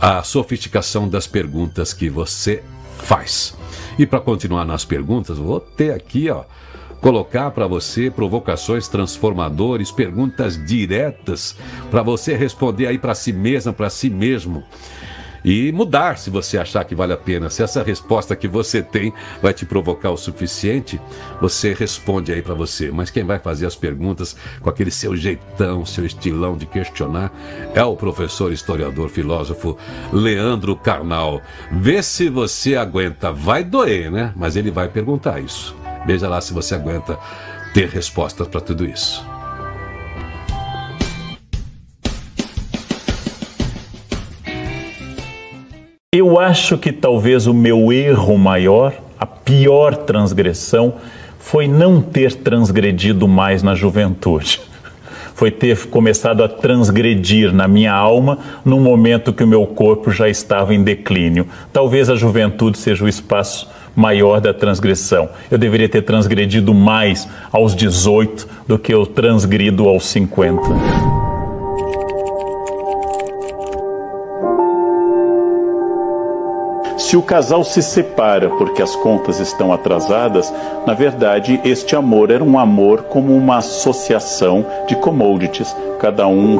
a 0.00 0.22
sofisticação 0.22 1.08
das 1.08 1.26
perguntas 1.26 1.92
que 1.92 2.08
você 2.08 2.62
faz. 2.98 3.54
E 3.98 4.06
para 4.06 4.20
continuar 4.20 4.64
nas 4.64 4.84
perguntas, 4.84 5.36
vou 5.36 5.60
ter 5.60 5.92
aqui, 5.92 6.30
ó, 6.30 6.44
colocar 7.02 7.50
para 7.50 7.66
você 7.66 8.10
provocações 8.10 8.88
transformadoras, 8.88 9.92
perguntas 9.92 10.56
diretas 10.64 11.54
para 11.90 12.02
você 12.02 12.34
responder 12.34 12.86
aí 12.86 12.98
para 12.98 13.14
si 13.14 13.30
mesma, 13.30 13.74
para 13.74 13.90
si 13.90 14.08
mesmo 14.08 14.64
e 15.44 15.70
mudar 15.72 16.16
se 16.16 16.30
você 16.30 16.56
achar 16.56 16.84
que 16.84 16.94
vale 16.94 17.12
a 17.12 17.16
pena. 17.16 17.50
Se 17.50 17.62
essa 17.62 17.82
resposta 17.82 18.34
que 18.34 18.48
você 18.48 18.82
tem 18.82 19.12
vai 19.42 19.52
te 19.52 19.66
provocar 19.66 20.10
o 20.10 20.16
suficiente, 20.16 21.00
você 21.40 21.74
responde 21.74 22.32
aí 22.32 22.40
para 22.40 22.54
você. 22.54 22.90
Mas 22.90 23.10
quem 23.10 23.24
vai 23.24 23.38
fazer 23.38 23.66
as 23.66 23.76
perguntas 23.76 24.34
com 24.60 24.70
aquele 24.70 24.90
seu 24.90 25.14
jeitão, 25.16 25.84
seu 25.84 26.06
estilão 26.06 26.56
de 26.56 26.66
questionar 26.66 27.30
é 27.74 27.84
o 27.84 27.96
professor, 27.96 28.52
historiador, 28.52 29.08
filósofo 29.10 29.76
Leandro 30.12 30.74
Carnal. 30.74 31.42
Vê 31.70 32.02
se 32.02 32.28
você 32.28 32.76
aguenta. 32.76 33.30
Vai 33.30 33.62
doer, 33.62 34.10
né? 34.10 34.32
Mas 34.34 34.56
ele 34.56 34.70
vai 34.70 34.88
perguntar 34.88 35.40
isso. 35.40 35.76
Veja 36.06 36.28
lá 36.28 36.40
se 36.40 36.52
você 36.52 36.74
aguenta 36.74 37.18
ter 37.72 37.88
respostas 37.88 38.46
para 38.46 38.60
tudo 38.60 38.84
isso. 38.84 39.33
Eu 46.16 46.38
acho 46.38 46.78
que 46.78 46.92
talvez 46.92 47.48
o 47.48 47.52
meu 47.52 47.92
erro 47.92 48.38
maior, 48.38 48.92
a 49.18 49.26
pior 49.26 49.96
transgressão, 49.96 50.94
foi 51.40 51.66
não 51.66 52.00
ter 52.00 52.36
transgredido 52.36 53.26
mais 53.26 53.64
na 53.64 53.74
juventude. 53.74 54.60
Foi 55.34 55.50
ter 55.50 55.88
começado 55.88 56.44
a 56.44 56.48
transgredir 56.48 57.52
na 57.52 57.66
minha 57.66 57.92
alma 57.92 58.38
no 58.64 58.78
momento 58.78 59.32
que 59.32 59.42
o 59.42 59.48
meu 59.48 59.66
corpo 59.66 60.12
já 60.12 60.28
estava 60.28 60.72
em 60.72 60.84
declínio. 60.84 61.48
Talvez 61.72 62.08
a 62.08 62.14
juventude 62.14 62.78
seja 62.78 63.04
o 63.04 63.08
espaço 63.08 63.68
maior 63.96 64.40
da 64.40 64.54
transgressão. 64.54 65.28
Eu 65.50 65.58
deveria 65.58 65.88
ter 65.88 66.02
transgredido 66.02 66.72
mais 66.72 67.28
aos 67.50 67.74
18 67.74 68.46
do 68.68 68.78
que 68.78 68.94
eu 68.94 69.04
transgrido 69.04 69.88
aos 69.88 70.06
50. 70.06 71.23
Se 77.14 77.18
o 77.18 77.22
casal 77.22 77.62
se 77.62 77.80
separa 77.80 78.48
porque 78.48 78.82
as 78.82 78.96
contas 78.96 79.38
estão 79.38 79.72
atrasadas, 79.72 80.52
na 80.84 80.94
verdade, 80.94 81.60
este 81.64 81.94
amor 81.94 82.28
era 82.28 82.42
um 82.42 82.58
amor 82.58 83.04
como 83.04 83.36
uma 83.36 83.58
associação 83.58 84.66
de 84.88 84.96
commodities. 84.96 85.76
Cada 86.00 86.26
um 86.26 86.58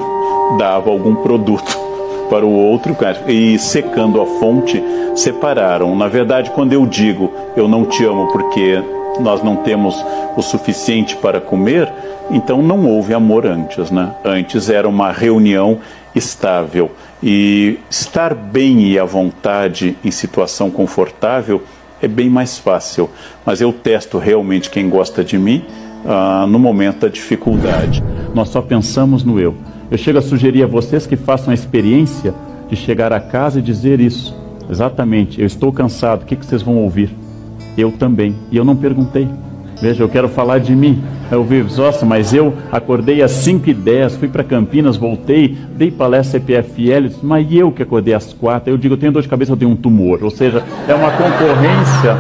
dava 0.57 0.91
algum 0.91 1.17
produto 1.17 1.77
para 2.31 2.47
o 2.47 2.53
outro 2.53 2.97
e 3.27 3.59
secando 3.59 4.21
a 4.21 4.27
fonte, 4.39 4.81
separaram. 5.17 5.97
Na 5.97 6.07
verdade, 6.07 6.53
quando 6.53 6.73
eu 6.73 6.87
digo 6.87 7.33
eu 7.57 7.67
não 7.67 7.85
te 7.85 8.05
amo 8.05 8.29
porque 8.29 8.81
nós 9.19 9.43
não 9.43 9.57
temos 9.57 10.07
o 10.37 10.41
suficiente 10.41 11.17
para 11.17 11.41
comer, 11.41 11.93
então 12.31 12.63
não 12.63 12.87
houve 12.87 13.13
amor 13.13 13.45
antes, 13.45 13.91
né? 13.91 14.13
Antes 14.25 14.71
era 14.71 14.89
uma 14.89 15.11
reunião 15.11 15.81
estável. 16.15 16.91
E 17.23 17.79
estar 17.91 18.35
bem 18.35 18.83
e 18.87 18.99
à 18.99 19.05
vontade 19.05 19.97
em 20.05 20.11
situação 20.11 20.71
confortável 20.71 21.63
é 22.01 22.09
bem 22.09 22.29
mais 22.29 22.59
fácil. 22.59 23.11
Mas 23.45 23.61
eu 23.61 23.73
testo 23.73 24.19
realmente 24.19 24.71
quem 24.71 24.89
gosta 24.89 25.25
de 25.25 25.39
mim 25.39 25.65
ah, 26.05 26.47
no 26.49 26.59
momento 26.59 27.01
da 27.01 27.09
dificuldade. 27.09 28.03
Nós 28.35 28.49
só 28.51 28.61
pensamos 28.61 29.25
no 29.25 29.41
eu. 29.41 29.55
Eu 29.91 29.99
chego 29.99 30.19
a 30.19 30.23
sugerir 30.23 30.63
a 30.63 30.67
vocês 30.67 31.07
que 31.07 31.17
façam 31.17 31.51
a 31.51 31.55
experiência 31.55 32.35
de 32.69 32.77
chegar 32.77 33.13
a 33.13 33.21
casa 33.21 33.59
e 33.59 33.63
dizer 33.63 34.01
isso. 34.01 34.35
Exatamente, 34.69 35.39
eu 35.39 35.47
estou 35.47 35.71
cansado, 35.71 36.23
o 36.23 36.25
que, 36.25 36.37
que 36.37 36.47
vocês 36.47 36.63
vão 36.63 36.79
ouvir? 36.79 37.15
Eu 37.77 37.93
também. 37.93 38.35
E 38.51 38.57
eu 38.57 38.65
não 38.65 38.75
perguntei. 38.75 39.29
Veja, 39.81 40.03
eu 40.03 40.09
quero 40.09 40.29
falar 40.29 40.59
de 40.59 40.75
mim. 40.75 41.03
Eu 41.31 41.43
vi, 41.43 41.65
nossa, 41.77 42.07
mas 42.07 42.33
eu 42.33 42.55
acordei 42.71 43.23
às 43.23 43.33
5 43.33 43.71
e 43.71 43.75
10 43.75 44.17
fui 44.17 44.29
para 44.29 44.45
Campinas, 44.45 44.97
voltei, 44.97 45.57
dei 45.77 45.91
palestra 45.91 46.39
CPFL, 46.39 47.17
mas 47.23 47.47
eu 47.51 47.73
que 47.73 47.83
acordei 47.83 48.15
às 48.15 48.33
4 48.33 48.71
Eu 48.71 48.79
digo, 48.79 48.95
eu 48.95 48.99
tenho 48.99 49.13
dor 49.13 49.23
de 49.23 49.29
cabeça, 49.29 49.53
eu 49.53 49.57
tenho 49.57 49.71
um 49.71 49.77
tumor. 49.77 50.23
Ou 50.23 50.31
seja, 50.31 50.63
é 50.87 50.95
uma 50.95 51.11
concorrência 51.11 52.17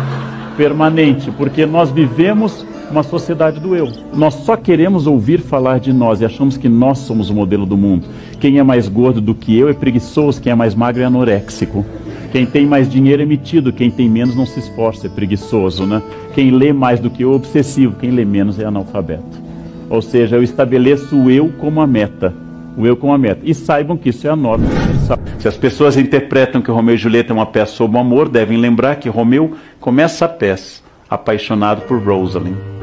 permanente, 0.57 1.31
porque 1.33 1.67
nós 1.67 1.91
vivemos 1.91 2.67
uma 2.95 3.03
sociedade 3.03 3.59
do 3.59 3.75
eu. 3.75 3.91
Nós 4.15 4.35
só 4.35 4.57
queremos 4.57 5.07
ouvir 5.07 5.41
falar 5.41 5.81
de 5.81 5.93
nós 5.93 6.21
e 6.21 6.25
achamos 6.25 6.57
que 6.57 6.69
nós 6.69 6.99
somos 6.99 7.29
o 7.29 7.35
modelo 7.35 7.67
do 7.67 7.77
mundo. 7.77 8.07
Quem 8.39 8.59
é 8.59 8.63
mais 8.63 8.89
gordo 8.89 9.21
do 9.21 9.35
que 9.35 9.59
eu 9.59 9.69
é 9.69 9.75
preguiçoso, 9.75 10.41
quem 10.41 10.53
é 10.53 10.55
mais 10.55 10.77
magro 10.77 11.03
é 11.03 11.05
anoréxico. 11.05 11.85
Quem 12.31 12.47
tem 12.47 12.67
mais 12.67 12.89
dinheiro 12.89 13.23
é 13.23 13.27
metido, 13.27 13.73
quem 13.73 13.91
tem 13.91 14.09
menos 14.09 14.37
não 14.37 14.47
se 14.47 14.61
esforça, 14.61 15.09
é 15.09 15.11
preguiçoso, 15.11 15.85
né? 15.87 16.01
Quem 16.35 16.53
lê 16.53 16.73
mais 16.73 17.01
do 17.01 17.11
que 17.11 17.25
eu 17.25 17.33
é 17.33 17.37
obsessivo, 17.37 17.97
quem 17.99 18.11
lê 18.11 18.25
menos 18.25 18.61
é 18.61 18.65
analfabeto. 18.65 19.43
Ou 19.91 20.01
seja, 20.01 20.37
eu 20.37 20.43
estabeleço 20.43 21.17
o 21.17 21.31
eu 21.31 21.53
como 21.59 21.81
a 21.81 21.87
meta. 21.87 22.33
O 22.77 22.87
eu 22.87 22.97
como 22.97 23.13
a 23.13 23.19
meta. 23.19 23.41
E 23.45 23.55
saibam 23.55 23.97
que 23.97 24.09
isso 24.09 24.27
é 24.27 24.31
a 24.31 24.37
norma 24.37 24.67
universal. 24.67 25.19
Se 25.39 25.49
as 25.49 25.57
pessoas 25.57 25.97
interpretam 25.97 26.63
que 26.63 26.71
Romeu 26.71 26.95
e 26.95 26.99
Julieta 26.99 27.33
é 27.33 27.35
uma 27.35 27.47
peça 27.47 27.73
sobre 27.73 27.97
o 27.97 28.01
amor, 28.01 28.29
devem 28.29 28.59
lembrar 28.59 28.97
que 28.97 29.09
Romeu 29.09 29.53
começa 29.81 30.25
a 30.25 30.29
peça 30.29 30.83
apaixonado 31.09 31.83
por 31.83 32.01
Rosalind. 32.01 32.74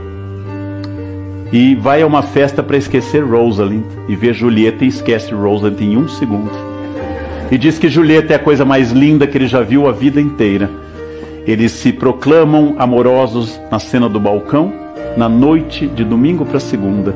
E 1.51 1.75
vai 1.75 2.01
a 2.01 2.07
uma 2.07 2.21
festa 2.21 2.63
para 2.63 2.77
esquecer 2.77 3.23
Rosalind 3.23 3.83
e 4.07 4.15
vê 4.15 4.33
Julieta 4.33 4.85
e 4.85 4.87
esquece 4.87 5.33
Rosalind 5.33 5.81
em 5.81 5.97
um 5.97 6.07
segundo 6.07 6.71
e 7.51 7.57
diz 7.57 7.77
que 7.77 7.89
Julieta 7.89 8.31
é 8.31 8.37
a 8.37 8.39
coisa 8.39 8.63
mais 8.63 8.91
linda 8.91 9.27
que 9.27 9.37
ele 9.37 9.45
já 9.45 9.61
viu 9.61 9.85
a 9.85 9.91
vida 9.91 10.21
inteira. 10.21 10.69
Eles 11.45 11.73
se 11.73 11.91
proclamam 11.91 12.75
amorosos 12.79 13.59
na 13.69 13.77
cena 13.77 14.07
do 14.07 14.21
balcão, 14.21 14.71
na 15.17 15.27
noite 15.27 15.85
de 15.85 16.05
domingo 16.05 16.45
para 16.45 16.61
segunda. 16.61 17.13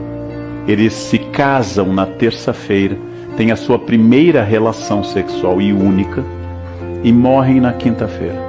Eles 0.68 0.92
se 0.92 1.18
casam 1.18 1.94
na 1.94 2.06
terça-feira, 2.06 2.98
têm 3.38 3.52
a 3.52 3.56
sua 3.56 3.80
primeira 3.80 4.44
relação 4.44 5.06
sexual 5.06 5.62
e 5.62 5.72
única 5.72 6.22
e 7.02 7.14
morrem 7.14 7.62
na 7.62 7.72
quinta-feira. 7.72 8.44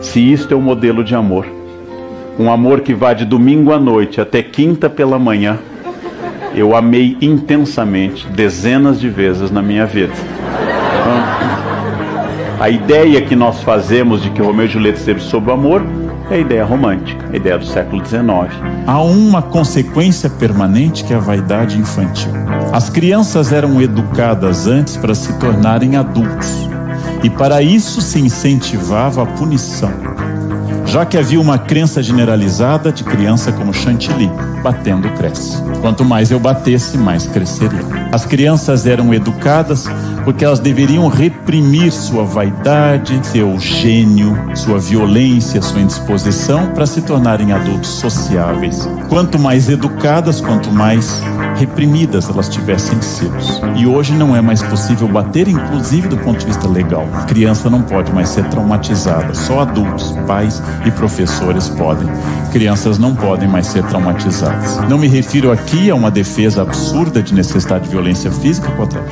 Se 0.00 0.20
isto 0.20 0.52
é 0.52 0.56
o 0.56 0.60
um 0.60 0.62
modelo 0.62 1.02
de 1.02 1.16
amor, 1.16 1.46
um 2.38 2.50
amor 2.50 2.80
que 2.80 2.94
vai 2.94 3.14
de 3.14 3.24
domingo 3.24 3.72
à 3.72 3.78
noite 3.78 4.20
até 4.20 4.42
quinta 4.42 4.90
pela 4.90 5.18
manhã, 5.18 5.58
eu 6.54 6.76
amei 6.76 7.16
intensamente 7.20 8.26
dezenas 8.28 9.00
de 9.00 9.08
vezes 9.08 9.50
na 9.50 9.62
minha 9.62 9.86
vida. 9.86 10.12
A 12.60 12.70
ideia 12.70 13.20
que 13.20 13.36
nós 13.36 13.62
fazemos 13.62 14.22
de 14.22 14.30
que 14.30 14.40
Romeu 14.40 14.66
e 14.66 14.68
Julieta 14.68 14.98
esteve 14.98 15.20
sob 15.20 15.50
o 15.50 15.52
amor 15.52 15.84
é 16.30 16.36
a 16.36 16.38
ideia 16.38 16.64
romântica, 16.64 17.28
a 17.32 17.36
ideia 17.36 17.58
do 17.58 17.66
século 17.66 18.04
XIX. 18.04 18.22
Há 18.86 19.02
uma 19.02 19.42
consequência 19.42 20.30
permanente 20.30 21.04
que 21.04 21.12
é 21.12 21.16
a 21.16 21.20
vaidade 21.20 21.78
infantil. 21.78 22.32
As 22.72 22.88
crianças 22.88 23.52
eram 23.52 23.82
educadas 23.82 24.66
antes 24.66 24.96
para 24.96 25.14
se 25.14 25.38
tornarem 25.38 25.96
adultos. 25.96 26.68
E 27.22 27.28
para 27.28 27.62
isso 27.62 28.00
se 28.00 28.18
incentivava 28.18 29.22
a 29.22 29.26
punição 29.26 29.92
já 30.94 31.04
que 31.04 31.18
havia 31.18 31.40
uma 31.40 31.58
crença 31.58 32.00
generalizada 32.00 32.92
de 32.92 33.02
criança 33.02 33.50
como 33.50 33.74
chantilly, 33.74 34.30
batendo 34.62 35.08
cresce. 35.14 35.60
Quanto 35.80 36.04
mais 36.04 36.30
eu 36.30 36.38
batesse, 36.38 36.96
mais 36.96 37.26
cresceria. 37.26 37.80
As 38.12 38.24
crianças 38.24 38.86
eram 38.86 39.12
educadas 39.12 39.88
porque 40.22 40.44
elas 40.44 40.60
deveriam 40.60 41.08
reprimir 41.08 41.90
sua 41.90 42.22
vaidade, 42.22 43.20
seu 43.26 43.58
gênio, 43.58 44.38
sua 44.54 44.78
violência, 44.78 45.60
sua 45.60 45.80
indisposição 45.80 46.68
para 46.68 46.86
se 46.86 47.02
tornarem 47.02 47.52
adultos 47.52 47.90
sociáveis. 47.90 48.88
Quanto 49.08 49.36
mais 49.36 49.68
educadas, 49.68 50.40
quanto 50.40 50.70
mais 50.70 51.20
reprimidas 51.54 52.28
elas 52.28 52.48
tivessem 52.48 53.00
sido. 53.00 53.34
E 53.76 53.86
hoje 53.86 54.12
não 54.12 54.34
é 54.34 54.40
mais 54.40 54.62
possível 54.62 55.08
bater, 55.08 55.48
inclusive 55.48 56.08
do 56.08 56.16
ponto 56.18 56.40
de 56.40 56.46
vista 56.46 56.68
legal. 56.68 57.08
A 57.14 57.22
criança 57.22 57.70
não 57.70 57.82
pode 57.82 58.12
mais 58.12 58.28
ser 58.28 58.44
traumatizada, 58.48 59.34
só 59.34 59.60
adultos, 59.60 60.12
pais 60.26 60.62
e 60.84 60.90
professores 60.90 61.68
podem. 61.68 62.08
Crianças 62.52 62.98
não 62.98 63.14
podem 63.14 63.48
mais 63.48 63.66
ser 63.66 63.84
traumatizadas. 63.84 64.78
Não 64.88 64.98
me 64.98 65.08
refiro 65.08 65.50
aqui 65.50 65.90
a 65.90 65.94
uma 65.94 66.10
defesa 66.10 66.62
absurda 66.62 67.22
de 67.22 67.34
necessidade 67.34 67.84
de 67.84 67.90
violência 67.90 68.30
física 68.30 68.70
contra 68.72 69.02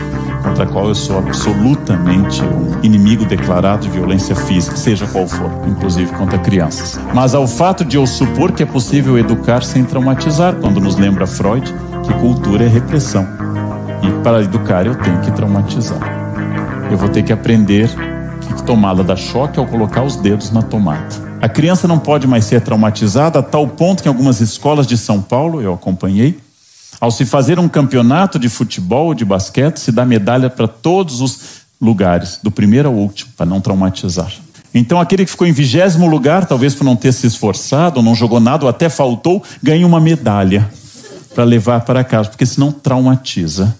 contra 0.42 0.64
a 0.64 0.66
qual 0.66 0.88
eu 0.88 0.94
sou 0.94 1.18
absolutamente 1.18 2.42
um 2.42 2.78
inimigo 2.82 3.24
declarado 3.24 3.82
de 3.82 3.90
violência 3.90 4.34
física, 4.34 4.76
seja 4.76 5.06
qual 5.06 5.26
for, 5.26 5.50
inclusive 5.66 6.12
contra 6.12 6.38
crianças. 6.38 6.98
Mas 7.14 7.34
ao 7.34 7.46
fato 7.46 7.84
de 7.84 7.96
eu 7.96 8.06
supor 8.06 8.52
que 8.52 8.62
é 8.62 8.66
possível 8.66 9.16
educar 9.16 9.62
sem 9.62 9.84
traumatizar, 9.84 10.54
quando 10.56 10.80
nos 10.80 10.96
lembra 10.96 11.26
Freud 11.26 11.72
que 12.02 12.12
cultura 12.14 12.64
é 12.64 12.68
repressão. 12.68 13.26
E 14.02 14.22
para 14.22 14.42
educar 14.42 14.86
eu 14.86 14.94
tenho 14.96 15.20
que 15.20 15.30
traumatizar. 15.30 16.00
Eu 16.90 16.98
vou 16.98 17.08
ter 17.08 17.22
que 17.22 17.32
aprender 17.32 17.88
que 18.40 18.62
tomada 18.64 19.04
dá 19.04 19.16
choque 19.16 19.58
ao 19.58 19.66
colocar 19.66 20.02
os 20.02 20.16
dedos 20.16 20.50
na 20.50 20.62
tomada. 20.62 21.32
A 21.40 21.48
criança 21.48 21.88
não 21.88 21.98
pode 21.98 22.26
mais 22.26 22.44
ser 22.44 22.60
traumatizada 22.60 23.38
a 23.38 23.42
tal 23.42 23.66
ponto 23.66 24.02
que 24.02 24.08
em 24.08 24.12
algumas 24.12 24.40
escolas 24.40 24.86
de 24.86 24.96
São 24.96 25.20
Paulo, 25.20 25.60
eu 25.60 25.74
acompanhei, 25.74 26.38
ao 27.00 27.10
se 27.10 27.24
fazer 27.24 27.58
um 27.58 27.68
campeonato 27.68 28.38
de 28.38 28.48
futebol 28.48 29.06
ou 29.06 29.14
de 29.14 29.24
basquete, 29.24 29.78
se 29.78 29.90
dá 29.90 30.04
medalha 30.04 30.50
para 30.50 30.68
todos 30.68 31.20
os 31.20 31.62
lugares, 31.80 32.38
do 32.42 32.50
primeiro 32.50 32.88
ao 32.88 32.94
último, 32.94 33.32
para 33.36 33.46
não 33.46 33.60
traumatizar. 33.60 34.32
Então, 34.74 35.00
aquele 35.00 35.24
que 35.24 35.30
ficou 35.30 35.46
em 35.46 35.52
vigésimo 35.52 36.06
lugar, 36.06 36.46
talvez 36.46 36.74
por 36.74 36.84
não 36.84 36.96
ter 36.96 37.12
se 37.12 37.26
esforçado, 37.26 38.02
não 38.02 38.14
jogou 38.14 38.40
nada, 38.40 38.64
ou 38.64 38.70
até 38.70 38.88
faltou, 38.88 39.42
ganha 39.62 39.86
uma 39.86 40.00
medalha 40.00 40.70
para 41.34 41.44
levar 41.44 41.80
para 41.84 42.04
casa, 42.04 42.28
porque 42.28 42.46
senão 42.46 42.70
traumatiza. 42.70 43.76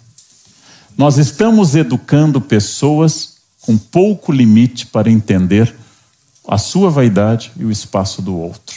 Nós 0.97 1.19
estamos 1.19 1.75
educando 1.75 2.41
pessoas 2.41 3.37
com 3.63 3.79
pouco 3.79 4.33
limite 4.33 4.87
para 4.87 5.11
entender 5.11 5.75
a 6.47 6.59
sua 6.59 6.91
vaidade 6.91 7.53
e 7.57 7.65
o 7.65 7.71
espaço 7.71 8.21
do 8.21 8.37
outro. 8.37 8.77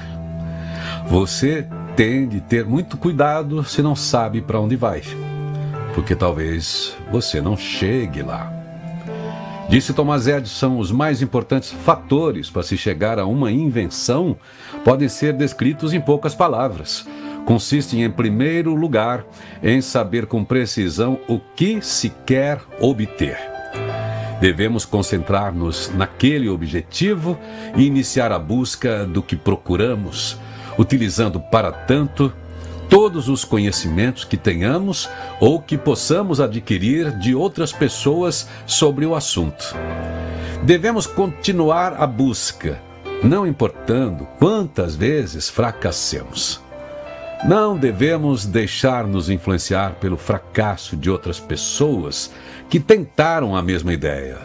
Você 1.08 1.68
tem 1.96 2.28
de 2.28 2.42
ter 2.42 2.64
muito 2.64 2.96
cuidado 2.96 3.64
se 3.64 3.82
não 3.82 3.96
sabe 3.96 4.40
para 4.40 4.60
onde 4.60 4.76
vai, 4.76 5.02
porque 5.96 6.16
talvez 6.16 6.96
você 7.12 7.42
não 7.42 7.58
chegue 7.58 8.22
lá. 8.22 8.55
Disse 9.68 9.94
Thomas 9.94 10.28
Edison, 10.28 10.78
os 10.78 10.92
mais 10.92 11.22
importantes 11.22 11.72
fatores 11.72 12.50
para 12.50 12.62
se 12.62 12.78
chegar 12.78 13.18
a 13.18 13.26
uma 13.26 13.52
invenção 13.52 14.38
podem 14.84 15.10
ser 15.10 15.34
descritos 15.34 15.92
em 15.92 16.00
poucas 16.00 16.36
palavras. 16.36 17.06
Consistem, 17.46 18.04
em 18.04 18.10
primeiro 18.10 18.76
lugar, 18.76 19.26
em 19.62 19.82
saber 19.82 20.28
com 20.28 20.44
precisão 20.44 21.20
o 21.28 21.40
que 21.40 21.82
se 21.82 22.12
quer 22.26 22.60
obter. 22.80 23.38
Devemos 24.40 24.86
concentrar-nos 24.86 25.92
naquele 25.96 26.48
objetivo 26.48 27.38
e 27.76 27.86
iniciar 27.86 28.32
a 28.32 28.40
busca 28.40 29.06
do 29.06 29.24
que 29.24 29.36
procuramos, 29.36 30.38
utilizando 30.78 31.40
para 31.40 31.72
tanto 31.72 32.32
todos 32.90 33.30
os 33.30 33.44
conhecimentos 33.44 34.24
que 34.24 34.38
tenhamos 34.38 35.10
ou 35.40 35.62
que 35.62 35.78
possamos 35.78 36.40
adquirir 36.40 37.12
de 37.18 37.36
outras 37.36 37.72
pessoas 37.72 38.48
sobre 38.66 39.06
o 39.06 39.16
assunto. 39.16 39.76
Devemos 40.64 41.06
continuar 41.06 41.94
a 42.02 42.08
busca, 42.08 42.82
não 43.24 43.46
importando 43.46 44.28
quantas 44.40 44.96
vezes 44.96 45.50
fracassemos. 45.50 46.64
Não 47.48 47.78
devemos 47.78 48.46
deixar-nos 48.46 49.30
influenciar 49.30 49.96
pelo 49.96 50.18
fracasso 50.18 50.98
de 50.98 51.12
outras 51.12 51.40
pessoas 51.40 52.32
que 52.70 52.80
tentaram 52.80 53.56
a 53.56 53.62
mesma 53.62 53.94
ideia. 53.94 54.38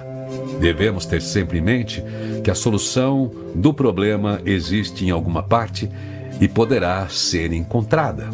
Devemos 0.61 1.07
ter 1.07 1.23
sempre 1.23 1.59
em 1.59 1.63
mente 1.63 2.05
que 2.45 2.51
a 2.51 2.55
solução 2.55 3.31
do 3.55 3.73
problema 3.73 4.41
existe 4.45 5.07
em 5.07 5.11
alguma 5.11 5.43
parte 5.43 5.91
e 6.41 6.49
poderá 6.49 7.07
ser 7.09 7.53
encontrada. 7.53 8.29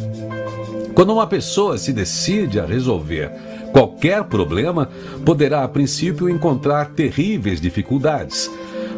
Quando 0.94 1.12
uma 1.12 1.26
pessoa 1.26 1.76
se 1.76 1.92
decide 1.92 2.60
a 2.60 2.64
resolver 2.64 3.30
qualquer 3.72 4.24
problema, 4.24 4.88
poderá 5.24 5.64
a 5.64 5.68
princípio 5.68 6.30
encontrar 6.30 6.90
terríveis 6.90 7.60
dificuldades. 7.60 8.50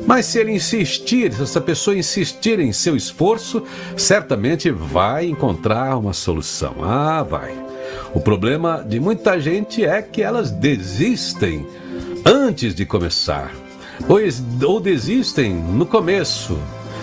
Mas 0.07 0.27
se 0.27 0.39
ele 0.39 0.53
insistir, 0.53 1.33
se 1.33 1.43
essa 1.43 1.61
pessoa 1.61 1.97
insistir 1.97 2.61
em 2.61 2.73
seu 2.73 2.95
esforço, 2.95 3.63
certamente 3.97 4.71
vai 4.71 5.27
encontrar 5.27 5.99
uma 5.99 6.13
solução. 6.13 6.77
Ah, 6.83 7.23
vai. 7.23 7.53
O 8.15 8.21
problema 8.21 8.85
de 8.87 9.01
muita 9.01 9.39
gente 9.41 9.85
é 9.85 10.01
que 10.01 10.23
elas 10.23 10.51
desistem 10.51 11.67
antes 12.25 12.75
de 12.75 12.87
começar, 12.87 13.53
ou, 14.09 14.19
ou 14.67 14.81
desistem 14.81 15.53
no 15.53 15.85
começo, 15.85 16.59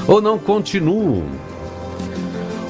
ou 0.08 0.22
não 0.22 0.40
continuam. 0.40 1.26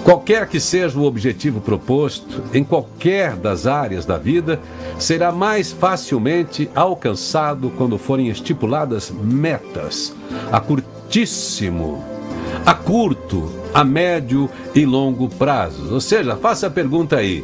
Qualquer 0.06 0.48
que 0.48 0.60
seja 0.60 1.00
o 1.00 1.04
objetivo 1.04 1.60
proposto, 1.60 2.44
em 2.54 2.64
qualquer 2.64 3.36
das 3.36 3.66
áreas 3.66 4.06
da 4.06 4.20
vida, 4.20 4.60
será 5.00 5.32
mais 5.32 5.72
facilmente 5.72 6.70
alcançado 6.76 7.72
quando 7.72 7.98
forem 7.98 8.28
estipuladas 8.28 9.10
metas 9.10 10.16
a 10.52 10.60
curtíssimo, 10.60 12.04
a 12.64 12.76
curto, 12.76 13.52
a 13.74 13.84
médio 13.84 14.48
e 14.76 14.86
longo 14.86 15.28
prazo. 15.28 15.92
Ou 15.92 16.00
seja, 16.00 16.36
faça 16.36 16.68
a 16.68 16.70
pergunta 16.70 17.16
aí: 17.16 17.44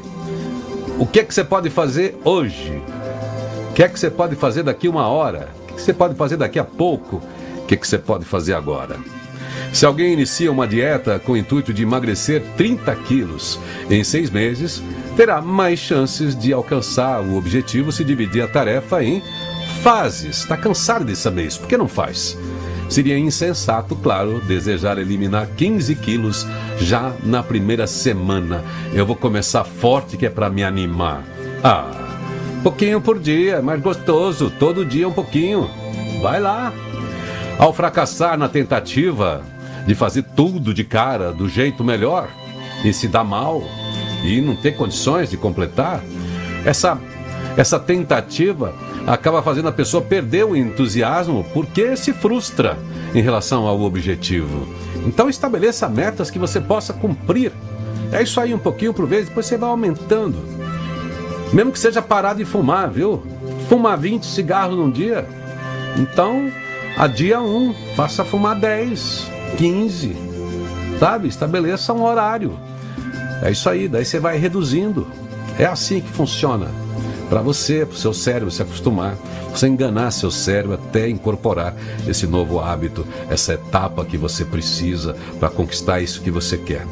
o 1.00 1.08
que 1.08 1.22
é 1.22 1.24
que 1.24 1.34
você 1.34 1.44
pode 1.44 1.72
fazer 1.72 2.16
hoje? 2.24 2.80
O 3.72 3.74
que 3.74 3.82
é 3.82 3.90
que 3.90 4.00
você 4.00 4.12
pode 4.12 4.36
fazer 4.36 4.62
daqui 4.62 4.88
uma 4.88 5.08
hora? 5.08 5.50
O 5.64 5.66
que, 5.66 5.74
é 5.74 5.76
que 5.78 5.82
você 5.82 5.94
pode 5.94 6.14
fazer 6.14 6.38
daqui 6.38 6.60
a 6.60 6.64
pouco? 6.64 7.24
O 7.58 7.66
que, 7.66 7.74
é 7.74 7.78
que 7.78 7.88
você 7.88 7.98
pode 7.98 8.24
fazer 8.24 8.54
agora? 8.54 9.00
Se 9.74 9.86
alguém 9.86 10.14
inicia 10.14 10.52
uma 10.52 10.68
dieta 10.68 11.20
com 11.20 11.34
o 11.34 11.38
intuito 11.38 11.74
de 11.74 11.84
emagrecer 11.84 12.42
30 12.58 12.96
quilos 12.98 13.60
em 13.90 14.04
seis 14.04 14.30
meses, 14.30 14.84
terá 15.16 15.42
mais 15.42 15.80
chances 15.80 16.36
de 16.36 16.52
alcançar 16.52 17.22
o 17.22 17.38
objetivo 17.38 17.92
se 17.92 18.04
dividir 18.04 18.42
a 18.42 18.48
tarefa 18.48 19.04
em 19.04 19.22
fases. 19.82 20.40
Está 20.40 20.58
cansado 20.58 21.06
de 21.06 21.16
saber 21.16 21.48
isso? 21.48 21.60
Por 21.60 21.68
que 21.68 21.78
não 21.78 21.88
faz? 21.88 22.38
Seria 22.90 23.18
insensato, 23.18 23.96
claro, 23.96 24.42
desejar 24.42 24.98
eliminar 24.98 25.48
15 25.56 25.96
quilos 25.96 26.46
já 26.78 27.14
na 27.24 27.42
primeira 27.42 27.88
semana. 27.88 28.64
Eu 28.94 29.06
vou 29.06 29.16
começar 29.16 29.64
forte 29.64 30.18
que 30.18 30.26
é 30.26 30.30
para 30.30 30.50
me 30.50 30.62
animar. 30.62 31.24
Ah, 31.64 31.90
pouquinho 32.62 33.00
por 33.00 33.18
dia, 33.18 33.56
é 33.56 33.62
mais 33.62 33.82
gostoso. 33.82 34.52
Todo 34.60 34.86
dia 34.86 35.08
um 35.08 35.14
pouquinho. 35.14 35.70
Vai 36.22 36.42
lá. 36.42 36.74
Ao 37.58 37.72
fracassar 37.72 38.38
na 38.38 38.50
tentativa, 38.50 39.42
de 39.86 39.96
fazer 39.96 40.24
tudo 40.36 40.74
de 40.74 40.84
cara, 40.84 41.32
do 41.32 41.48
jeito 41.50 41.84
melhor, 41.84 42.30
e 42.84 42.94
se 42.94 43.08
dar 43.08 43.24
mal, 43.24 43.64
e 44.24 44.42
não 44.42 44.56
ter 44.56 44.76
condições 44.76 45.30
de 45.30 45.38
completar, 45.38 46.04
essa, 46.66 47.00
essa 47.58 47.80
tentativa 47.80 48.74
acaba 49.08 49.42
fazendo 49.42 49.68
a 49.68 49.72
pessoa 49.72 50.04
perder 50.04 50.46
o 50.46 50.56
entusiasmo 50.56 51.44
porque 51.54 51.96
se 51.96 52.14
frustra 52.14 52.78
em 53.14 53.22
relação 53.22 53.68
ao 53.68 53.82
objetivo. 53.82 54.68
Então 55.06 55.30
estabeleça 55.30 55.90
metas 55.90 56.30
que 56.30 56.38
você 56.38 56.62
possa 56.62 56.94
cumprir. 56.94 57.52
É 58.12 58.22
isso 58.22 58.40
aí 58.40 58.54
um 58.54 58.60
pouquinho 58.60 58.94
por 58.94 59.08
vez, 59.08 59.28
depois 59.28 59.46
você 59.46 59.58
vai 59.58 59.70
aumentando. 59.70 60.38
Mesmo 61.52 61.72
que 61.72 61.80
seja 61.80 62.02
parar 62.02 62.34
de 62.36 62.46
fumar, 62.46 62.90
viu? 62.90 63.24
Fumar 63.68 63.98
20 63.98 64.26
cigarros 64.26 64.78
num 64.78 64.92
dia. 64.92 65.28
Então, 65.98 66.52
a 66.98 67.08
dia 67.08 67.42
1, 67.42 67.46
um, 67.46 67.74
faça 67.96 68.24
fumar 68.24 68.56
10. 68.56 69.30
15, 69.58 70.16
sabe? 71.00 71.28
Estabeleça 71.28 71.94
um 71.94 72.04
horário. 72.04 72.58
É 73.42 73.52
isso 73.52 73.70
aí, 73.70 73.88
daí 73.88 74.06
você 74.06 74.20
vai 74.20 74.38
reduzindo. 74.38 75.08
É 75.58 75.66
assim 75.66 76.02
que 76.02 76.10
funciona. 76.10 76.68
Para 77.30 77.42
você, 77.42 77.86
para 77.86 77.96
o 77.96 77.98
seu 77.98 78.14
cérebro 78.14 78.52
se 78.52 78.62
acostumar, 78.62 79.16
você 79.54 79.68
enganar 79.68 80.12
seu 80.12 80.30
cérebro 80.30 80.74
até 80.74 81.10
incorporar 81.10 81.74
esse 82.08 82.28
novo 82.28 82.60
hábito, 82.60 83.06
essa 83.30 83.54
etapa 83.54 84.04
que 84.06 84.18
você 84.18 84.44
precisa 84.44 85.16
para 85.40 85.50
conquistar 85.50 86.02
isso 86.02 86.22
que 86.22 86.32
você 86.32 86.58
quer. 86.58 86.86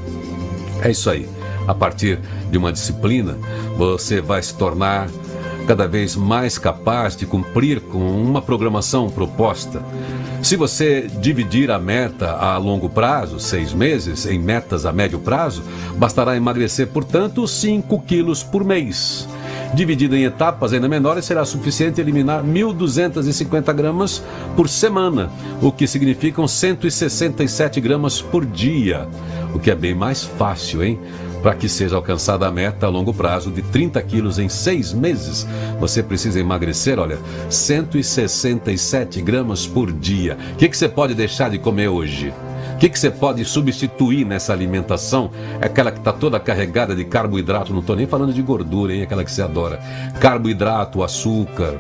É 0.81 0.91
isso 0.91 1.09
aí. 1.09 1.27
A 1.67 1.73
partir 1.73 2.19
de 2.49 2.57
uma 2.57 2.71
disciplina, 2.71 3.37
você 3.77 4.21
vai 4.21 4.41
se 4.41 4.53
tornar 4.55 5.09
cada 5.67 5.87
vez 5.87 6.15
mais 6.15 6.57
capaz 6.57 7.15
de 7.15 7.25
cumprir 7.25 7.79
com 7.79 7.99
uma 7.99 8.41
programação 8.41 9.09
proposta. 9.09 9.83
Se 10.41 10.55
você 10.55 11.07
dividir 11.19 11.69
a 11.69 11.77
meta 11.77 12.31
a 12.31 12.57
longo 12.57 12.89
prazo, 12.89 13.39
seis 13.39 13.73
meses, 13.73 14.25
em 14.25 14.39
metas 14.39 14.85
a 14.85 14.93
médio 14.93 15.19
prazo, 15.19 15.63
bastará 15.95 16.35
emagrecer, 16.35 16.87
portanto, 16.87 17.45
5 17.45 18.01
quilos 18.01 18.41
por 18.41 18.63
mês. 18.63 19.27
Dividido 19.73 20.15
em 20.15 20.23
etapas 20.23 20.73
ainda 20.73 20.87
menores, 20.87 21.25
será 21.25 21.45
suficiente 21.45 22.01
eliminar 22.01 22.43
1.250 22.43 23.73
gramas 23.73 24.23
por 24.55 24.67
semana, 24.67 25.29
o 25.61 25.71
que 25.71 25.85
significam 25.85 26.47
167 26.47 27.79
gramas 27.79 28.21
por 28.21 28.45
dia, 28.45 29.07
o 29.53 29.59
que 29.59 29.69
é 29.69 29.75
bem 29.75 29.93
mais 29.93 30.23
fácil, 30.23 30.83
hein? 30.83 30.99
Para 31.41 31.55
que 31.55 31.69
seja 31.69 31.95
alcançada 31.95 32.45
a 32.47 32.51
meta 32.51 32.85
a 32.85 32.89
longo 32.89 33.13
prazo 33.13 33.49
de 33.49 33.61
30 33.61 34.01
quilos 34.03 34.37
em 34.39 34.49
seis 34.49 34.91
meses, 34.91 35.47
você 35.79 36.03
precisa 36.03 36.39
emagrecer, 36.39 36.99
olha, 36.99 37.17
167 37.49 39.21
gramas 39.21 39.65
por 39.65 39.91
dia. 39.91 40.37
O 40.53 40.57
que, 40.57 40.67
que 40.67 40.77
você 40.77 40.89
pode 40.89 41.13
deixar 41.13 41.49
de 41.49 41.57
comer 41.57 41.87
hoje? 41.87 42.33
O 42.75 42.77
que, 42.79 42.89
que 42.89 42.99
você 42.99 43.09
pode 43.09 43.43
substituir 43.45 44.25
nessa 44.25 44.53
alimentação? 44.53 45.31
É 45.61 45.65
aquela 45.65 45.91
que 45.91 45.99
está 45.99 46.13
toda 46.13 46.39
carregada 46.39 46.95
de 46.95 47.03
carboidrato, 47.05 47.73
não 47.73 47.81
estou 47.81 47.95
nem 47.95 48.07
falando 48.07 48.33
de 48.33 48.41
gordura, 48.41 48.93
hein? 48.93 49.01
Aquela 49.01 49.23
que 49.23 49.31
você 49.31 49.41
adora. 49.41 49.79
Carboidrato, 50.19 51.03
açúcar, 51.03 51.77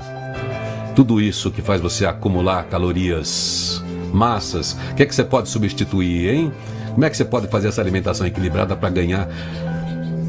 tudo 0.95 1.21
isso 1.21 1.51
que 1.51 1.61
faz 1.61 1.79
você 1.79 2.05
acumular 2.05 2.65
calorias, 2.65 3.81
massas. 4.11 4.73
O 4.91 4.95
que, 4.95 5.05
que 5.05 5.15
você 5.15 5.23
pode 5.23 5.47
substituir, 5.47 6.33
hein? 6.33 6.51
Como 6.99 7.05
é 7.05 7.09
que 7.09 7.15
você 7.15 7.23
pode 7.23 7.47
fazer 7.47 7.69
essa 7.69 7.79
alimentação 7.79 8.27
equilibrada 8.27 8.75
para 8.75 8.89
ganhar, 8.89 9.25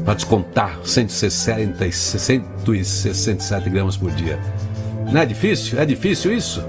para 0.05 0.13
descontar 0.13 0.79
160, 0.85 1.91
167 1.91 3.69
gramas 3.69 3.97
por 3.97 4.09
dia? 4.11 4.39
Não 5.11 5.19
é 5.19 5.25
difícil? 5.25 5.77
É 5.77 5.85
difícil 5.85 6.31
isso? 6.33 6.63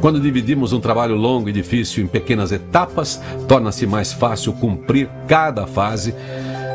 Quando 0.00 0.20
dividimos 0.20 0.72
um 0.72 0.78
trabalho 0.78 1.16
longo 1.16 1.48
e 1.48 1.52
difícil 1.52 2.04
em 2.04 2.06
pequenas 2.06 2.52
etapas, 2.52 3.20
torna-se 3.48 3.88
mais 3.88 4.12
fácil 4.12 4.52
cumprir 4.52 5.10
cada 5.26 5.66
fase 5.66 6.14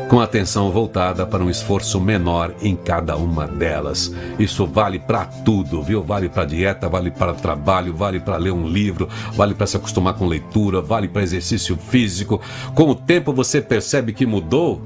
com 0.08 0.20
atenção 0.20 0.70
voltada 0.70 1.26
para 1.26 1.42
um 1.42 1.50
esforço 1.50 2.00
menor 2.00 2.54
em 2.62 2.76
cada 2.76 3.16
uma 3.16 3.46
delas. 3.46 4.12
Isso 4.38 4.66
vale 4.66 4.98
para 4.98 5.24
tudo, 5.24 5.82
viu? 5.82 6.02
Vale 6.02 6.28
para 6.28 6.44
dieta, 6.44 6.88
vale 6.88 7.10
para 7.10 7.34
trabalho, 7.34 7.94
vale 7.94 8.20
para 8.20 8.36
ler 8.36 8.52
um 8.52 8.66
livro, 8.66 9.08
vale 9.34 9.54
para 9.54 9.66
se 9.66 9.76
acostumar 9.76 10.14
com 10.14 10.26
leitura, 10.26 10.80
vale 10.80 11.08
para 11.08 11.22
exercício 11.22 11.76
físico. 11.76 12.40
Com 12.74 12.90
o 12.90 12.94
tempo 12.94 13.32
você 13.32 13.60
percebe 13.60 14.12
que 14.12 14.26
mudou 14.26 14.80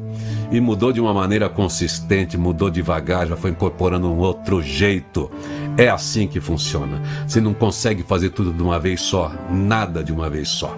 e 0.51 0.61
mudou 0.61 0.93
de 0.93 1.01
uma 1.01 1.15
maneira 1.15 1.49
consistente, 1.49 2.37
mudou 2.37 2.71
devagar, 2.71 3.27
já 3.27 3.37
foi 3.37 3.51
incorporando 3.51 4.09
um 4.09 4.19
outro 4.19 4.63
jeito. 4.63 5.31
É 5.77 5.89
assim 5.89 6.27
que 6.27 6.41
funciona. 6.41 7.01
Você 7.27 7.41
não 7.41 7.55
consegue 7.55 8.03
fazer 8.03 8.31
tudo 8.31 8.53
de 8.53 8.63
uma 8.63 8.79
vez 8.79 9.01
só, 9.01 9.31
nada 9.51 10.03
de 10.03 10.13
uma 10.13 10.29
vez 10.29 10.49
só. 10.49 10.77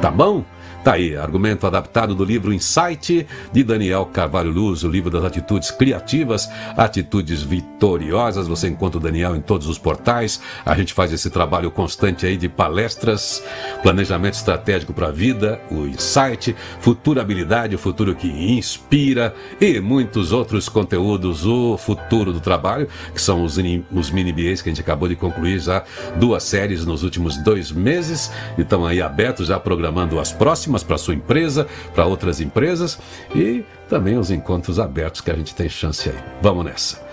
Tá 0.00 0.10
bom? 0.10 0.44
Tá 0.86 0.92
aí, 0.92 1.16
argumento 1.16 1.66
adaptado 1.66 2.14
do 2.14 2.24
livro 2.24 2.52
Insight 2.52 3.26
de 3.52 3.64
Daniel 3.64 4.06
Carvalho 4.06 4.52
Luz, 4.52 4.84
o 4.84 4.88
livro 4.88 5.10
das 5.10 5.24
atitudes 5.24 5.68
criativas, 5.68 6.48
atitudes 6.76 7.42
vitoriosas. 7.42 8.46
Você 8.46 8.68
encontra 8.68 8.98
o 8.98 9.02
Daniel 9.02 9.34
em 9.34 9.40
todos 9.40 9.66
os 9.66 9.78
portais. 9.78 10.40
A 10.64 10.76
gente 10.76 10.94
faz 10.94 11.12
esse 11.12 11.28
trabalho 11.28 11.72
constante 11.72 12.24
aí 12.24 12.36
de 12.36 12.48
palestras, 12.48 13.42
planejamento 13.82 14.34
estratégico 14.34 14.94
para 14.94 15.08
a 15.08 15.10
vida, 15.10 15.60
o 15.72 15.88
Insight, 15.88 16.54
futurabilidade, 16.78 17.74
o 17.74 17.78
futuro 17.78 18.14
que 18.14 18.28
inspira 18.28 19.34
e 19.60 19.80
muitos 19.80 20.30
outros 20.30 20.68
conteúdos, 20.68 21.44
o 21.44 21.76
futuro 21.76 22.32
do 22.32 22.38
trabalho, 22.38 22.86
que 23.12 23.20
são 23.20 23.42
os, 23.42 23.58
os 23.90 24.10
mini 24.12 24.32
BAs 24.32 24.62
que 24.62 24.68
a 24.68 24.72
gente 24.72 24.82
acabou 24.82 25.08
de 25.08 25.16
concluir 25.16 25.58
já 25.58 25.82
duas 26.14 26.44
séries 26.44 26.86
nos 26.86 27.02
últimos 27.02 27.36
dois 27.38 27.72
meses 27.72 28.30
e 28.56 28.60
estamos 28.60 28.88
aí 28.88 29.02
abertos 29.02 29.48
já 29.48 29.58
programando 29.58 30.20
as 30.20 30.32
próximas 30.32 30.75
para 30.82 30.98
sua 30.98 31.14
empresa, 31.14 31.66
para 31.94 32.06
outras 32.06 32.40
empresas 32.40 32.98
e 33.34 33.64
também 33.88 34.18
os 34.18 34.30
encontros 34.30 34.78
abertos 34.78 35.20
que 35.20 35.30
a 35.30 35.34
gente 35.34 35.54
tem 35.54 35.68
chance 35.68 36.08
aí. 36.08 36.16
Vamos 36.42 36.64
nessa. 36.64 37.04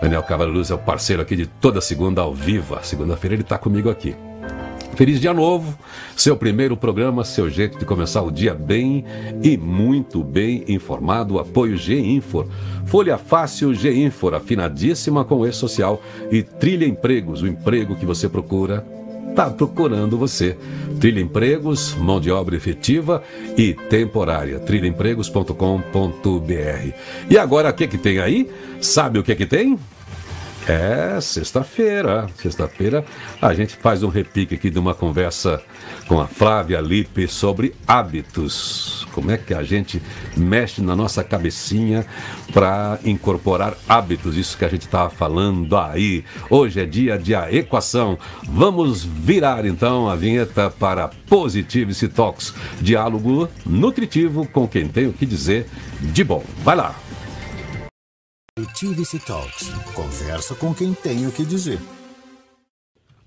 Daniel 0.00 0.22
Cavalho 0.22 0.52
Luz 0.52 0.70
é 0.70 0.74
o 0.74 0.78
parceiro 0.78 1.22
aqui 1.22 1.34
de 1.34 1.46
toda 1.46 1.80
segunda 1.80 2.22
ao 2.22 2.32
vivo. 2.32 2.78
Segunda-feira 2.82 3.34
ele 3.34 3.42
está 3.42 3.58
comigo 3.58 3.90
aqui. 3.90 4.14
Feliz 4.94 5.20
dia 5.20 5.32
novo, 5.32 5.78
seu 6.16 6.36
primeiro 6.36 6.76
programa, 6.76 7.22
seu 7.22 7.48
jeito 7.48 7.78
de 7.78 7.84
começar 7.84 8.20
o 8.22 8.32
dia 8.32 8.52
bem 8.52 9.04
e 9.44 9.56
muito 9.56 10.24
bem 10.24 10.64
informado. 10.66 11.38
Apoio 11.38 11.76
G-Infor, 11.76 12.48
Folha 12.84 13.16
Fácil 13.16 13.72
G-Infor, 13.72 14.34
afinadíssima 14.34 15.24
com 15.24 15.36
o 15.36 15.46
E-Social 15.46 16.02
e 16.32 16.42
Trilha 16.42 16.84
Empregos, 16.84 17.42
o 17.42 17.46
emprego 17.46 17.94
que 17.94 18.04
você 18.04 18.28
procura 18.28 18.84
está 19.30 19.50
procurando 19.50 20.18
você. 20.18 20.56
Trilha 21.00 21.20
Empregos, 21.20 21.94
mão 21.94 22.20
de 22.20 22.30
obra 22.30 22.56
efetiva 22.56 23.22
e 23.56 23.74
temporária. 23.74 24.58
trilhaempregos.com.br. 24.58 26.92
E 27.30 27.38
agora 27.38 27.70
o 27.70 27.72
que, 27.72 27.86
que 27.86 27.98
tem 27.98 28.18
aí? 28.18 28.50
Sabe 28.80 29.18
o 29.18 29.22
que, 29.22 29.34
que 29.34 29.46
tem? 29.46 29.78
É 30.68 31.18
sexta-feira. 31.18 32.26
Sexta-feira 32.36 33.02
a 33.40 33.54
gente 33.54 33.74
faz 33.74 34.02
um 34.02 34.10
repique 34.10 34.54
aqui 34.54 34.68
de 34.68 34.78
uma 34.78 34.94
conversa 34.94 35.62
com 36.06 36.20
a 36.20 36.26
Flávia 36.26 36.78
Lippe 36.78 37.26
sobre 37.26 37.74
hábitos. 37.86 39.06
Como 39.12 39.30
é 39.30 39.38
que 39.38 39.54
a 39.54 39.62
gente 39.62 40.02
mexe 40.36 40.82
na 40.82 40.94
nossa 40.94 41.24
cabecinha 41.24 42.04
para 42.52 42.98
incorporar 43.02 43.78
hábitos? 43.88 44.36
Isso 44.36 44.58
que 44.58 44.64
a 44.66 44.68
gente 44.68 44.82
estava 44.82 45.08
falando 45.08 45.74
aí. 45.74 46.22
Hoje 46.50 46.82
é 46.82 46.84
dia 46.84 47.16
de 47.16 47.34
a 47.34 47.50
equação. 47.50 48.18
Vamos 48.46 49.02
virar 49.02 49.64
então 49.64 50.06
a 50.06 50.14
vinheta 50.14 50.68
para 50.68 51.08
Positivity 51.30 52.08
Talks. 52.08 52.52
Diálogo 52.78 53.48
nutritivo 53.64 54.46
com 54.46 54.68
quem 54.68 54.86
tem 54.86 55.06
o 55.06 55.14
que 55.14 55.24
dizer 55.24 55.66
de 55.98 56.22
bom. 56.22 56.44
Vai 56.62 56.76
lá. 56.76 57.07
Activity 58.60 59.20
Talks. 59.20 59.70
Conversa 59.94 60.52
com 60.56 60.74
quem 60.74 60.92
tem 60.92 61.28
o 61.28 61.30
que 61.30 61.44
dizer. 61.44 61.78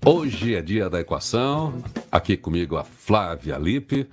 Hoje 0.04 0.54
é 0.54 0.60
dia 0.60 0.90
da 0.90 1.00
equação. 1.00 1.82
Aqui 2.10 2.36
comigo 2.36 2.76
a 2.76 2.84
Flávia 2.84 3.56
Lippe. 3.56 4.06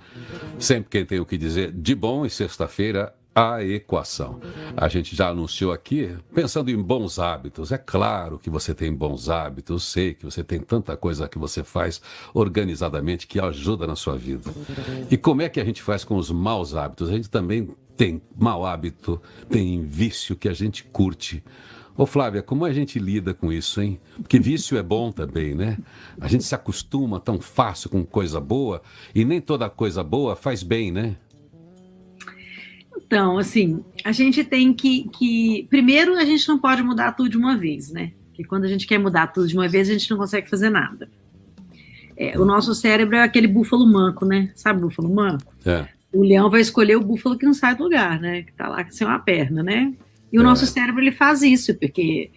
Sempre 0.58 0.88
quem 0.88 1.04
tem 1.04 1.20
o 1.20 1.26
que 1.26 1.36
dizer 1.36 1.72
de 1.72 1.94
bom 1.94 2.24
e 2.24 2.30
sexta-feira 2.30 3.14
a 3.34 3.62
equação. 3.62 4.40
A 4.74 4.88
gente 4.88 5.14
já 5.14 5.28
anunciou 5.28 5.72
aqui, 5.72 6.16
pensando 6.34 6.70
em 6.70 6.80
bons 6.80 7.18
hábitos. 7.18 7.70
É 7.70 7.78
claro 7.78 8.38
que 8.38 8.48
você 8.48 8.74
tem 8.74 8.92
bons 8.92 9.28
hábitos, 9.28 9.84
sei 9.84 10.14
que 10.14 10.24
você 10.24 10.42
tem 10.42 10.58
tanta 10.58 10.96
coisa 10.96 11.28
que 11.28 11.38
você 11.38 11.62
faz 11.62 12.00
organizadamente 12.32 13.26
que 13.26 13.38
ajuda 13.38 13.86
na 13.86 13.94
sua 13.94 14.16
vida. 14.16 14.50
E 15.10 15.16
como 15.18 15.42
é 15.42 15.48
que 15.48 15.60
a 15.60 15.64
gente 15.64 15.82
faz 15.82 16.02
com 16.02 16.16
os 16.16 16.30
maus 16.30 16.74
hábitos? 16.74 17.10
A 17.10 17.12
gente 17.12 17.28
também 17.28 17.68
tem 18.00 18.22
mau 18.34 18.64
hábito, 18.64 19.20
tem 19.50 19.84
vício 19.84 20.34
que 20.34 20.48
a 20.48 20.54
gente 20.54 20.84
curte. 20.84 21.44
Ô 21.94 22.06
Flávia, 22.06 22.40
como 22.40 22.64
a 22.64 22.72
gente 22.72 22.98
lida 22.98 23.34
com 23.34 23.52
isso, 23.52 23.78
hein? 23.78 24.00
Porque 24.16 24.38
vício 24.38 24.78
é 24.78 24.82
bom 24.82 25.12
também, 25.12 25.54
né? 25.54 25.76
A 26.18 26.26
gente 26.26 26.44
se 26.44 26.54
acostuma 26.54 27.20
tão 27.20 27.38
fácil 27.38 27.90
com 27.90 28.02
coisa 28.02 28.40
boa 28.40 28.80
e 29.14 29.22
nem 29.22 29.38
toda 29.38 29.68
coisa 29.68 30.02
boa 30.02 30.34
faz 30.34 30.62
bem, 30.62 30.90
né? 30.90 31.14
Então, 32.96 33.36
assim, 33.36 33.84
a 34.02 34.12
gente 34.12 34.44
tem 34.44 34.72
que, 34.72 35.06
que. 35.10 35.66
Primeiro, 35.68 36.16
a 36.16 36.24
gente 36.24 36.48
não 36.48 36.58
pode 36.58 36.82
mudar 36.82 37.12
tudo 37.12 37.28
de 37.28 37.36
uma 37.36 37.54
vez, 37.54 37.90
né? 37.90 38.12
Porque 38.28 38.44
quando 38.44 38.64
a 38.64 38.68
gente 38.68 38.86
quer 38.86 38.96
mudar 38.96 39.26
tudo 39.26 39.46
de 39.46 39.54
uma 39.54 39.68
vez, 39.68 39.90
a 39.90 39.92
gente 39.92 40.10
não 40.10 40.16
consegue 40.16 40.48
fazer 40.48 40.70
nada. 40.70 41.06
É, 42.16 42.38
o 42.38 42.46
nosso 42.46 42.74
cérebro 42.74 43.16
é 43.16 43.22
aquele 43.22 43.46
búfalo 43.46 43.86
manco, 43.86 44.24
né? 44.24 44.50
Sabe 44.54 44.80
búfalo 44.80 45.14
manco? 45.14 45.52
É 45.66 45.99
o 46.12 46.22
leão 46.22 46.50
vai 46.50 46.60
escolher 46.60 46.96
o 46.96 47.04
búfalo 47.04 47.38
que 47.38 47.46
não 47.46 47.54
sai 47.54 47.74
do 47.74 47.84
lugar, 47.84 48.20
né? 48.20 48.42
Que 48.42 48.52
tá 48.52 48.68
lá 48.68 48.84
sem 48.90 49.06
uma 49.06 49.18
perna, 49.18 49.62
né? 49.62 49.92
E 50.32 50.38
o 50.38 50.42
é. 50.42 50.44
nosso 50.44 50.66
cérebro 50.66 51.00
ele 51.00 51.12
faz 51.12 51.42
isso, 51.42 51.74
porque 51.74 52.30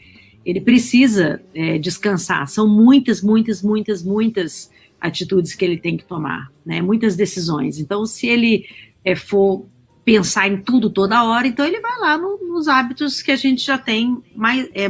ele 0.45 0.61
precisa 0.61 1.41
é, 1.53 1.77
descansar. 1.77 2.47
São 2.47 2.67
muitas, 2.67 3.21
muitas, 3.21 3.61
muitas, 3.61 4.03
muitas 4.03 4.71
atitudes 4.99 5.53
que 5.55 5.65
ele 5.65 5.77
tem 5.77 5.97
que 5.97 6.05
tomar, 6.05 6.51
né? 6.65 6.81
Muitas 6.81 7.15
decisões. 7.15 7.79
Então, 7.79 8.05
se 8.05 8.27
ele 8.27 8.65
é, 9.03 9.15
for 9.15 9.65
pensar 10.05 10.47
em 10.49 10.57
tudo 10.57 10.89
toda 10.89 11.23
hora, 11.23 11.47
então 11.47 11.65
ele 11.65 11.79
vai 11.79 11.97
lá 11.97 12.17
no, 12.17 12.37
nos 12.37 12.67
hábitos 12.67 13.21
que 13.21 13.31
a 13.31 13.35
gente 13.37 13.65
já 13.65 13.77
tem 13.77 14.21
mais, 14.35 14.69
é, 14.73 14.89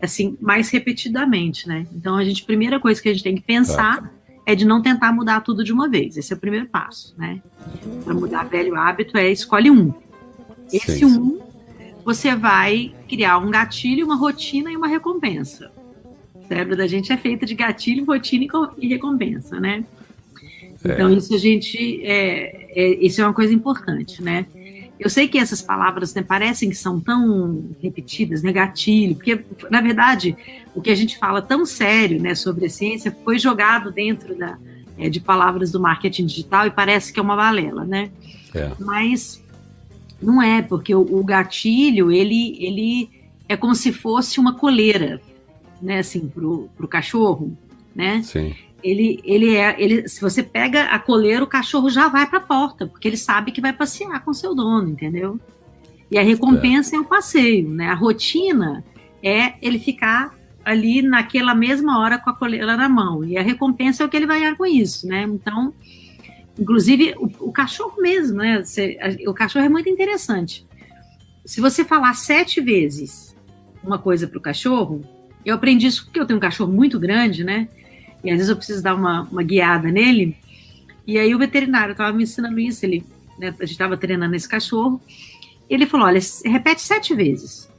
assim, 0.00 0.38
mais 0.40 0.70
repetidamente, 0.70 1.68
né? 1.68 1.86
Então, 1.94 2.16
a 2.16 2.24
gente, 2.24 2.44
primeira 2.44 2.78
coisa 2.80 3.02
que 3.02 3.08
a 3.08 3.12
gente 3.12 3.24
tem 3.24 3.34
que 3.34 3.42
pensar 3.42 4.10
é 4.44 4.54
de 4.54 4.64
não 4.64 4.82
tentar 4.82 5.12
mudar 5.12 5.40
tudo 5.40 5.62
de 5.62 5.72
uma 5.72 5.88
vez. 5.88 6.16
Esse 6.16 6.32
é 6.32 6.36
o 6.36 6.38
primeiro 6.38 6.66
passo, 6.66 7.14
né? 7.16 7.40
Para 8.04 8.14
mudar 8.14 8.44
velho 8.44 8.76
hábito 8.76 9.16
é 9.16 9.30
escolhe 9.30 9.70
um. 9.70 9.92
Esse 10.72 10.98
sim, 10.98 11.04
um, 11.04 11.40
você 12.04 12.34
vai 12.34 12.94
criar 13.08 13.38
um 13.38 13.50
gatilho, 13.50 14.04
uma 14.04 14.16
rotina 14.16 14.70
e 14.70 14.76
uma 14.76 14.88
recompensa. 14.88 15.70
O 16.34 16.46
cérebro 16.46 16.76
da 16.76 16.86
gente 16.86 17.12
é 17.12 17.16
feito 17.16 17.46
de 17.46 17.54
gatilho, 17.54 18.04
rotina 18.04 18.46
e 18.78 18.88
recompensa, 18.88 19.60
né? 19.60 19.84
É. 20.84 20.92
Então, 20.92 21.12
isso 21.12 21.34
a 21.34 21.38
gente. 21.38 22.04
É, 22.04 22.70
é, 22.74 23.04
isso 23.04 23.20
é 23.20 23.24
uma 23.24 23.34
coisa 23.34 23.54
importante, 23.54 24.22
né? 24.22 24.46
Eu 24.98 25.10
sei 25.10 25.26
que 25.26 25.38
essas 25.38 25.60
palavras 25.60 26.14
né, 26.14 26.22
parecem 26.22 26.68
que 26.68 26.76
são 26.76 27.00
tão 27.00 27.70
repetidas, 27.82 28.42
né, 28.42 28.52
gatilho, 28.52 29.16
porque, 29.16 29.44
na 29.70 29.80
verdade, 29.80 30.36
o 30.74 30.80
que 30.80 30.90
a 30.90 30.94
gente 30.94 31.18
fala 31.18 31.42
tão 31.42 31.66
sério 31.66 32.20
né, 32.20 32.34
sobre 32.34 32.66
a 32.66 32.70
ciência 32.70 33.14
foi 33.24 33.38
jogado 33.38 33.90
dentro 33.90 34.36
da, 34.36 34.56
é, 34.96 35.08
de 35.08 35.20
palavras 35.20 35.72
do 35.72 35.80
marketing 35.80 36.26
digital 36.26 36.66
e 36.66 36.70
parece 36.70 37.12
que 37.12 37.18
é 37.18 37.22
uma 37.22 37.36
balela, 37.36 37.84
né? 37.84 38.10
É. 38.54 38.70
Mas 38.78 39.42
não 40.20 40.40
é, 40.40 40.62
porque 40.62 40.94
o, 40.94 41.00
o, 41.00 41.24
gatilho, 41.24 42.12
ele, 42.12 42.56
ele 42.64 43.10
é 43.48 43.56
como 43.56 43.74
se 43.74 43.92
fosse 43.92 44.38
uma 44.38 44.54
coleira, 44.54 45.20
né, 45.80 45.98
assim, 45.98 46.28
pro, 46.28 46.68
pro 46.76 46.86
cachorro, 46.86 47.56
né? 47.94 48.22
Sim 48.22 48.54
ele, 48.82 49.20
ele 49.24 49.54
é, 49.56 49.74
ele, 49.78 50.08
se 50.08 50.20
você 50.20 50.42
pega 50.42 50.84
a 50.84 50.98
coleira, 50.98 51.44
o 51.44 51.46
cachorro 51.46 51.88
já 51.88 52.08
vai 52.08 52.26
para 52.26 52.38
a 52.38 52.42
porta, 52.42 52.86
porque 52.86 53.08
ele 53.08 53.16
sabe 53.16 53.52
que 53.52 53.60
vai 53.60 53.72
passear 53.72 54.24
com 54.24 54.32
seu 54.32 54.54
dono, 54.54 54.88
entendeu? 54.88 55.38
E 56.10 56.18
a 56.18 56.22
recompensa 56.22 56.94
é. 56.94 56.98
é 56.98 57.00
o 57.00 57.04
passeio, 57.04 57.68
né? 57.70 57.86
A 57.88 57.94
rotina 57.94 58.84
é 59.22 59.54
ele 59.62 59.78
ficar 59.78 60.34
ali 60.64 61.02
naquela 61.02 61.54
mesma 61.54 62.00
hora 62.00 62.18
com 62.18 62.30
a 62.30 62.34
coleira 62.34 62.76
na 62.76 62.88
mão. 62.88 63.24
E 63.24 63.36
a 63.36 63.42
recompensa 63.42 64.02
é 64.02 64.06
o 64.06 64.08
que 64.08 64.16
ele 64.16 64.26
vai 64.26 64.40
ganhar 64.40 64.56
com 64.56 64.66
isso, 64.66 65.06
né? 65.06 65.22
Então, 65.22 65.72
inclusive, 66.58 67.14
o, 67.18 67.48
o 67.48 67.52
cachorro 67.52 68.00
mesmo, 68.00 68.38
né? 68.38 68.62
Você, 68.62 68.98
a, 69.00 69.30
o 69.30 69.34
cachorro 69.34 69.64
é 69.64 69.68
muito 69.68 69.88
interessante. 69.88 70.66
Se 71.44 71.60
você 71.60 71.84
falar 71.84 72.14
sete 72.14 72.60
vezes 72.60 73.34
uma 73.82 73.98
coisa 73.98 74.28
para 74.28 74.38
o 74.38 74.40
cachorro, 74.40 75.02
eu 75.44 75.54
aprendi 75.54 75.86
isso 75.86 76.04
porque 76.04 76.20
eu 76.20 76.26
tenho 76.26 76.36
um 76.36 76.40
cachorro 76.40 76.72
muito 76.72 77.00
grande, 77.00 77.42
né? 77.42 77.68
E 78.24 78.30
às 78.30 78.36
vezes 78.36 78.48
eu 78.48 78.56
preciso 78.56 78.82
dar 78.82 78.94
uma, 78.94 79.22
uma 79.22 79.42
guiada 79.42 79.90
nele. 79.90 80.36
E 81.06 81.18
aí 81.18 81.34
o 81.34 81.38
veterinário 81.38 81.92
estava 81.92 82.12
me 82.12 82.22
ensinando 82.22 82.58
isso. 82.60 82.84
Ele, 82.86 83.04
né, 83.38 83.48
a 83.48 83.64
gente 83.64 83.72
estava 83.72 83.96
treinando 83.96 84.34
esse 84.36 84.48
cachorro. 84.48 85.00
Ele 85.68 85.86
falou: 85.86 86.06
olha, 86.06 86.20
repete 86.44 86.82
sete 86.82 87.14
vezes, 87.14 87.70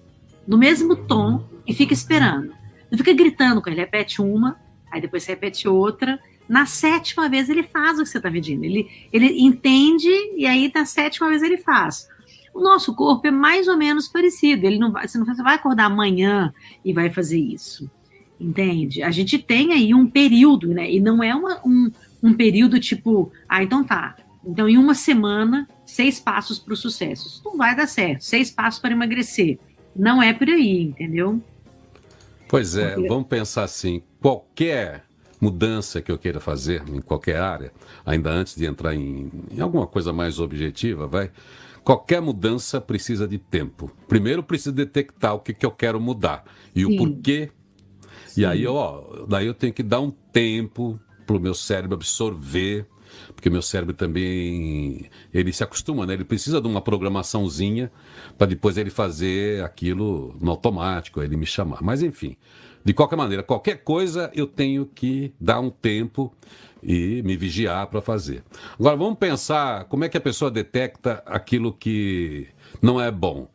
no 0.47 0.57
mesmo 0.57 0.95
tom, 0.95 1.43
e 1.65 1.73
fica 1.73 1.93
esperando. 1.93 2.53
Não 2.91 2.97
fica 2.97 3.13
gritando 3.13 3.61
com 3.61 3.69
ele, 3.69 3.79
repete 3.79 4.21
uma, 4.21 4.59
aí 4.91 5.01
depois 5.01 5.25
repete 5.25 5.67
outra. 5.67 6.19
Na 6.47 6.65
sétima 6.65 7.29
vez 7.29 7.49
ele 7.49 7.63
faz 7.63 7.97
o 7.97 8.03
que 8.03 8.09
você 8.09 8.17
está 8.17 8.29
pedindo. 8.29 8.65
Ele, 8.65 8.87
ele 9.11 9.41
entende 9.41 10.09
e 10.35 10.45
aí 10.45 10.69
na 10.73 10.85
sétima 10.85 11.29
vez 11.29 11.41
ele 11.41 11.57
faz. 11.57 12.07
O 12.53 12.61
nosso 12.61 12.93
corpo 12.93 13.25
é 13.25 13.31
mais 13.31 13.67
ou 13.67 13.77
menos 13.77 14.07
parecido. 14.07 14.67
Ele 14.67 14.77
não 14.77 14.91
vai, 14.91 15.07
você 15.07 15.17
não 15.17 15.25
vai 15.25 15.55
acordar 15.55 15.85
amanhã 15.85 16.53
e 16.83 16.93
vai 16.93 17.09
fazer 17.09 17.39
isso 17.39 17.89
entende? 18.43 19.01
A 19.01 19.11
gente 19.11 19.39
tem 19.39 19.73
aí 19.73 19.93
um 19.93 20.05
período, 20.05 20.67
né? 20.69 20.91
E 20.91 20.99
não 20.99 21.23
é 21.23 21.33
uma, 21.33 21.59
um, 21.65 21.91
um 22.21 22.33
período 22.33 22.79
tipo, 22.79 23.31
ah, 23.47 23.63
então 23.63 23.83
tá. 23.83 24.15
Então, 24.45 24.67
em 24.67 24.77
uma 24.77 24.93
semana, 24.93 25.67
seis 25.85 26.19
passos 26.19 26.59
para 26.59 26.73
o 26.73 26.77
sucesso. 26.77 27.27
Isso 27.27 27.41
não 27.45 27.57
vai 27.57 27.75
dar 27.75 27.87
certo. 27.87 28.23
Seis 28.23 28.51
passos 28.51 28.79
para 28.79 28.91
emagrecer. 28.91 29.57
Não 29.95 30.21
é 30.21 30.33
por 30.33 30.49
aí, 30.49 30.81
entendeu? 30.81 31.41
Pois 32.49 32.75
é, 32.75 32.93
Porque... 32.93 33.07
vamos 33.07 33.27
pensar 33.27 33.63
assim: 33.63 34.01
qualquer 34.19 35.05
mudança 35.39 36.01
que 36.01 36.11
eu 36.11 36.17
queira 36.17 36.39
fazer 36.39 36.83
em 36.87 37.01
qualquer 37.01 37.37
área, 37.37 37.71
ainda 38.05 38.29
antes 38.29 38.55
de 38.55 38.65
entrar 38.65 38.95
em, 38.95 39.29
em 39.51 39.59
alguma 39.61 39.87
coisa 39.87 40.11
mais 40.11 40.39
objetiva, 40.39 41.07
vai. 41.07 41.31
Qualquer 41.83 42.21
mudança 42.21 42.79
precisa 42.79 43.27
de 43.27 43.37
tempo. 43.37 43.91
Primeiro 44.07 44.41
precisa 44.41 44.71
detectar 44.71 45.35
o 45.35 45.39
que, 45.39 45.53
que 45.53 45.65
eu 45.65 45.71
quero 45.71 45.99
mudar 45.99 46.45
e 46.73 46.85
Sim. 46.85 46.93
o 46.93 46.97
porquê. 46.97 47.49
Sim. 48.34 48.41
E 48.41 48.45
aí, 48.45 48.67
ó, 48.67 49.25
daí 49.27 49.45
eu 49.45 49.53
tenho 49.53 49.73
que 49.73 49.84
dar 49.84 49.99
um 49.99 50.09
tempo 50.09 50.99
para 51.25 51.38
o 51.38 51.39
meu 51.39 51.53
cérebro 51.53 51.95
absorver 51.95 52.88
porque 53.36 53.49
meu 53.49 53.61
cérebro 53.61 53.93
também 53.93 55.09
ele 55.34 55.53
se 55.53 55.63
acostuma, 55.63 56.05
né? 56.05 56.13
Ele 56.13 56.23
precisa 56.23 56.59
de 56.59 56.67
uma 56.67 56.81
programaçãozinha 56.81 57.91
para 58.38 58.47
depois 58.47 58.77
ele 58.77 58.89
fazer 58.89 59.63
aquilo 59.63 60.36
no 60.41 60.51
automático, 60.51 61.21
ele 61.21 61.38
me 61.38 61.45
chamar. 61.45 61.81
Mas 61.81 62.01
enfim, 62.01 62.36
de 62.84 62.93
qualquer 62.93 63.15
maneira, 63.15 63.43
qualquer 63.43 63.84
coisa 63.84 64.31
eu 64.34 64.47
tenho 64.47 64.86
que 64.86 65.34
dar 65.39 65.59
um 65.59 65.69
tempo 65.69 66.34
e 66.81 67.21
me 67.23 67.38
vigiar 67.38 67.88
para 67.88 68.01
fazer. 68.01 68.43
Agora 68.77 68.95
vamos 68.95 69.17
pensar 69.17 69.86
como 69.86 70.03
é 70.03 70.09
que 70.09 70.17
a 70.17 70.21
pessoa 70.21 70.51
detecta 70.51 71.23
aquilo 71.25 71.71
que 71.71 72.47
não 72.81 72.99
é 72.99 73.09
bom. 73.09 73.47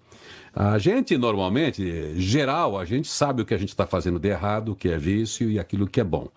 A 0.54 0.78
gente, 0.78 1.16
normalmente, 1.16 2.18
geral, 2.20 2.78
a 2.78 2.84
gente 2.84 3.08
sabe 3.08 3.42
o 3.42 3.44
que 3.44 3.54
a 3.54 3.58
gente 3.58 3.70
está 3.70 3.86
fazendo 3.86 4.18
de 4.18 4.28
errado, 4.28 4.72
o 4.72 4.76
que 4.76 4.88
é 4.88 4.98
vício 4.98 5.50
e 5.50 5.58
aquilo 5.58 5.86
que 5.86 6.00
é 6.00 6.04
bom. 6.04 6.28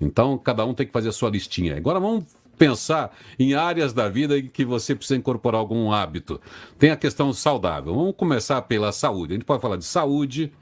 Então, 0.00 0.36
cada 0.38 0.64
um 0.64 0.74
tem 0.74 0.86
que 0.86 0.92
fazer 0.92 1.08
a 1.08 1.12
sua 1.12 1.30
listinha. 1.30 1.76
Agora, 1.76 2.00
vamos 2.00 2.24
pensar 2.58 3.16
em 3.38 3.54
áreas 3.54 3.92
da 3.92 4.08
vida 4.08 4.36
em 4.38 4.48
que 4.48 4.64
você 4.64 4.94
precisa 4.94 5.16
incorporar 5.16 5.60
algum 5.60 5.92
hábito. 5.92 6.40
Tem 6.78 6.90
a 6.90 6.96
questão 6.96 7.32
saudável. 7.32 7.94
Vamos 7.94 8.14
começar 8.16 8.60
pela 8.62 8.90
saúde. 8.90 9.32
A 9.32 9.36
gente 9.36 9.46
pode 9.46 9.62
falar 9.62 9.76
de 9.76 9.84
saúde, 9.84 10.52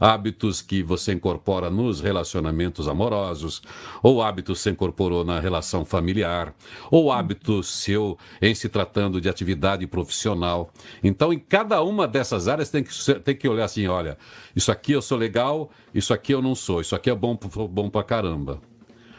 hábitos 0.00 0.62
que 0.62 0.82
você 0.82 1.12
incorpora 1.12 1.70
nos 1.70 2.00
relacionamentos 2.00 2.88
amorosos, 2.88 3.62
ou 4.02 4.22
hábitos 4.22 4.58
que 4.58 4.64
você 4.64 4.70
incorporou 4.70 5.24
na 5.24 5.40
relação 5.40 5.84
familiar, 5.84 6.54
ou 6.90 7.10
hábitos 7.10 7.68
seu 7.68 8.18
em 8.40 8.54
se 8.54 8.68
tratando 8.68 9.20
de 9.20 9.28
atividade 9.28 9.86
profissional. 9.86 10.72
Então, 11.02 11.32
em 11.32 11.38
cada 11.38 11.82
uma 11.82 12.06
dessas 12.06 12.48
áreas 12.48 12.70
tem 12.70 12.82
que, 12.82 13.14
tem 13.20 13.36
que 13.36 13.48
olhar 13.48 13.64
assim, 13.64 13.86
olha, 13.86 14.18
isso 14.54 14.70
aqui 14.70 14.92
eu 14.92 15.02
sou 15.02 15.18
legal, 15.18 15.70
isso 15.94 16.12
aqui 16.12 16.32
eu 16.32 16.42
não 16.42 16.54
sou, 16.54 16.80
isso 16.80 16.94
aqui 16.94 17.10
é 17.10 17.14
bom, 17.14 17.38
bom 17.70 17.90
pra 17.90 18.02
caramba. 18.02 18.60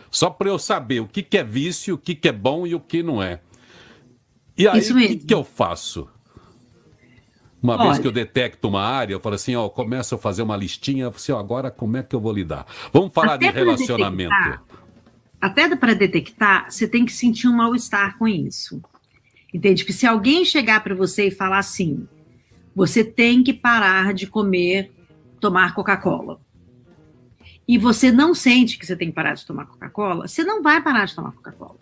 Só 0.10 0.30
para 0.30 0.50
eu 0.50 0.58
saber 0.58 1.00
o 1.02 1.08
que, 1.08 1.22
que 1.22 1.38
é 1.38 1.44
vício, 1.44 1.96
o 1.96 1.98
que, 1.98 2.16
que 2.16 2.30
é 2.30 2.32
bom 2.32 2.66
e 2.66 2.74
o 2.74 2.80
que 2.80 3.04
não 3.04 3.22
é. 3.22 3.42
E 4.58 4.68
aí, 4.68 4.80
o 4.80 4.96
que, 4.96 5.18
que 5.18 5.34
eu 5.34 5.44
faço? 5.44 6.10
Uma 7.62 7.76
Olha, 7.76 7.86
vez 7.86 8.00
que 8.00 8.08
eu 8.08 8.12
detecto 8.12 8.68
uma 8.68 8.82
área, 8.82 9.14
eu 9.14 9.20
falo 9.20 9.36
assim, 9.36 9.56
ó, 9.56 9.68
começo 9.68 10.14
a 10.16 10.18
fazer 10.18 10.44
uma 10.44 10.56
listinha, 10.56 11.08
assim, 11.08 11.32
ó, 11.32 11.40
agora 11.40 11.72
como 11.72 11.98
é 11.98 12.04
que 12.04 12.16
eu 12.16 12.20
vou 12.20 12.32
lidar? 12.32 12.66
Vamos 12.94 13.12
falar 13.12 13.38
de 13.38 13.50
relacionamento. 13.50 14.30
Detectar, 14.30 14.64
até 15.42 15.76
para 15.76 15.94
detectar, 15.94 16.72
você 16.72 16.88
tem 16.88 17.06
que 17.06 17.12
sentir 17.12 17.48
um 17.48 17.56
mal-estar 17.56 18.18
com 18.18 18.28
isso. 18.28 18.82
Entende? 19.54 19.86
Que 19.86 19.94
se 19.94 20.06
alguém 20.06 20.46
chegar 20.46 20.84
para 20.84 20.94
você 20.94 21.28
e 21.28 21.32
falar 21.32 21.58
assim, 21.60 22.08
você 22.76 23.04
tem 23.04 23.42
que 23.42 23.54
parar 23.54 24.14
de 24.14 24.28
comer, 24.28 24.92
tomar 25.40 25.74
Coca-Cola 25.74 26.40
e 27.68 27.78
você 27.78 28.12
não 28.12 28.34
sente 28.34 28.78
que 28.78 28.86
você 28.86 28.96
tem 28.96 29.10
que 29.10 29.16
parar 29.16 29.34
de 29.34 29.46
tomar 29.46 29.66
Coca-Cola, 29.66 30.28
você 30.28 30.44
não 30.44 30.62
vai 30.64 30.82
parar 30.82 31.06
de 31.06 31.16
tomar 31.16 31.34
Coca-Cola. 31.34 31.76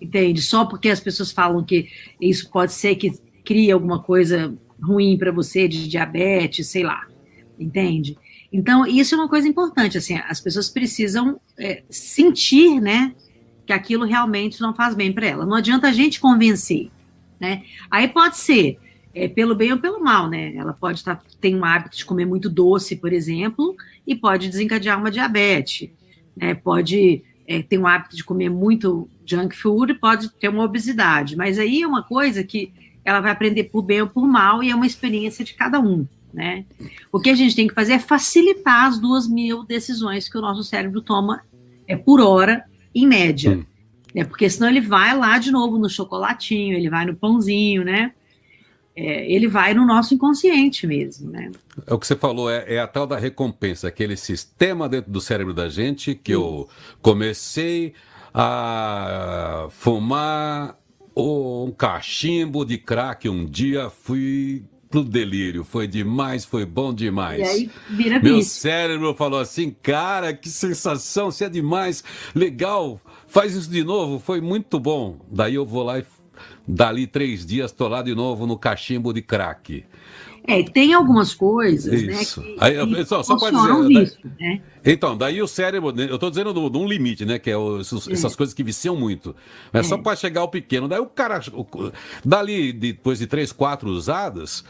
Entende? 0.00 0.42
Só 0.42 0.66
porque 0.66 0.90
as 0.90 1.00
pessoas 1.00 1.32
falam 1.32 1.64
que 1.64 1.88
isso 2.20 2.50
pode 2.50 2.72
ser 2.72 2.96
que 2.96 3.18
cria 3.42 3.72
alguma 3.72 4.02
coisa 4.02 4.54
ruim 4.82 5.16
para 5.16 5.32
você, 5.32 5.66
de 5.68 5.88
diabetes, 5.88 6.68
sei 6.68 6.82
lá. 6.82 7.06
Entende? 7.58 8.16
Então, 8.52 8.86
isso 8.86 9.14
é 9.14 9.18
uma 9.18 9.28
coisa 9.28 9.48
importante, 9.48 9.98
assim, 9.98 10.14
as 10.28 10.40
pessoas 10.40 10.68
precisam 10.68 11.40
é, 11.58 11.82
sentir, 11.90 12.80
né, 12.80 13.14
que 13.66 13.72
aquilo 13.72 14.04
realmente 14.04 14.60
não 14.60 14.74
faz 14.74 14.94
bem 14.94 15.12
para 15.12 15.26
ela. 15.26 15.44
Não 15.44 15.56
adianta 15.56 15.88
a 15.88 15.92
gente 15.92 16.20
convencer, 16.20 16.90
né? 17.40 17.64
Aí 17.90 18.06
pode 18.06 18.36
ser 18.36 18.78
é, 19.12 19.26
pelo 19.26 19.54
bem 19.54 19.72
ou 19.72 19.78
pelo 19.78 20.02
mal, 20.02 20.28
né? 20.28 20.54
Ela 20.54 20.72
pode 20.72 20.98
estar 20.98 21.16
tá, 21.16 21.24
tem 21.40 21.56
um 21.56 21.64
hábito 21.64 21.96
de 21.96 22.04
comer 22.04 22.26
muito 22.26 22.48
doce, 22.48 22.96
por 22.96 23.12
exemplo, 23.12 23.74
e 24.06 24.14
pode 24.14 24.48
desencadear 24.48 24.98
uma 24.98 25.10
diabetes, 25.10 25.90
né? 26.36 26.54
Pode 26.54 27.24
é, 27.46 27.62
ter 27.62 27.78
um 27.78 27.86
hábito 27.86 28.14
de 28.14 28.22
comer 28.22 28.48
muito 28.48 29.08
junk 29.24 29.56
food, 29.56 29.94
pode 29.94 30.30
ter 30.34 30.48
uma 30.48 30.64
obesidade, 30.64 31.34
mas 31.34 31.58
aí 31.58 31.82
é 31.82 31.86
uma 31.86 32.02
coisa 32.02 32.44
que 32.44 32.72
ela 33.06 33.20
vai 33.20 33.30
aprender 33.30 33.64
por 33.64 33.82
bem 33.82 34.02
ou 34.02 34.08
por 34.08 34.26
mal 34.26 34.62
e 34.62 34.70
é 34.70 34.74
uma 34.74 34.86
experiência 34.86 35.44
de 35.44 35.54
cada 35.54 35.80
um, 35.80 36.06
né? 36.34 36.64
O 37.10 37.20
que 37.20 37.30
a 37.30 37.34
gente 37.34 37.56
tem 37.56 37.66
que 37.66 37.74
fazer 37.74 37.94
é 37.94 37.98
facilitar 37.98 38.86
as 38.86 38.98
duas 38.98 39.26
mil 39.28 39.64
decisões 39.64 40.28
que 40.28 40.36
o 40.36 40.40
nosso 40.40 40.62
cérebro 40.64 41.00
toma 41.00 41.42
é 41.86 41.96
por 41.96 42.20
hora, 42.20 42.64
em 42.94 43.06
média. 43.06 43.52
Hum. 43.52 43.64
Né? 44.14 44.24
Porque 44.24 44.50
senão 44.50 44.68
ele 44.68 44.80
vai 44.80 45.16
lá 45.16 45.38
de 45.38 45.50
novo 45.50 45.78
no 45.78 45.88
chocolatinho, 45.88 46.76
ele 46.76 46.90
vai 46.90 47.06
no 47.06 47.14
pãozinho, 47.14 47.84
né? 47.84 48.12
é, 48.96 49.30
ele 49.30 49.46
vai 49.46 49.74
no 49.74 49.84
nosso 49.84 50.14
inconsciente 50.14 50.86
mesmo, 50.86 51.30
né? 51.30 51.52
É 51.86 51.92
o 51.92 51.98
que 51.98 52.06
você 52.06 52.16
falou, 52.16 52.50
é, 52.50 52.64
é, 52.66 52.80
a 52.80 52.86
tal 52.86 53.06
da 53.06 53.18
recompensa, 53.18 53.86
aquele 53.86 54.16
sistema 54.16 54.88
dentro 54.88 55.12
do 55.12 55.20
cérebro 55.20 55.52
da 55.52 55.68
gente 55.68 56.14
que 56.14 56.32
Isso. 56.32 56.40
eu 56.40 56.68
comecei 57.02 57.92
a 58.32 59.68
fumar 59.70 60.78
um 61.16 61.72
cachimbo 61.72 62.64
de 62.64 62.76
crack 62.76 63.28
um 63.28 63.44
dia, 63.46 63.88
fui 63.88 64.64
pro 64.90 65.02
delírio, 65.02 65.64
foi 65.64 65.86
demais, 65.86 66.44
foi 66.44 66.64
bom 66.64 66.92
demais. 66.92 67.40
E 67.40 67.42
aí 67.42 67.70
vira 67.90 68.20
Meu 68.20 68.42
cérebro 68.42 69.14
falou 69.14 69.40
assim, 69.40 69.74
cara, 69.82 70.32
que 70.32 70.48
sensação, 70.48 71.30
você 71.30 71.46
é 71.46 71.48
demais, 71.48 72.04
legal, 72.34 73.00
faz 73.26 73.54
isso 73.54 73.70
de 73.70 73.82
novo, 73.82 74.18
foi 74.18 74.40
muito 74.40 74.78
bom. 74.78 75.18
Daí 75.30 75.54
eu 75.54 75.64
vou 75.64 75.82
lá 75.82 75.98
e 75.98 76.06
Dali 76.66 77.06
três 77.06 77.46
dias 77.46 77.70
estou 77.70 77.88
lá 77.88 78.02
de 78.02 78.14
novo 78.14 78.46
no 78.46 78.58
cachimbo 78.58 79.12
de 79.12 79.22
crack. 79.22 79.84
É, 80.46 80.62
tem 80.62 80.94
algumas 80.94 81.34
coisas, 81.34 81.92
né, 81.92 82.20
Isso. 82.20 82.40
né? 82.40 82.46
Que, 82.46 82.56
Aí, 82.60 82.94
que 82.94 83.04
só, 83.04 83.22
só 83.22 83.36
pode 83.36 83.56
dizer. 83.56 83.88
Visto, 83.88 84.30
né? 84.38 84.60
Então, 84.84 85.16
daí 85.16 85.42
o 85.42 85.48
cérebro, 85.48 85.92
né, 85.92 86.06
eu 86.08 86.14
estou 86.14 86.30
dizendo 86.30 86.52
de 86.52 86.78
um 86.78 86.86
limite, 86.86 87.24
né? 87.24 87.38
Que 87.38 87.50
é 87.50 87.56
os, 87.56 88.08
é. 88.08 88.12
essas 88.12 88.36
coisas 88.36 88.54
que 88.54 88.62
viciam 88.62 88.94
muito. 88.94 89.34
É, 89.72 89.80
é. 89.80 89.82
só 89.82 89.98
para 89.98 90.16
chegar 90.16 90.42
ao 90.42 90.48
pequeno. 90.48 90.86
Daí 90.86 91.00
o 91.00 91.06
cara, 91.06 91.40
o, 91.52 91.66
dali, 92.24 92.72
depois 92.72 93.18
de 93.18 93.26
três, 93.26 93.50
quatro 93.50 93.90
usadas, 93.90 94.64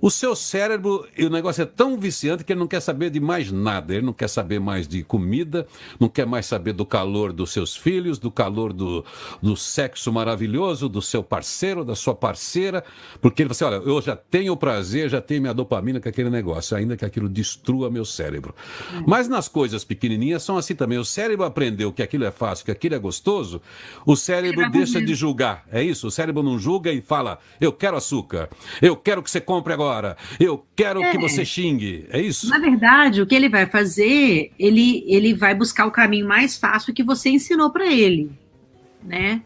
o 0.00 0.10
seu 0.10 0.36
cérebro, 0.36 1.06
o 1.18 1.28
negócio 1.28 1.62
é 1.62 1.66
tão 1.66 1.98
viciante 1.98 2.44
que 2.44 2.52
ele 2.52 2.60
não 2.60 2.68
quer 2.68 2.80
saber 2.80 3.10
de 3.10 3.18
mais 3.18 3.50
nada. 3.50 3.94
Ele 3.94 4.06
não 4.06 4.12
quer 4.12 4.28
saber 4.28 4.60
mais 4.60 4.86
de 4.86 5.02
comida, 5.02 5.66
não 5.98 6.08
quer 6.08 6.26
mais 6.26 6.46
saber 6.46 6.72
do 6.72 6.86
calor 6.86 7.32
dos 7.32 7.52
seus 7.52 7.76
filhos, 7.76 8.18
do 8.18 8.30
calor 8.30 8.72
do, 8.72 9.04
do 9.42 9.56
sexo 9.56 10.12
maravilhoso, 10.12 10.88
do 10.88 11.02
seu 11.02 11.22
parceiro, 11.22 11.84
da 11.84 11.94
sua 11.94 12.14
parceira, 12.14 12.84
porque 13.20 13.42
ele 13.42 13.52
fala 13.52 13.76
assim: 13.76 13.86
olha, 13.86 13.90
eu 13.90 14.00
já 14.00 14.16
tenho 14.16 14.56
prazer, 14.56 15.08
já 15.10 15.20
tenho 15.20 15.40
minha 15.40 15.54
dopamina 15.54 16.00
com 16.00 16.08
aquele 16.08 16.30
negócio, 16.30 16.76
ainda 16.76 16.96
que 16.96 17.04
aquilo 17.04 17.28
destrua 17.28 17.90
meu 17.90 18.04
cérebro. 18.04 18.54
É. 18.94 19.02
Mas 19.06 19.28
nas 19.28 19.48
coisas 19.48 19.84
pequenininhas 19.84 20.42
são 20.42 20.56
assim 20.56 20.74
também. 20.74 20.98
O 20.98 21.04
cérebro 21.04 21.44
aprendeu 21.44 21.92
que 21.92 22.02
aquilo 22.02 22.24
é 22.24 22.30
fácil, 22.30 22.64
que 22.64 22.70
aquilo 22.70 22.94
é 22.94 22.98
gostoso, 22.98 23.60
o 24.06 24.14
cérebro 24.14 24.70
deixa 24.70 25.00
de 25.00 25.14
julgar. 25.14 25.64
É 25.72 25.82
isso? 25.82 26.06
O 26.06 26.10
cérebro 26.10 26.42
não 26.42 26.58
julga 26.58 26.92
e 26.92 27.00
fala: 27.00 27.38
eu 27.60 27.72
quero 27.72 27.96
açúcar, 27.96 28.48
eu 28.80 28.96
quero 28.96 29.22
que 29.22 29.30
você 29.30 29.40
compre 29.40 29.72
agora 29.72 29.87
agora. 29.88 30.16
Eu 30.38 30.64
quero 30.76 31.02
é. 31.02 31.10
que 31.10 31.18
você 31.18 31.44
xingue. 31.44 32.06
É 32.10 32.20
isso? 32.20 32.48
Na 32.48 32.58
verdade, 32.58 33.22
o 33.22 33.26
que 33.26 33.34
ele 33.34 33.48
vai 33.48 33.66
fazer, 33.66 34.52
ele, 34.58 35.04
ele 35.06 35.34
vai 35.34 35.54
buscar 35.54 35.86
o 35.86 35.90
caminho 35.90 36.28
mais 36.28 36.56
fácil 36.56 36.94
que 36.94 37.02
você 37.02 37.30
ensinou 37.30 37.70
para 37.70 37.86
ele, 37.86 38.30
né? 39.02 39.42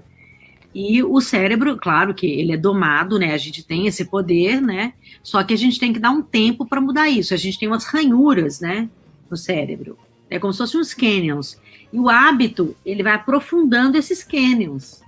E 0.75 1.03
o 1.03 1.21
cérebro, 1.21 1.77
claro 1.77 2.15
que 2.15 2.27
ele 2.27 2.53
é 2.53 2.57
domado, 2.57 3.19
né? 3.19 3.35
A 3.35 3.39
gente 3.39 3.63
tem 3.63 3.87
esse 3.87 4.07
poder, 4.07 4.61
né? 4.61 4.95
Só 5.23 5.43
que 5.45 5.53
a 5.53 5.57
gente 5.57 5.79
tem 5.79 5.93
que 5.93 6.01
dar 6.01 6.11
um 6.11 6.23
tempo 6.23 6.67
para 6.67 6.81
mudar 6.81 7.09
isso. 7.09 7.35
A 7.35 7.37
gente 7.37 7.59
tem 7.59 7.69
umas 7.69 7.85
ranhuras, 7.85 8.61
né? 8.61 8.89
No 9.31 9.37
cérebro. 9.37 9.99
É 10.31 10.39
como 10.39 10.53
se 10.53 10.59
fossem 10.59 10.81
uns 10.81 10.95
canyons. 10.95 11.61
E 11.93 11.99
o 11.99 12.09
hábito, 12.09 12.75
ele 12.87 13.03
vai 13.03 13.13
aprofundando 13.13 13.99
esses 13.99 14.25
canyons. 14.25 15.02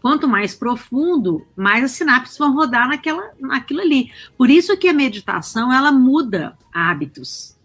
Quanto 0.00 0.26
mais 0.26 0.54
profundo, 0.54 1.46
mais 1.54 1.84
as 1.84 1.90
sinapses 1.92 2.38
vão 2.38 2.54
rodar 2.54 2.88
naquela, 2.88 3.30
naquilo 3.38 3.80
ali. 3.80 4.10
Por 4.36 4.48
isso 4.48 4.76
que 4.76 4.88
a 4.88 4.94
meditação 4.94 5.72
ela 5.72 5.92
muda 5.92 6.56
hábitos. 6.72 7.56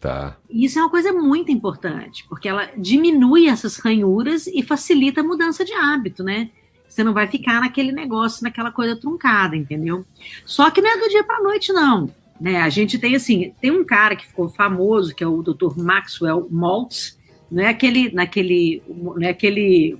Tá. 0.00 0.36
E 0.50 0.66
isso 0.66 0.78
é 0.78 0.82
uma 0.82 0.90
coisa 0.90 1.12
muito 1.12 1.50
importante, 1.50 2.26
porque 2.28 2.48
ela 2.48 2.70
diminui 2.76 3.48
essas 3.48 3.76
ranhuras 3.78 4.46
e 4.46 4.62
facilita 4.62 5.22
a 5.22 5.24
mudança 5.24 5.64
de 5.64 5.72
hábito, 5.72 6.22
né? 6.22 6.50
Você 6.86 7.02
não 7.02 7.12
vai 7.12 7.26
ficar 7.26 7.60
naquele 7.60 7.90
negócio, 7.90 8.44
naquela 8.44 8.70
coisa 8.70 8.94
truncada, 8.94 9.56
entendeu? 9.56 10.04
Só 10.44 10.70
que 10.70 10.80
não 10.80 10.90
é 10.90 10.96
do 10.98 11.08
dia 11.08 11.24
para 11.24 11.42
noite, 11.42 11.72
não. 11.72 12.08
Né? 12.40 12.60
A 12.60 12.68
gente 12.68 12.98
tem 12.98 13.16
assim, 13.16 13.52
tem 13.60 13.70
um 13.70 13.84
cara 13.84 14.14
que 14.14 14.26
ficou 14.26 14.48
famoso, 14.48 15.14
que 15.14 15.24
é 15.24 15.26
o 15.26 15.42
Dr. 15.42 15.76
Maxwell 15.76 16.46
Maltz, 16.50 17.18
não 17.50 17.62
é 17.62 17.68
aquele, 17.68 18.12
naquele, 18.12 18.82
não 18.88 19.22
é 19.22 19.30
aquele 19.30 19.98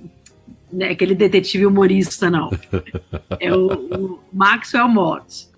né, 0.75 0.89
aquele 0.89 1.15
detetive 1.15 1.65
humorista, 1.65 2.29
não. 2.29 2.49
É 3.39 3.55
o, 3.55 3.67
o 3.67 4.19
Maxwell 4.31 4.89
Morris. 4.89 5.51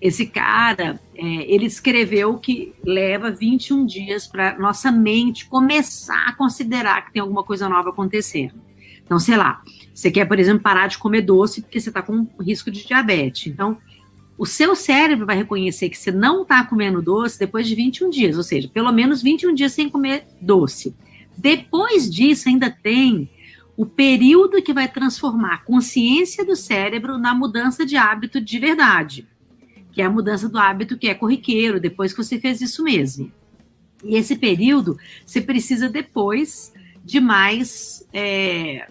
esse 0.00 0.26
cara, 0.26 1.00
é, 1.16 1.24
ele 1.52 1.66
escreveu 1.66 2.38
que 2.38 2.72
leva 2.84 3.30
21 3.30 3.84
dias 3.84 4.26
para 4.26 4.56
nossa 4.58 4.92
mente 4.92 5.46
começar 5.46 6.28
a 6.28 6.32
considerar 6.32 7.06
que 7.06 7.12
tem 7.12 7.20
alguma 7.22 7.42
coisa 7.42 7.68
nova 7.68 7.90
acontecendo. 7.90 8.54
Então, 9.04 9.18
sei 9.18 9.36
lá, 9.36 9.60
você 9.92 10.10
quer, 10.10 10.24
por 10.24 10.38
exemplo, 10.38 10.62
parar 10.62 10.86
de 10.86 10.98
comer 10.98 11.22
doce 11.22 11.60
porque 11.60 11.80
você 11.80 11.90
está 11.90 12.00
com 12.00 12.26
risco 12.40 12.70
de 12.70 12.86
diabetes. 12.86 13.48
Então, 13.48 13.76
o 14.38 14.46
seu 14.46 14.74
cérebro 14.74 15.26
vai 15.26 15.36
reconhecer 15.36 15.88
que 15.88 15.98
você 15.98 16.10
não 16.10 16.42
está 16.42 16.64
comendo 16.64 17.02
doce 17.02 17.38
depois 17.38 17.66
de 17.66 17.74
21 17.74 18.10
dias, 18.10 18.36
ou 18.36 18.42
seja, 18.42 18.68
pelo 18.68 18.90
menos 18.92 19.22
21 19.22 19.54
dias 19.54 19.72
sem 19.72 19.88
comer 19.88 20.26
doce. 20.40 20.94
Depois 21.36 22.10
disso, 22.10 22.48
ainda 22.48 22.70
tem 22.70 23.28
o 23.76 23.84
período 23.84 24.62
que 24.62 24.72
vai 24.72 24.88
transformar 24.88 25.54
a 25.54 25.58
consciência 25.58 26.44
do 26.44 26.54
cérebro 26.54 27.18
na 27.18 27.34
mudança 27.34 27.84
de 27.84 27.96
hábito 27.96 28.40
de 28.40 28.58
verdade 28.58 29.26
que 29.94 30.02
é 30.02 30.04
a 30.04 30.10
mudança 30.10 30.48
do 30.48 30.58
hábito 30.58 30.98
que 30.98 31.08
é 31.08 31.14
corriqueiro, 31.14 31.78
depois 31.78 32.12
que 32.12 32.22
você 32.22 32.38
fez 32.38 32.60
isso 32.60 32.82
mesmo. 32.82 33.30
E 34.02 34.16
esse 34.16 34.34
período 34.34 34.98
você 35.24 35.40
precisa 35.40 35.88
depois 35.88 36.72
de 37.04 37.20
mais 37.20 38.04
é, 38.12 38.88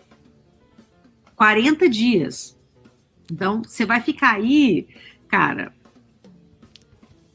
40 1.35 1.89
dias. 1.89 2.57
Então, 3.29 3.61
você 3.61 3.85
vai 3.85 3.99
ficar 3.99 4.35
aí, 4.35 4.87
cara, 5.27 5.73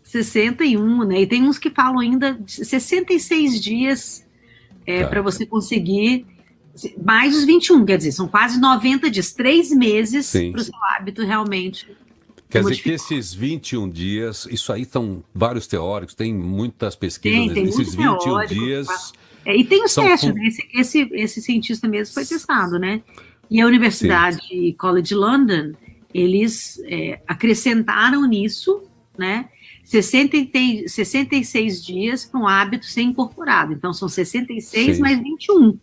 61, 0.02 1.04
né? 1.04 1.20
E 1.20 1.26
tem 1.26 1.42
uns 1.42 1.58
que 1.58 1.68
falam 1.68 2.00
ainda 2.00 2.40
66 2.46 3.60
dias 3.60 4.26
é, 4.86 5.04
para 5.04 5.20
você 5.20 5.44
conseguir 5.44 6.26
mais 7.02 7.36
os 7.36 7.44
21, 7.44 7.84
quer 7.84 7.96
dizer, 7.98 8.12
são 8.12 8.28
quase 8.28 8.60
90 8.60 9.10
dias, 9.10 9.32
três 9.32 9.70
meses 9.70 10.30
para 10.30 10.60
o 10.60 10.64
seu 10.64 10.74
hábito 10.96 11.24
realmente 11.24 11.86
Quer 12.48 12.62
dizer 12.62 12.82
que 12.82 12.90
esses 12.90 13.34
21 13.34 13.90
dias, 13.90 14.46
isso 14.50 14.72
aí 14.72 14.82
estão 14.82 15.22
vários 15.34 15.66
teóricos, 15.66 16.14
tem 16.14 16.34
muitas 16.34 16.96
pesquisas 16.96 17.38
tem, 17.38 17.52
tem 17.52 17.64
nesses 17.64 17.94
21 17.94 18.18
teórico, 18.18 18.54
dias. 18.54 19.12
É, 19.44 19.54
e 19.54 19.64
tem 19.64 19.84
os 19.84 19.94
testes, 19.94 20.34
né? 20.34 20.46
esse, 20.46 20.68
esse, 20.74 21.08
esse, 21.12 21.42
cientista 21.42 21.86
mesmo 21.86 22.14
foi 22.14 22.24
testado, 22.24 22.78
né? 22.78 23.02
E 23.50 23.60
a 23.60 23.66
Universidade 23.66 24.40
Sim. 24.48 24.74
College 24.78 25.14
London, 25.14 25.72
eles 26.12 26.80
é, 26.86 27.20
acrescentaram 27.26 28.26
nisso, 28.26 28.82
né? 29.16 29.48
60, 29.84 30.36
66 30.86 31.84
dias 31.84 32.24
para 32.24 32.40
um 32.40 32.46
hábito 32.48 32.86
ser 32.86 33.02
incorporado. 33.02 33.72
Então, 33.74 33.92
são 33.92 34.08
66 34.08 34.96
Sim. 34.96 35.02
mais 35.02 35.18
21. 35.18 35.78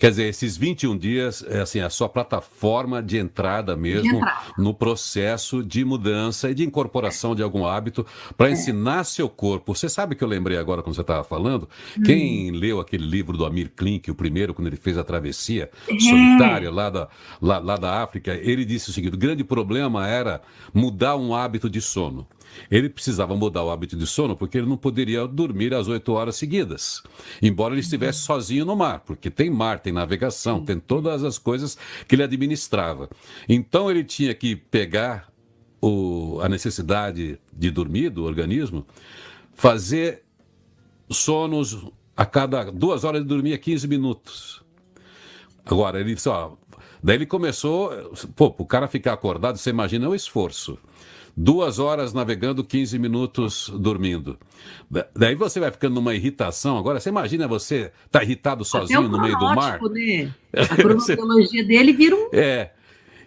Quer 0.00 0.08
dizer, 0.08 0.28
esses 0.28 0.56
21 0.56 0.96
dias 0.96 1.44
é 1.46 1.60
assim, 1.60 1.78
a 1.78 1.90
sua 1.90 2.08
plataforma 2.08 3.02
de 3.02 3.18
entrada 3.18 3.76
mesmo 3.76 4.08
de 4.08 4.16
entrada. 4.16 4.40
no 4.56 4.72
processo 4.72 5.62
de 5.62 5.84
mudança 5.84 6.50
e 6.50 6.54
de 6.54 6.64
incorporação 6.64 7.34
de 7.34 7.42
algum 7.42 7.66
hábito 7.66 8.06
para 8.34 8.48
é. 8.48 8.52
ensinar 8.52 9.04
seu 9.04 9.28
corpo. 9.28 9.74
Você 9.74 9.90
sabe 9.90 10.14
que 10.14 10.24
eu 10.24 10.28
lembrei 10.28 10.56
agora 10.56 10.82
quando 10.82 10.94
você 10.94 11.02
estava 11.02 11.22
falando? 11.22 11.68
Hum. 11.98 12.02
Quem 12.02 12.50
leu 12.50 12.80
aquele 12.80 13.04
livro 13.04 13.36
do 13.36 13.44
Amir 13.44 13.72
Klink, 13.76 14.10
o 14.10 14.14
primeiro, 14.14 14.54
quando 14.54 14.68
ele 14.68 14.76
fez 14.76 14.96
a 14.96 15.04
travessia 15.04 15.68
é. 15.86 15.98
solitária 15.98 16.70
lá 16.70 16.88
da, 16.88 17.08
lá, 17.38 17.58
lá 17.58 17.76
da 17.76 18.02
África, 18.02 18.32
ele 18.32 18.64
disse 18.64 18.88
o 18.88 18.94
seguinte: 18.94 19.16
o 19.16 19.18
grande 19.18 19.44
problema 19.44 20.08
era 20.08 20.40
mudar 20.72 21.14
um 21.16 21.34
hábito 21.34 21.68
de 21.68 21.82
sono. 21.82 22.26
Ele 22.70 22.88
precisava 22.88 23.34
mudar 23.36 23.64
o 23.64 23.70
hábito 23.70 23.96
de 23.96 24.06
sono 24.06 24.36
porque 24.36 24.58
ele 24.58 24.66
não 24.66 24.76
poderia 24.76 25.26
dormir 25.26 25.74
às 25.74 25.88
oito 25.88 26.12
horas 26.12 26.36
seguidas, 26.36 27.02
embora 27.40 27.74
ele 27.74 27.80
estivesse 27.80 28.20
sozinho 28.20 28.64
no 28.64 28.76
mar, 28.76 29.00
porque 29.00 29.30
tem 29.30 29.50
mar, 29.50 29.80
tem 29.80 29.92
navegação, 29.92 30.64
tem 30.64 30.78
todas 30.78 31.24
as 31.24 31.38
coisas 31.38 31.76
que 32.06 32.14
ele 32.14 32.22
administrava. 32.22 33.08
Então 33.48 33.90
ele 33.90 34.04
tinha 34.04 34.34
que 34.34 34.56
pegar 34.56 35.30
o, 35.80 36.38
a 36.42 36.48
necessidade 36.48 37.38
de 37.52 37.70
dormir 37.70 38.10
do 38.10 38.24
organismo, 38.24 38.86
fazer 39.54 40.22
sonos 41.10 41.86
a 42.16 42.26
cada 42.26 42.70
duas 42.70 43.04
horas 43.04 43.22
de 43.22 43.28
dormir 43.28 43.54
a 43.54 43.58
15 43.58 43.88
minutos. 43.88 44.62
Agora, 45.64 46.00
ele 46.00 46.14
disse, 46.14 46.28
ó, 46.28 46.52
daí 47.02 47.16
ele 47.16 47.26
começou, 47.26 47.90
pô, 48.36 48.54
o 48.58 48.66
cara 48.66 48.88
ficar 48.88 49.12
acordado, 49.12 49.56
você 49.56 49.70
imagina 49.70 50.08
o 50.08 50.14
esforço 50.14 50.78
duas 51.36 51.78
horas 51.78 52.12
navegando, 52.12 52.64
15 52.64 52.98
minutos 52.98 53.72
dormindo. 53.78 54.38
Daí 55.14 55.34
você 55.34 55.60
vai 55.60 55.70
ficando 55.70 55.94
numa 55.94 56.14
irritação. 56.14 56.78
Agora, 56.78 57.00
você 57.00 57.08
imagina 57.08 57.46
você 57.48 57.92
tá 58.10 58.22
irritado 58.22 58.64
sozinho 58.64 59.08
no 59.08 59.20
meio 59.20 59.38
do 59.38 59.44
mar? 59.54 59.80
Né? 59.80 60.32
A 60.56 61.14
cronologia 61.16 61.64
dele 61.64 61.92
vira 61.92 62.16
um. 62.16 62.28
É. 62.32 62.70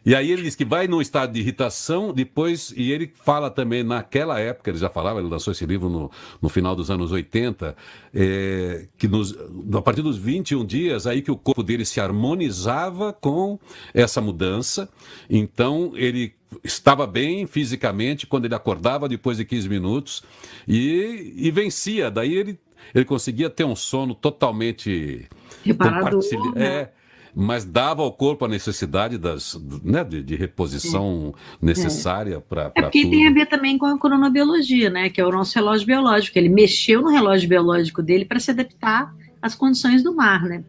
E 0.06 0.14
aí 0.14 0.32
ele 0.32 0.42
diz 0.42 0.54
que 0.54 0.66
vai 0.66 0.86
num 0.86 1.00
estado 1.00 1.32
de 1.32 1.40
irritação, 1.40 2.12
depois, 2.12 2.74
e 2.76 2.92
ele 2.92 3.10
fala 3.24 3.50
também 3.50 3.84
naquela 3.84 4.38
época, 4.38 4.70
ele 4.70 4.78
já 4.78 4.90
falava, 4.90 5.20
ele 5.20 5.30
lançou 5.30 5.54
esse 5.54 5.66
livro 5.66 5.90
no, 5.90 6.12
no 6.42 6.50
final 6.50 6.76
dos 6.76 6.92
anos 6.92 7.14
80, 7.14 7.74
é, 8.14 8.88
que 8.98 9.08
nos, 9.08 9.34
a 9.74 9.82
partir 9.82 10.02
dos 10.02 10.18
21 10.18 10.66
dias, 10.66 11.08
aí 11.08 11.22
que 11.22 11.32
o 11.32 11.38
corpo 11.38 11.64
dele 11.64 11.86
se 11.86 12.02
harmonizava 12.02 13.14
com 13.14 13.58
essa 13.94 14.20
mudança, 14.20 14.90
então 15.30 15.94
ele 15.96 16.34
estava 16.64 17.08
bem 17.08 17.46
fisicamente 17.46 18.28
quando 18.28 18.46
ele 18.46 18.56
acordava 18.56 19.08
depois 19.08 19.38
de 19.38 19.46
15 19.46 19.70
minutos 19.70 20.24
e, 20.68 21.34
e 21.36 21.52
vencia, 21.52 22.12
daí 22.12 22.34
ele, 22.34 22.60
ele 22.94 23.06
conseguia 23.06 23.50
ter 23.50 23.64
um 23.64 23.76
sono 23.76 24.14
totalmente... 24.14 25.28
Reparador, 25.64 26.22
né? 26.56 26.66
É, 26.66 26.90
mas 27.36 27.66
dava 27.66 28.04
ao 28.04 28.12
corpo 28.12 28.46
a 28.46 28.48
necessidade 28.48 29.18
das, 29.18 29.60
né, 29.84 30.04
de, 30.04 30.22
de 30.22 30.36
reposição 30.36 31.34
é. 31.62 31.66
necessária 31.66 32.40
para. 32.40 32.72
É 32.76 32.82
porque 32.82 33.02
tudo. 33.02 33.12
tem 33.12 33.28
a 33.28 33.32
ver 33.32 33.48
também 33.48 33.78
com 33.78 33.86
a 33.86 33.98
cronobiologia, 33.98 34.90
né? 34.90 35.10
Que 35.10 35.20
é 35.20 35.26
o 35.26 35.32
nosso 35.32 35.56
relógio 35.56 35.88
biológico. 35.88 36.38
Ele 36.38 36.50
mexeu 36.50 37.02
no 37.02 37.10
relógio 37.10 37.50
biológico 37.50 38.04
dele 38.04 38.26
para 38.26 38.40
se 38.40 38.52
adaptar 38.52 39.14
às 39.42 39.56
condições 39.56 40.04
do 40.04 40.16
mar, 40.16 40.44
né? 40.44 40.64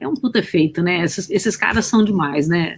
É 0.00 0.08
um 0.08 0.14
puta 0.14 0.42
feito, 0.42 0.82
né? 0.82 1.04
Esses, 1.04 1.30
esses 1.30 1.56
caras 1.56 1.84
são 1.86 2.02
demais, 2.02 2.48
né? 2.48 2.76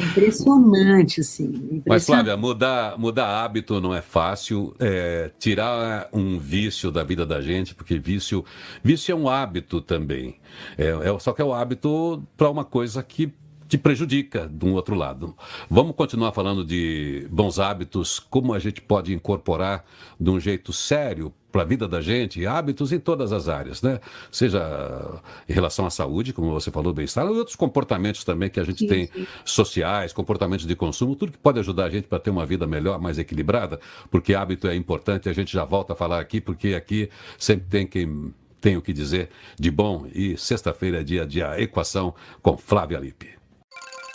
Impressionante, 0.00 1.20
assim. 1.20 1.44
Impressionante. 1.44 1.82
Mas, 1.86 2.06
Flávia, 2.06 2.36
mudar, 2.36 2.98
mudar 2.98 3.44
hábito 3.44 3.80
não 3.80 3.94
é 3.94 4.02
fácil. 4.02 4.74
É, 4.78 5.30
tirar 5.38 6.08
um 6.12 6.38
vício 6.38 6.90
da 6.90 7.02
vida 7.02 7.24
da 7.24 7.40
gente, 7.40 7.74
porque 7.74 7.98
vício, 7.98 8.44
vício 8.82 9.12
é 9.12 9.14
um 9.14 9.28
hábito 9.28 9.80
também. 9.80 10.36
É, 10.76 10.88
é 10.88 11.18
só 11.18 11.32
que 11.32 11.42
é 11.42 11.44
o 11.44 11.48
um 11.48 11.54
hábito 11.54 12.22
para 12.36 12.50
uma 12.50 12.64
coisa 12.64 13.02
que 13.02 13.32
te 13.72 13.78
prejudica 13.78 14.50
de 14.52 14.66
um 14.66 14.74
outro 14.74 14.94
lado. 14.94 15.34
Vamos 15.70 15.96
continuar 15.96 16.32
falando 16.32 16.62
de 16.62 17.26
bons 17.30 17.58
hábitos, 17.58 18.20
como 18.20 18.52
a 18.52 18.58
gente 18.58 18.82
pode 18.82 19.14
incorporar 19.14 19.82
de 20.20 20.28
um 20.28 20.38
jeito 20.38 20.74
sério 20.74 21.32
para 21.52 21.62
a 21.62 21.64
vida 21.64 21.86
da 21.86 22.00
gente, 22.00 22.44
hábitos 22.46 22.92
em 22.92 22.98
todas 22.98 23.30
as 23.32 23.48
áreas, 23.48 23.82
né? 23.82 24.00
Seja 24.30 25.20
em 25.48 25.52
relação 25.52 25.86
à 25.86 25.90
saúde, 25.90 26.32
como 26.32 26.50
você 26.50 26.70
falou, 26.70 26.92
bem-estar, 26.94 27.26
e 27.26 27.28
outros 27.28 27.54
comportamentos 27.54 28.24
também 28.24 28.48
que 28.48 28.58
a 28.58 28.64
gente 28.64 28.80
sim, 28.80 28.86
tem 28.86 29.06
sim. 29.06 29.26
sociais, 29.44 30.12
comportamentos 30.12 30.66
de 30.66 30.74
consumo, 30.74 31.14
tudo 31.14 31.32
que 31.32 31.38
pode 31.38 31.58
ajudar 31.60 31.84
a 31.84 31.90
gente 31.90 32.08
para 32.08 32.18
ter 32.18 32.30
uma 32.30 32.46
vida 32.46 32.66
melhor, 32.66 32.98
mais 33.00 33.18
equilibrada, 33.18 33.78
porque 34.10 34.34
hábito 34.34 34.66
é 34.66 34.74
importante, 34.74 35.28
a 35.28 35.32
gente 35.32 35.52
já 35.52 35.64
volta 35.64 35.92
a 35.92 35.96
falar 35.96 36.18
aqui, 36.18 36.40
porque 36.40 36.74
aqui 36.74 37.10
sempre 37.38 37.66
tem 37.68 37.86
quem 37.86 38.34
tem 38.60 38.76
o 38.76 38.82
que 38.82 38.92
dizer 38.92 39.28
de 39.58 39.72
bom 39.72 40.06
e 40.14 40.38
sexta-feira 40.38 41.00
é 41.00 41.02
dia 41.02 41.26
de 41.26 41.40
equação 41.40 42.14
com 42.40 42.56
Flávia 42.56 42.98
Lippe. 42.98 43.28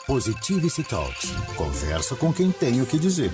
Positivity 0.07 0.83
Talks. 0.85 1.31
Conversa 1.57 2.15
com 2.15 2.31
quem 2.31 2.49
tem 2.49 2.81
o 2.81 2.85
que 2.85 2.97
dizer. 2.97 3.29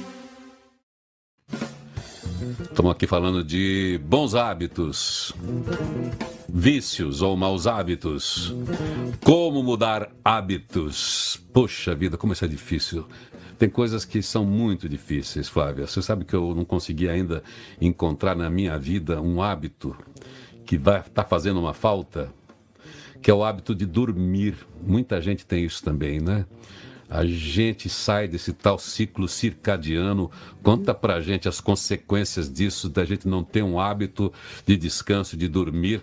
Estamos 2.61 2.91
aqui 2.91 3.07
falando 3.07 3.43
de 3.43 3.99
bons 4.03 4.35
hábitos, 4.35 5.33
vícios 6.47 7.21
ou 7.21 7.37
maus 7.37 7.65
hábitos. 7.67 8.53
Como 9.23 9.63
mudar 9.63 10.09
hábitos? 10.23 11.41
Poxa 11.53 11.95
vida, 11.95 12.17
como 12.17 12.33
isso 12.33 12.43
é 12.43 12.47
difícil. 12.47 13.07
Tem 13.57 13.69
coisas 13.69 14.03
que 14.03 14.21
são 14.21 14.43
muito 14.45 14.89
difíceis, 14.89 15.47
Flávia. 15.47 15.87
Você 15.87 16.01
sabe 16.01 16.25
que 16.25 16.35
eu 16.35 16.53
não 16.53 16.65
consegui 16.65 17.07
ainda 17.07 17.41
encontrar 17.79 18.35
na 18.35 18.49
minha 18.49 18.77
vida 18.77 19.21
um 19.21 19.41
hábito 19.41 19.95
que 20.65 20.77
vai 20.77 20.99
estar 20.99 21.23
tá 21.23 21.23
fazendo 21.23 21.59
uma 21.59 21.73
falta? 21.73 22.29
que 23.23 23.31
é 23.31 23.33
o 23.33 23.43
hábito 23.43 23.73
de 23.73 23.85
dormir. 23.85 24.57
Muita 24.81 25.21
gente 25.21 25.45
tem 25.45 25.63
isso 25.63 25.81
também, 25.81 26.19
né? 26.19 26.45
A 27.13 27.23
gente 27.27 27.89
sai 27.89 28.27
desse 28.27 28.51
tal 28.51 28.79
ciclo 28.79 29.27
circadiano. 29.27 30.31
Conta 30.63 30.95
pra 30.95 31.21
gente 31.21 31.47
as 31.47 31.61
consequências 31.61 32.51
disso, 32.51 32.89
da 32.89 33.05
gente 33.05 33.27
não 33.27 33.43
ter 33.43 33.61
um 33.61 33.79
hábito 33.79 34.33
de 34.65 34.75
descanso, 34.75 35.37
de 35.37 35.47
dormir. 35.47 36.01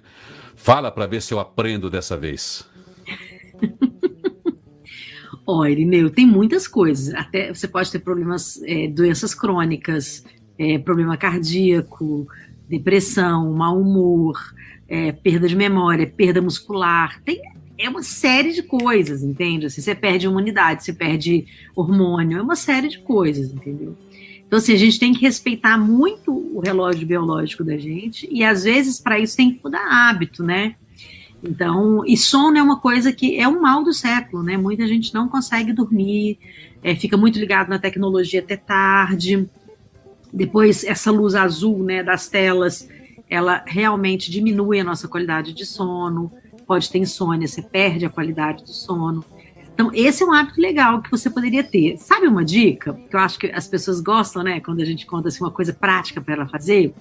Fala 0.55 0.89
para 0.89 1.09
ver 1.09 1.21
se 1.21 1.35
eu 1.35 1.41
aprendo 1.41 1.91
dessa 1.91 2.17
vez. 2.17 2.65
Olha, 5.45 5.73
Irineu, 5.73 6.11
tem 6.11 6.25
muitas 6.25 6.69
coisas. 6.69 7.13
Até 7.13 7.53
você 7.53 7.67
pode 7.67 7.91
ter 7.91 7.99
problemas, 7.99 8.63
é, 8.63 8.87
doenças 8.87 9.35
crônicas, 9.35 10.25
é, 10.57 10.79
problema 10.79 11.17
cardíaco, 11.17 12.29
depressão, 12.69 13.53
mau 13.53 13.81
humor, 13.81 14.39
é, 14.87 15.11
perda 15.11 15.49
de 15.49 15.57
memória, 15.57 16.07
perda 16.07 16.41
muscular, 16.41 17.21
tem 17.25 17.43
é 17.81 17.89
uma 17.89 18.03
série 18.03 18.53
de 18.53 18.63
coisas, 18.63 19.23
entende? 19.23 19.67
Assim, 19.67 19.81
você 19.81 19.95
perde 19.95 20.27
imunidade, 20.27 20.85
você 20.85 20.93
perde 20.93 21.47
hormônio, 21.75 22.39
é 22.39 22.43
uma 22.43 22.57
série 22.57 22.89
de 22.89 22.99
coisas, 22.99 23.51
entendeu? 23.53 23.97
Então, 24.47 24.59
assim, 24.59 24.73
a 24.73 24.77
gente 24.77 24.99
tem 24.99 25.13
que 25.13 25.21
respeitar 25.21 25.79
muito 25.79 26.33
o 26.33 26.61
relógio 26.61 27.07
biológico 27.07 27.65
da 27.65 27.79
gente, 27.79 28.29
e 28.31 28.45
às 28.45 28.65
vezes, 28.65 28.99
para 29.01 29.19
isso, 29.19 29.37
tem 29.37 29.53
que 29.53 29.61
mudar 29.63 29.87
hábito, 29.89 30.43
né? 30.43 30.75
Então, 31.43 32.05
e 32.05 32.17
sono 32.17 32.59
é 32.59 32.63
uma 32.63 32.79
coisa 32.79 33.13
que 33.13 33.39
é 33.39 33.49
um 33.49 33.61
mal 33.61 33.83
do 33.83 33.93
século, 33.93 34.43
né? 34.43 34.57
Muita 34.57 34.87
gente 34.87 35.15
não 35.15 35.29
consegue 35.29 35.73
dormir, 35.73 36.39
é, 36.83 36.95
fica 36.95 37.17
muito 37.17 37.39
ligado 37.39 37.69
na 37.69 37.79
tecnologia 37.79 38.41
até 38.41 38.57
tarde. 38.57 39.49
Depois, 40.33 40.85
essa 40.85 41.11
luz 41.11 41.35
azul, 41.35 41.83
né, 41.83 42.03
das 42.03 42.29
telas, 42.29 42.89
ela 43.29 43.65
realmente 43.67 44.31
diminui 44.31 44.81
a 44.81 44.85
nossa 44.85 45.09
qualidade 45.09 45.53
de 45.53 45.65
sono. 45.65 46.33
Pode 46.71 46.89
ter 46.89 46.99
insônia, 46.99 47.49
você 47.49 47.61
perde 47.61 48.07
a 48.07 48.09
qualidade 48.09 48.63
do 48.63 48.73
sono. 48.73 49.25
Então, 49.75 49.91
esse 49.93 50.23
é 50.23 50.27
um 50.27 50.33
hábito 50.33 50.61
legal 50.61 51.03
que 51.03 51.11
você 51.11 51.29
poderia 51.29 51.65
ter. 51.65 51.99
Sabe 51.99 52.29
uma 52.29 52.45
dica? 52.45 52.93
Que 53.11 53.17
eu 53.17 53.19
acho 53.19 53.41
que 53.41 53.49
as 53.49 53.67
pessoas 53.67 54.01
gostam, 54.01 54.45
né? 54.45 54.61
Quando 54.61 54.81
a 54.81 54.85
gente 54.85 55.05
conta 55.05 55.27
assim, 55.27 55.43
uma 55.43 55.51
coisa 55.51 55.73
prática 55.73 56.21
para 56.21 56.35
ela 56.35 56.49
fazer. 56.49 56.95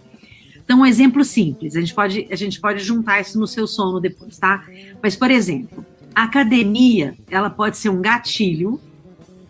Então, 0.55 0.79
um 0.79 0.85
exemplo 0.87 1.23
simples. 1.23 1.75
A 1.75 1.81
gente, 1.81 1.93
pode, 1.93 2.27
a 2.31 2.35
gente 2.35 2.59
pode 2.59 2.79
juntar 2.83 3.21
isso 3.21 3.39
no 3.39 3.45
seu 3.45 3.67
sono 3.67 3.99
depois, 3.99 4.39
tá? 4.39 4.65
Mas, 5.03 5.15
por 5.15 5.29
exemplo, 5.29 5.85
a 6.15 6.23
academia, 6.23 7.15
ela 7.29 7.51
pode 7.51 7.77
ser 7.77 7.89
um 7.89 8.01
gatilho, 8.01 8.81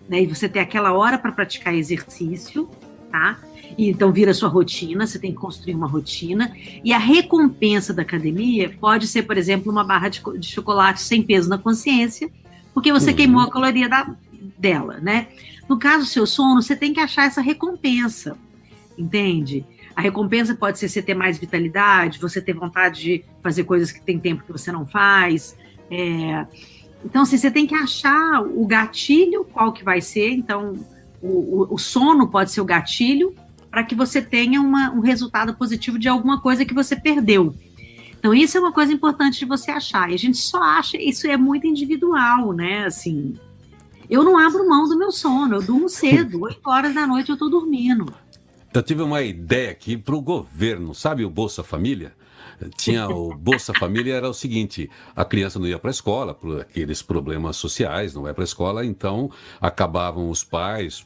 né? 0.10 0.22
E 0.22 0.28
você 0.28 0.50
ter 0.50 0.60
aquela 0.60 0.92
hora 0.92 1.18
para 1.18 1.32
praticar 1.32 1.74
exercício, 1.74 2.70
tá? 3.10 3.40
Então 3.88 4.12
vira 4.12 4.34
sua 4.34 4.50
rotina, 4.50 5.08
você 5.08 5.18
tem 5.18 5.32
que 5.32 5.38
construir 5.38 5.74
uma 5.74 5.88
rotina. 5.88 6.52
E 6.84 6.92
a 6.92 6.98
recompensa 6.98 7.94
da 7.94 8.02
academia 8.02 8.76
pode 8.80 9.08
ser, 9.08 9.24
por 9.24 9.38
exemplo, 9.38 9.72
uma 9.72 9.84
barra 9.84 10.10
de, 10.10 10.22
de 10.38 10.48
chocolate 10.48 11.02
sem 11.02 11.24
peso 11.24 11.50
na 11.50 11.58
consciência, 11.58 12.30
porque 12.74 12.92
você 12.92 13.12
uhum. 13.12 13.16
queimou 13.16 13.42
a 13.42 13.50
caloria 13.50 13.88
da, 13.88 14.14
dela, 14.58 15.00
né? 15.00 15.28
No 15.68 15.78
caso 15.78 16.04
do 16.04 16.10
seu 16.10 16.26
sono, 16.26 16.62
você 16.62 16.76
tem 16.76 16.92
que 16.92 17.00
achar 17.00 17.26
essa 17.26 17.42
recompensa, 17.42 18.36
entende? 18.98 19.66
A 19.96 20.02
recompensa 20.02 20.56
pode 20.56 20.80
ser 20.80 20.90
você 20.90 21.02
ter 21.02 21.14
mais 21.14 21.38
vitalidade, 21.38 22.20
você 22.20 22.42
ter 22.42 22.54
vontade 22.54 23.02
de 23.02 23.26
fazer 23.42 23.64
coisas 23.64 23.92
que 23.92 24.02
tem 24.02 24.20
tempo 24.20 24.44
que 24.44 24.52
você 24.52 24.72
não 24.72 24.86
faz. 24.86 25.56
É... 25.92 26.46
Então, 27.06 27.22
assim, 27.22 27.38
você 27.38 27.52
tem 27.52 27.66
que 27.66 27.76
achar 27.76 28.42
o 28.42 28.66
gatilho, 28.66 29.46
qual 29.46 29.72
que 29.72 29.84
vai 29.84 30.02
ser. 30.02 30.32
Então, 30.32 30.74
o, 31.22 31.28
o, 31.28 31.76
o 31.76 31.78
sono 31.78 32.28
pode 32.28 32.52
ser 32.52 32.62
o 32.62 32.66
gatilho 32.66 33.34
para 33.70 33.84
que 33.84 33.96
você 33.96 34.22
tenha 34.22 34.62
uma, 34.62 34.92
um 34.92 35.00
resultado 35.00 35.54
positivo 35.54 36.00
de 36.00 36.08
alguma 36.08 36.42
coisa 36.42 36.66
que 36.66 36.74
você 36.74 36.96
perdeu. 36.96 37.56
Então, 38.18 38.34
isso 38.34 38.58
é 38.58 38.60
uma 38.60 38.74
coisa 38.74 38.92
importante 38.92 39.40
de 39.40 39.46
você 39.46 39.72
achar. 39.72 40.12
E 40.12 40.14
a 40.14 40.18
gente 40.18 40.38
só 40.38 40.62
acha, 40.62 40.98
isso 40.98 41.26
é 41.28 41.38
muito 41.38 41.66
individual, 41.66 42.52
né? 42.52 42.86
Assim, 42.86 43.36
eu 44.10 44.24
não 44.24 44.38
abro 44.38 44.68
mão 44.68 44.90
do 44.90 44.98
meu 44.98 45.12
sono, 45.12 45.56
eu 45.56 45.62
durmo 45.62 45.88
cedo, 45.88 46.42
8 46.44 46.60
horas 46.66 46.94
da 46.94 47.08
noite 47.08 47.30
eu 47.30 47.34
estou 47.34 47.50
dormindo. 47.50 48.14
Eu 48.74 48.84
tive 48.84 49.02
uma 49.02 49.22
ideia 49.22 49.72
aqui 49.72 49.98
para 49.98 50.16
o 50.16 50.22
governo, 50.22 50.94
sabe 50.94 51.24
o 51.24 51.30
Bolsa 51.30 51.64
Família? 51.64 52.14
Tinha 52.76 53.08
o 53.08 53.34
Bolsa 53.34 53.74
Família 53.74 54.16
era 54.16 54.30
o 54.30 54.34
seguinte: 54.34 54.90
a 55.16 55.24
criança 55.24 55.58
não 55.58 55.66
ia 55.66 55.80
para 55.80 55.90
a 55.90 55.92
escola 55.92 56.34
por 56.34 56.60
aqueles 56.60 57.02
problemas 57.02 57.56
sociais, 57.56 58.14
não 58.14 58.24
vai 58.24 58.34
para 58.34 58.44
a 58.44 58.46
escola, 58.46 58.86
então 58.86 59.32
acabavam 59.62 60.30
os 60.30 60.44
pais 60.44 61.06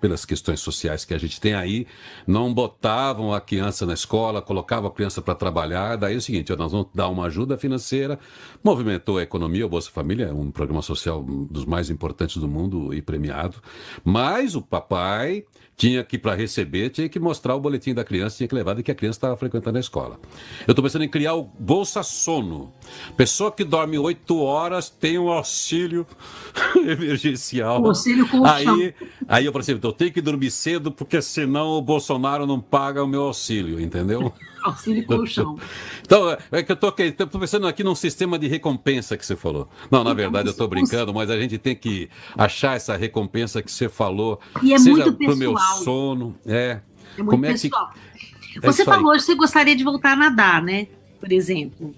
pelas 0.00 0.24
questões 0.24 0.60
sociais 0.60 1.04
que 1.04 1.14
a 1.14 1.18
gente 1.18 1.40
tem 1.40 1.54
aí, 1.54 1.86
não 2.26 2.52
botavam 2.52 3.32
a 3.32 3.40
criança 3.40 3.86
na 3.86 3.94
escola, 3.94 4.42
colocavam 4.42 4.88
a 4.88 4.92
criança 4.92 5.20
para 5.20 5.34
trabalhar. 5.34 5.96
Daí 5.96 6.14
é 6.14 6.16
o 6.16 6.20
seguinte: 6.20 6.54
nós 6.56 6.72
vamos 6.72 6.88
dar 6.94 7.08
uma 7.08 7.26
ajuda 7.26 7.56
financeira, 7.56 8.18
movimentou 8.62 9.18
a 9.18 9.22
economia, 9.22 9.66
o 9.66 9.68
Bolsa 9.68 9.90
Família 9.90 10.26
é 10.26 10.32
um 10.32 10.50
programa 10.50 10.82
social 10.82 11.22
dos 11.22 11.64
mais 11.64 11.90
importantes 11.90 12.36
do 12.36 12.48
mundo 12.48 12.94
e 12.94 13.02
premiado, 13.02 13.60
mas 14.04 14.54
o 14.54 14.62
papai 14.62 15.44
tinha 15.76 16.04
que, 16.04 16.16
para 16.16 16.34
receber, 16.34 16.90
tinha 16.90 17.08
que 17.08 17.18
mostrar 17.18 17.54
o 17.54 17.60
boletim 17.60 17.92
da 17.92 18.04
criança, 18.04 18.36
tinha 18.36 18.48
que 18.48 18.54
levar 18.54 18.74
de 18.74 18.82
que 18.82 18.90
a 18.90 18.94
criança 18.94 19.16
estava 19.16 19.36
frequentando 19.36 19.76
a 19.76 19.80
escola. 19.80 20.18
Eu 20.66 20.72
estou 20.72 20.82
pensando 20.82 21.04
em 21.04 21.08
criar 21.08 21.34
o 21.34 21.42
Bolsa 21.42 22.02
Sono. 22.02 22.72
Pessoa 23.16 23.50
que 23.50 23.64
dorme 23.64 23.98
oito 23.98 24.38
horas 24.40 24.88
tem 24.88 25.18
um 25.18 25.28
auxílio 25.28 26.06
emergencial. 26.86 27.82
O 27.82 27.88
auxílio 27.88 28.28
colchão. 28.28 28.46
Aí, 28.46 28.94
aí 29.26 29.44
eu 29.44 29.52
falei 29.52 29.62
assim, 29.62 29.80
eu 29.82 29.92
tenho 29.92 30.12
que 30.12 30.20
dormir 30.20 30.50
cedo, 30.50 30.92
porque 30.92 31.20
senão 31.20 31.70
o 31.70 31.82
Bolsonaro 31.82 32.46
não 32.46 32.60
paga 32.60 33.02
o 33.02 33.08
meu 33.08 33.22
auxílio, 33.22 33.80
entendeu? 33.80 34.32
auxílio 34.64 35.04
colchão. 35.06 35.58
Então, 36.02 36.36
é 36.50 36.62
que 36.62 36.72
eu 36.72 36.74
estou 36.74 37.40
pensando 37.40 37.66
aqui 37.66 37.84
num 37.84 37.94
sistema 37.94 38.38
de 38.38 38.48
recompensa 38.48 39.16
que 39.16 39.24
você 39.24 39.36
falou. 39.36 39.68
Não, 39.90 40.02
na 40.02 40.14
verdade, 40.14 40.48
eu 40.48 40.52
estou 40.52 40.66
brincando, 40.66 41.12
mas 41.12 41.30
a 41.30 41.38
gente 41.38 41.58
tem 41.58 41.76
que 41.76 42.08
achar 42.36 42.76
essa 42.76 42.96
recompensa 42.96 43.62
que 43.62 43.70
você 43.70 43.88
falou. 43.88 44.40
E 44.62 44.72
é 44.72 44.78
seja 44.78 45.04
muito 45.04 45.14
pro 45.14 45.36
meu 45.36 45.56
sono. 45.84 46.34
É. 46.46 46.80
É 47.16 47.22
muito 47.22 47.30
Como 47.30 47.46
é 47.46 47.52
pessoal. 47.52 47.92
Que... 47.92 48.60
Você 48.60 48.82
é 48.82 48.84
falou 48.84 49.12
que 49.12 49.20
você 49.20 49.34
gostaria 49.34 49.76
de 49.76 49.84
voltar 49.84 50.12
a 50.12 50.16
nadar, 50.16 50.62
né? 50.62 50.88
Por 51.20 51.30
exemplo. 51.30 51.94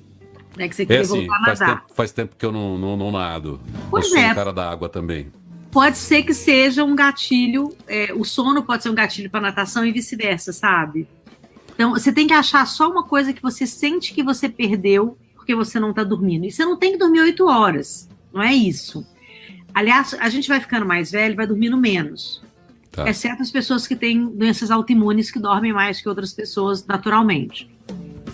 Né, 0.56 0.68
que 0.68 0.74
você 0.74 0.86
queria 0.86 1.02
é, 1.02 1.05
sim, 1.05 1.26
voltar 1.26 1.36
a 1.36 1.40
nadar. 1.40 1.56
Faz 1.56 1.59
tempo, 1.59 1.94
faz 1.94 2.12
tempo 2.12 2.36
que 2.36 2.47
eu 2.47 2.51
não, 2.51 2.78
não, 2.78 2.97
não 2.97 3.12
nado. 3.12 3.60
Pois 3.90 4.06
eu 4.06 4.12
sou 4.12 4.18
é. 4.18 4.32
um 4.32 4.34
cara 4.34 4.52
da 4.52 4.70
água 4.70 4.88
também. 4.88 5.30
Pode 5.70 5.98
ser 5.98 6.22
que 6.22 6.32
seja 6.32 6.82
um 6.82 6.97
gatilho, 6.97 7.76
é, 7.86 8.10
o 8.14 8.24
sono 8.24 8.62
pode 8.62 8.82
ser 8.82 8.88
um 8.88 8.94
gatilho 8.94 9.28
para 9.28 9.43
natação 9.43 9.84
e 9.84 9.93
vice-versa, 9.93 10.51
sabe? 10.51 11.06
Então, 11.77 11.90
você 11.90 12.11
tem 12.11 12.27
que 12.27 12.32
achar 12.32 12.66
só 12.66 12.90
uma 12.90 13.05
coisa 13.05 13.35
que 13.35 13.43
você 13.43 13.66
sente 13.66 14.15
que 14.15 14.23
você 14.23 14.48
perdeu 14.48 15.16
porque 15.35 15.55
você 15.55 15.78
não 15.78 15.90
está 15.90 16.03
dormindo. 16.03 16.47
E 16.47 16.51
você 16.51 16.65
não 16.65 16.77
tem 16.77 16.93
que 16.93 16.98
dormir 16.98 17.20
oito 17.20 17.47
horas, 17.47 18.09
não 18.32 18.43
é 18.43 18.53
isso. 18.53 19.07
Aliás, 19.73 20.16
a 20.19 20.28
gente 20.31 20.48
vai 20.48 20.59
ficando 20.59 20.86
mais 20.86 21.12
velho, 21.12 21.36
vai 21.36 21.47
dormindo 21.47 21.77
menos. 21.77 22.43
Tá. 22.90 23.09
Exceto 23.09 23.43
as 23.43 23.51
pessoas 23.51 23.86
que 23.86 23.94
têm 23.94 24.24
doenças 24.27 24.70
autoimunes 24.70 25.31
que 25.31 25.39
dormem 25.39 25.70
mais 25.70 26.01
que 26.01 26.09
outras 26.09 26.32
pessoas 26.32 26.85
naturalmente. 26.86 27.70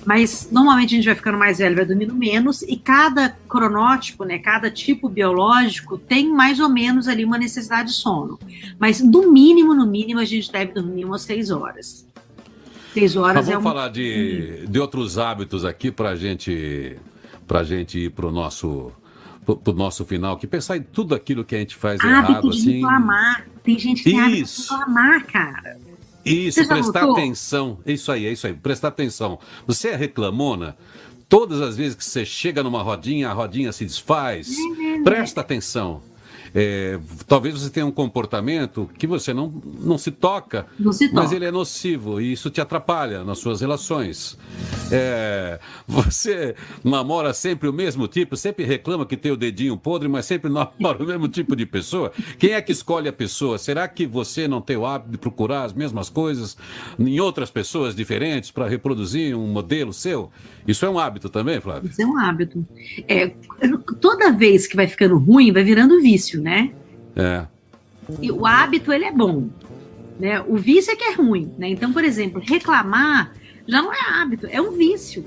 Mas 0.07 0.49
normalmente 0.53 0.95
a 0.95 0.97
gente 0.97 1.05
vai 1.05 1.15
ficando 1.17 1.37
mais 1.37 1.59
velho, 1.59 1.77
vai 1.77 1.85
dormindo 1.85 2.15
menos, 2.15 2.63
e 2.63 2.77
cada 2.77 3.37
cronótipo, 3.49 4.25
né, 4.25 4.39
cada 4.39 4.71
tipo 4.71 5.09
biológico 5.09 5.99
tem 5.99 6.33
mais 6.33 6.61
ou 6.61 6.69
menos 6.69 7.09
ali 7.09 7.25
uma 7.25 7.39
necessidade 7.39 7.89
de 7.89 7.95
sono. 7.95 8.39
Mas 8.79 9.01
no 9.01 9.31
mínimo, 9.31 9.75
no 9.75 9.87
mínimo, 9.87 10.21
a 10.21 10.25
gente 10.25 10.51
deve 10.51 10.73
dormir 10.73 11.05
umas 11.05 11.23
seis 11.23 11.51
horas. 11.51 12.07
Seis 12.93 13.17
horas 13.17 13.35
Mas 13.37 13.47
vamos 13.47 13.55
é 13.55 13.59
um... 13.59 13.73
falar 13.73 13.89
de, 13.89 14.67
de 14.67 14.79
outros 14.79 15.19
hábitos 15.19 15.65
aqui 15.65 15.91
para 15.91 16.15
gente, 16.15 16.97
a 17.49 17.63
gente 17.63 17.99
ir 17.99 18.11
para 18.11 18.27
o 18.27 18.33
nosso 18.33 18.93
pro 19.45 19.73
nosso 19.73 20.05
final, 20.05 20.37
que 20.37 20.47
pensar 20.47 20.77
em 20.77 20.83
tudo 20.83 21.15
aquilo 21.15 21.45
que 21.45 21.57
a 21.57 21.59
gente 21.59 21.75
faz 21.75 22.01
hábito 22.01 22.31
errado, 22.31 22.51
de 22.51 22.59
assim. 22.59 22.73
reclamar. 22.75 23.47
Tem 23.65 23.79
gente 23.79 24.03
que 24.03 24.11
tem 24.11 24.21
hábito 24.21 24.45
de 24.45 24.63
reclamar, 24.63 25.27
cara. 25.27 25.79
Isso, 26.25 26.67
prestar 26.69 27.01
notou? 27.01 27.17
atenção. 27.17 27.79
Isso 27.85 28.13
aí, 28.13 28.27
é 28.27 28.33
isso 28.33 28.47
aí. 28.47 28.55
Prestar 28.55 28.89
atenção. 28.89 29.41
Você 29.67 29.89
é 29.89 29.97
reclamona? 29.97 30.77
Todas 31.29 31.61
as 31.61 31.77
vezes 31.77 31.97
que 31.97 32.05
você 32.05 32.25
chega 32.25 32.63
numa 32.63 32.83
rodinha, 32.83 33.31
a 33.31 33.33
rodinha 33.33 33.73
se 33.73 33.85
desfaz. 33.85 34.49
Uhum. 34.49 35.03
Presta 35.03 35.41
atenção. 35.41 36.03
É, 36.55 36.99
talvez 37.27 37.59
você 37.59 37.71
tenha 37.71 37.87
um 37.87 37.91
comportamento 37.91 38.89
que 38.99 39.07
você 39.07 39.33
não, 39.33 39.53
não 39.81 39.97
se 39.97 40.11
toca, 40.11 40.67
não 40.79 40.93
se 40.93 41.11
mas 41.13 41.33
ele 41.33 41.45
é 41.45 41.51
nocivo 41.51 42.21
e 42.21 42.33
isso 42.33 42.51
te 42.51 42.61
atrapalha 42.61 43.25
nas 43.25 43.39
suas 43.39 43.61
relações. 43.61 44.37
É, 44.91 45.59
você 45.87 46.55
namora 46.85 47.33
sempre 47.33 47.69
o 47.69 47.73
mesmo 47.73 48.07
tipo, 48.07 48.37
sempre 48.37 48.65
reclama 48.65 49.07
que 49.07 49.17
tem 49.17 49.33
o 49.33 49.37
dedinho 49.37 49.77
podre, 49.77 50.09
mas 50.09 50.27
sempre 50.27 50.51
namora 50.53 51.03
o 51.03 51.07
mesmo 51.07 51.29
tipo 51.29 51.57
de 51.57 51.65
pessoa. 51.65 52.13
Quem 52.39 52.53
é 52.53 52.61
que 52.61 52.73
escolhe 52.73 53.09
a 53.09 53.13
pessoa? 53.13 53.57
Será 53.57 53.89
que 53.89 54.07
você 54.07 54.47
não 54.47 54.61
tem 54.61 54.77
o 54.77 54.85
hábito 54.85 55.13
de 55.13 55.19
procurar 55.19 55.65
as 55.65 55.73
mesmas 55.73 56.11
coisas 56.11 56.57
em 56.99 57.19
outras 57.21 57.51
pessoas 57.51 57.95
diferentes 57.95 58.51
para 58.51 58.69
reproduzir 58.69 59.35
um 59.37 59.47
modelo 59.47 59.93
seu? 59.93 60.31
Isso 60.67 60.85
é 60.85 60.91
um 60.91 60.99
hábito 60.99 61.29
também, 61.29 61.61
Flávio? 61.61 61.91
Isso 61.91 62.03
é 62.03 62.07
um 62.07 62.19
hábito. 62.19 62.67
É, 63.09 63.33
toda 64.01 64.31
vez 64.33 64.67
que 64.67 64.77
vai 64.77 64.87
ficando 64.87 65.19
ruim, 65.19 65.53
vai 65.53 65.65
virando 65.65 66.01
vício, 66.01 66.42
né? 66.43 66.73
É. 67.17 67.47
E 68.21 68.31
o 68.31 68.45
hábito, 68.45 68.93
ele 68.93 69.05
é 69.05 69.13
bom. 69.13 69.49
Né? 70.19 70.41
O 70.43 70.57
vício 70.57 70.93
é 70.93 70.97
que 70.97 71.05
é 71.05 71.15
ruim. 71.15 71.53
Né? 71.57 71.69
Então, 71.69 71.93
por 71.93 72.05
exemplo, 72.05 72.43
reclamar 72.45 73.33
já 73.67 73.81
não 73.81 73.93
é 73.93 73.99
hábito, 74.01 74.47
é 74.51 74.61
um 74.61 74.73
vício. 74.73 75.25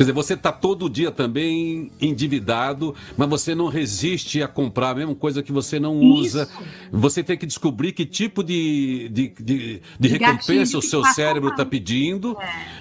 Quer 0.00 0.04
dizer, 0.04 0.12
você 0.14 0.32
está 0.32 0.50
todo 0.50 0.88
dia 0.88 1.10
também 1.10 1.90
endividado, 2.00 2.94
mas 3.18 3.28
você 3.28 3.54
não 3.54 3.66
resiste 3.66 4.42
a 4.42 4.48
comprar 4.48 4.92
a 4.92 4.94
mesma 4.94 5.14
coisa 5.14 5.42
que 5.42 5.52
você 5.52 5.78
não 5.78 5.94
usa. 5.98 6.44
Isso. 6.44 6.62
Você 6.90 7.22
tem 7.22 7.36
que 7.36 7.44
descobrir 7.44 7.92
que 7.92 8.06
tipo 8.06 8.42
de, 8.42 9.10
de, 9.10 9.28
de, 9.38 9.82
de 10.00 10.08
recompensa 10.08 10.78
o 10.78 10.80
seu 10.80 11.04
cérebro 11.04 11.50
está 11.50 11.66
pedindo, 11.66 12.34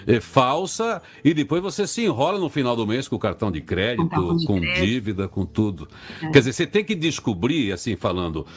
é. 0.08 0.16
é. 0.16 0.22
falsa, 0.22 1.02
e 1.22 1.34
depois 1.34 1.62
você 1.62 1.86
se 1.86 2.06
enrola 2.06 2.40
no 2.40 2.48
final 2.48 2.74
do 2.74 2.88
mês 2.88 3.06
com 3.06 3.18
o 3.18 3.20
cartão 3.20 3.52
de 3.52 3.60
crédito, 3.60 4.08
cartão 4.08 4.38
de 4.38 4.46
com 4.46 4.58
crédito. 4.62 4.86
dívida, 4.86 5.28
com 5.28 5.46
tudo. 5.46 5.90
É. 6.22 6.30
Quer 6.30 6.40
dizer, 6.40 6.54
você 6.54 6.66
tem 6.66 6.86
que 6.86 6.96
descobrir, 6.96 7.74
assim, 7.74 7.98
falando. 7.98 8.48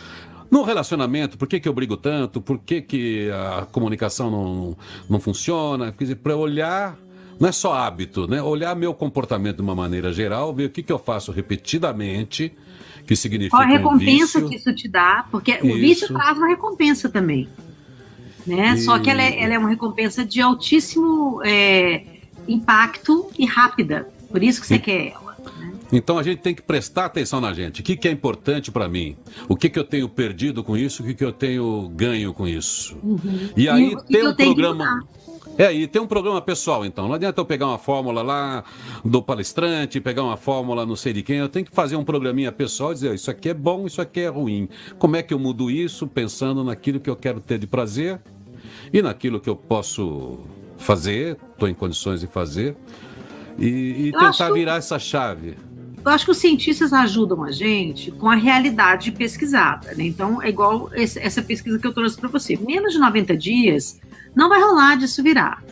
No 0.49 0.63
relacionamento, 0.63 1.37
por 1.37 1.49
que, 1.49 1.59
que 1.59 1.69
eu 1.69 1.73
brigo 1.73 1.97
tanto? 1.97 2.41
Por 2.41 2.61
que, 2.61 2.81
que 2.81 3.29
a 3.29 3.67
comunicação 3.73 4.31
não, 4.31 4.77
não 5.11 5.19
funciona? 5.19 5.91
Quer 5.91 6.05
dizer, 6.05 6.17
para 6.17 6.37
olhar 6.37 6.97
não 7.43 7.49
é 7.49 7.53
só 7.53 7.73
hábito, 7.75 8.29
né? 8.29 8.41
Olhar 8.41 8.73
meu 8.77 8.95
comportamento 8.95 9.57
de 9.57 9.63
uma 9.63 9.75
maneira 9.75 10.13
geral, 10.13 10.55
ver 10.55 10.67
o 10.67 10.71
que, 10.71 10.81
que 10.81 10.93
eu 10.93 10.99
faço 10.99 11.33
repetidamente, 11.33 12.53
que 13.05 13.17
significa 13.17 13.57
Qual 13.57 13.65
a 13.65 13.67
recompensa 13.67 14.39
um 14.39 14.49
que 14.49 14.55
isso 14.55 14.73
te 14.73 14.87
dá, 14.87 15.27
porque 15.29 15.55
isso. 15.55 15.67
o 15.67 15.75
vício 15.75 16.07
traz 16.07 16.39
uma 16.39 16.47
recompensa 16.47 17.09
também. 17.09 17.49
Né? 18.47 18.75
E... 18.75 18.79
Só 18.79 18.97
que 19.01 19.11
ela 19.11 19.21
é, 19.21 19.43
ela 19.43 19.55
é, 19.55 19.59
uma 19.59 19.71
recompensa 19.71 20.25
de 20.25 20.41
altíssimo 20.41 21.43
é, 21.45 22.05
impacto 22.47 23.29
e 23.37 23.45
rápida. 23.45 24.09
Por 24.31 24.41
isso 24.41 24.61
que 24.61 24.67
você 24.69 24.77
e... 24.77 24.79
quer 24.79 25.09
ela. 25.09 25.37
Né? 25.59 25.73
Então 25.93 26.21
a 26.21 26.23
gente 26.23 26.43
tem 26.43 26.55
que 26.55 26.63
prestar 26.63 27.07
atenção 27.07 27.41
na 27.41 27.53
gente. 27.53 27.81
O 27.81 27.85
que, 27.85 27.97
que 27.97 28.07
é 28.07 28.13
importante 28.13 28.71
para 28.71 28.89
mim? 28.89 29.17
O 29.49 29.57
que, 29.57 29.69
que 29.69 29.81
eu 29.81 29.85
tenho 29.85 30.09
perdido 30.09 30.63
com 30.63 30.77
isso? 30.77 31.03
O 31.03 31.07
que, 31.07 31.13
que 31.13 31.25
eu 31.25 31.33
tenho 31.33 31.89
ganho 31.89 32.33
com 32.33 32.47
isso? 32.47 32.97
Uhum. 33.03 33.51
E 33.57 33.69
aí 33.69 33.95
e 33.95 34.03
tem 34.05 34.29
um 34.29 34.33
programa. 34.33 35.03
É, 35.59 35.73
e 35.73 35.87
tem 35.87 36.01
um 36.01 36.07
programa 36.07 36.41
pessoal, 36.41 36.85
então. 36.85 37.07
Não 37.07 37.15
adianta 37.15 37.41
eu 37.41 37.45
pegar 37.45 37.67
uma 37.67 37.79
fórmula 37.79 38.23
lá 38.23 38.65
do 39.05 39.23
palestrante, 39.23 40.01
pegar 40.01 40.23
uma 40.23 40.37
fórmula 40.37 40.87
não 40.87 40.97
sei 40.97 41.13
de 41.13 41.23
quem. 41.23 41.37
Eu 41.37 41.49
tenho 41.49 41.67
que 41.67 41.75
fazer 41.75 41.97
um 41.97 42.05
programinha 42.05 42.51
pessoal 42.51 42.93
e 42.93 42.95
dizer: 42.95 43.15
isso 43.15 43.31
aqui 43.31 43.51
é 43.51 43.55
bom, 43.55 43.87
isso 43.87 44.01
aqui 44.01 44.21
é 44.21 44.29
ruim. 44.29 44.69
Como 44.99 45.17
é 45.17 45.23
que 45.23 45.35
eu 45.35 45.39
mudo 45.39 45.71
isso 45.71 46.07
pensando 46.07 46.65
naquilo 46.65 46.99
que 46.99 47.11
eu 47.11 47.17
quero 47.17 47.41
ter 47.41 47.59
de 47.59 47.67
prazer 47.67 48.21
e 48.93 49.03
naquilo 49.03 49.41
que 49.41 49.49
eu 49.49 49.57
posso 49.57 50.39
fazer, 50.79 51.37
estou 51.53 51.69
em 51.69 51.75
condições 51.75 52.21
de 52.21 52.27
fazer, 52.27 52.77
e, 53.59 54.09
e 54.09 54.13
tentar 54.13 54.51
virar 54.51 54.77
essa 54.77 54.99
chave. 54.99 55.57
Eu 56.05 56.11
acho 56.11 56.25
que 56.25 56.31
os 56.33 56.39
cientistas 56.39 56.93
ajudam 56.93 57.45
a 57.45 57.53
gente 57.53 58.11
com 58.11 58.29
a 58.29 58.35
realidade 58.35 59.13
pesquisada. 59.13 59.95
Né? 59.95 60.05
Então, 60.05 60.43
é 60.43 60.49
igual 60.49 60.91
essa 60.93 61.41
pesquisa 61.41 61.79
que 61.79 61.87
eu 61.87 61.95
trouxe 61.95 62.19
para 62.19 62.29
você. 62.29 62.57
Menos 62.57 62.95
de 62.95 62.99
90 62.99 63.37
dias 63.37 64.01
não 64.35 64.49
vai 64.49 64.61
rolar 64.61 64.97
disso 64.97 65.23
virar. 65.23 65.63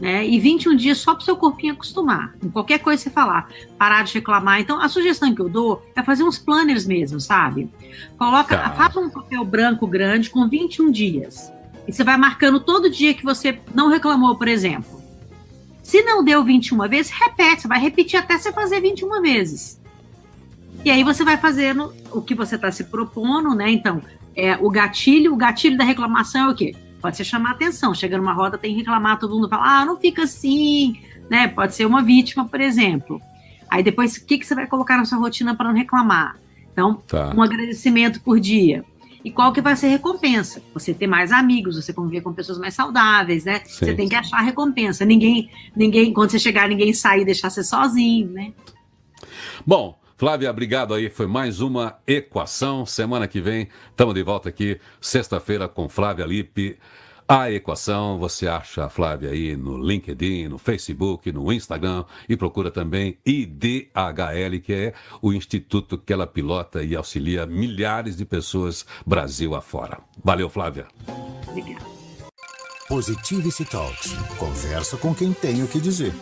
Né? 0.00 0.26
E 0.26 0.40
21 0.40 0.74
dias 0.74 0.98
só 0.98 1.14
para 1.14 1.22
o 1.22 1.24
seu 1.24 1.36
corpinho 1.36 1.74
acostumar. 1.74 2.34
Em 2.42 2.48
qualquer 2.48 2.78
coisa 2.80 2.98
que 2.98 3.08
você 3.08 3.14
falar, 3.14 3.48
parar 3.78 4.02
de 4.02 4.14
reclamar. 4.14 4.60
Então, 4.60 4.80
a 4.80 4.88
sugestão 4.88 5.32
que 5.32 5.40
eu 5.40 5.48
dou 5.48 5.86
é 5.94 6.02
fazer 6.02 6.24
uns 6.24 6.38
planners 6.38 6.84
mesmo, 6.84 7.20
sabe? 7.20 7.70
Coloca, 8.18 8.56
tá. 8.56 8.70
faça 8.70 8.98
um 8.98 9.08
papel 9.08 9.44
branco 9.44 9.86
grande 9.86 10.28
com 10.28 10.48
21 10.48 10.90
dias. 10.90 11.52
E 11.86 11.92
você 11.92 12.02
vai 12.02 12.16
marcando 12.16 12.58
todo 12.58 12.90
dia 12.90 13.14
que 13.14 13.24
você 13.24 13.60
não 13.72 13.88
reclamou, 13.88 14.36
por 14.36 14.48
exemplo. 14.48 15.00
Se 15.82 16.02
não 16.02 16.24
deu 16.24 16.42
21 16.42 16.88
vezes, 16.88 17.12
repete. 17.12 17.62
Você 17.62 17.68
vai 17.68 17.80
repetir 17.80 18.18
até 18.18 18.38
você 18.38 18.52
fazer 18.52 18.80
21 18.80 19.22
vezes. 19.22 19.80
E 20.84 20.90
aí 20.90 21.04
você 21.04 21.24
vai 21.24 21.36
fazendo 21.36 21.94
o 22.10 22.20
que 22.20 22.34
você 22.34 22.56
está 22.56 22.72
se 22.72 22.84
propondo, 22.84 23.54
né? 23.54 23.70
Então, 23.70 24.02
é 24.34 24.56
o 24.56 24.68
gatilho, 24.68 25.32
o 25.32 25.36
gatilho 25.36 25.76
da 25.76 25.84
reclamação 25.84 26.48
é 26.48 26.52
o 26.52 26.54
quê? 26.56 26.74
Pode 27.02 27.16
ser 27.16 27.24
chamar 27.24 27.50
atenção. 27.50 27.92
Chega 27.92 28.16
numa 28.16 28.32
roda, 28.32 28.56
tem 28.56 28.72
que 28.72 28.78
reclamar, 28.78 29.18
todo 29.18 29.34
mundo 29.34 29.48
fala, 29.48 29.80
ah, 29.80 29.84
não 29.84 29.98
fica 29.98 30.22
assim, 30.22 30.96
né? 31.28 31.48
Pode 31.48 31.74
ser 31.74 31.84
uma 31.84 32.02
vítima, 32.02 32.46
por 32.46 32.60
exemplo. 32.60 33.20
Aí 33.68 33.82
depois, 33.82 34.16
o 34.16 34.24
que, 34.24 34.38
que 34.38 34.46
você 34.46 34.54
vai 34.54 34.68
colocar 34.68 34.96
na 34.96 35.04
sua 35.04 35.18
rotina 35.18 35.56
para 35.56 35.68
não 35.68 35.76
reclamar? 35.76 36.36
Então, 36.72 36.94
tá. 36.94 37.34
um 37.36 37.42
agradecimento 37.42 38.20
por 38.20 38.38
dia. 38.38 38.84
E 39.24 39.30
qual 39.30 39.52
que 39.52 39.60
vai 39.60 39.76
ser 39.76 39.86
a 39.86 39.90
recompensa? 39.90 40.62
Você 40.74 40.92
ter 40.92 41.06
mais 41.06 41.30
amigos, 41.32 41.76
você 41.76 41.92
conviver 41.92 42.22
com 42.22 42.32
pessoas 42.32 42.58
mais 42.58 42.74
saudáveis, 42.74 43.44
né? 43.44 43.62
Sim. 43.64 43.86
Você 43.86 43.94
tem 43.94 44.08
que 44.08 44.14
achar 44.14 44.38
a 44.38 44.42
recompensa. 44.42 45.04
Ninguém, 45.04 45.50
ninguém, 45.76 46.12
quando 46.12 46.30
você 46.30 46.38
chegar, 46.38 46.68
ninguém 46.68 46.92
sair 46.92 47.22
e 47.22 47.24
deixar 47.24 47.50
você 47.50 47.62
sozinho, 47.62 48.30
né? 48.30 48.52
Bom, 49.64 49.96
Flávia, 50.22 50.52
obrigado 50.52 50.94
aí. 50.94 51.10
Foi 51.10 51.26
mais 51.26 51.60
uma 51.60 51.98
equação. 52.06 52.86
Semana 52.86 53.26
que 53.26 53.40
vem, 53.40 53.66
estamos 53.90 54.14
de 54.14 54.22
volta 54.22 54.50
aqui, 54.50 54.78
sexta-feira, 55.00 55.66
com 55.66 55.88
Flávia 55.88 56.24
Lippe. 56.24 56.78
A 57.26 57.50
equação, 57.50 58.20
você 58.20 58.46
acha 58.46 58.84
a 58.84 58.88
Flávia 58.88 59.30
aí 59.30 59.56
no 59.56 59.76
LinkedIn, 59.76 60.46
no 60.46 60.58
Facebook, 60.58 61.32
no 61.32 61.52
Instagram 61.52 62.04
e 62.28 62.36
procura 62.36 62.70
também 62.70 63.18
IDHL, 63.26 64.60
que 64.62 64.72
é 64.72 64.94
o 65.20 65.32
instituto 65.32 65.98
que 65.98 66.12
ela 66.12 66.24
pilota 66.24 66.84
e 66.84 66.94
auxilia 66.94 67.44
milhares 67.44 68.16
de 68.16 68.24
pessoas 68.24 68.86
Brasil 69.04 69.56
afora. 69.56 69.98
Valeu, 70.22 70.48
Flávia. 70.48 70.86
Positivity 72.86 73.64
Talks. 73.64 74.12
Conversa 74.38 74.96
com 74.96 75.12
quem 75.12 75.32
tem 75.32 75.64
o 75.64 75.66
que 75.66 75.80
dizer. 75.80 76.14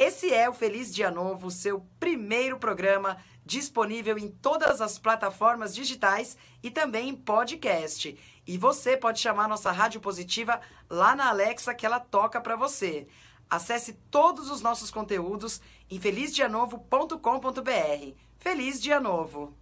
Esse 0.00 0.32
é 0.32 0.48
o 0.48 0.54
Feliz 0.54 0.94
Dia 0.94 1.10
Novo, 1.10 1.50
seu 1.50 1.84
primeiro 2.00 2.58
programa 2.58 3.18
disponível 3.44 4.16
em 4.16 4.28
todas 4.28 4.80
as 4.80 4.98
plataformas 4.98 5.74
digitais 5.74 6.38
e 6.62 6.70
também 6.70 7.10
em 7.10 7.14
podcast. 7.14 8.18
E 8.46 8.56
você 8.56 8.96
pode 8.96 9.20
chamar 9.20 9.46
nossa 9.46 9.70
Rádio 9.70 10.00
Positiva 10.00 10.58
lá 10.88 11.14
na 11.14 11.28
Alexa 11.28 11.74
que 11.74 11.84
ela 11.84 12.00
toca 12.00 12.40
para 12.40 12.56
você. 12.56 13.06
Acesse 13.50 13.92
todos 14.10 14.50
os 14.50 14.62
nossos 14.62 14.90
conteúdos 14.90 15.60
em 15.90 16.00
felizdianovo.com.br. 16.00 18.14
Feliz 18.38 18.80
Dia 18.80 19.00
Novo! 19.00 19.54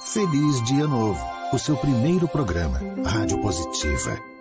Feliz 0.00 0.64
Dia 0.64 0.86
Novo, 0.86 1.20
o 1.52 1.58
seu 1.58 1.76
primeiro 1.76 2.28
programa, 2.28 2.78
Rádio 3.04 3.42
Positiva. 3.42 4.31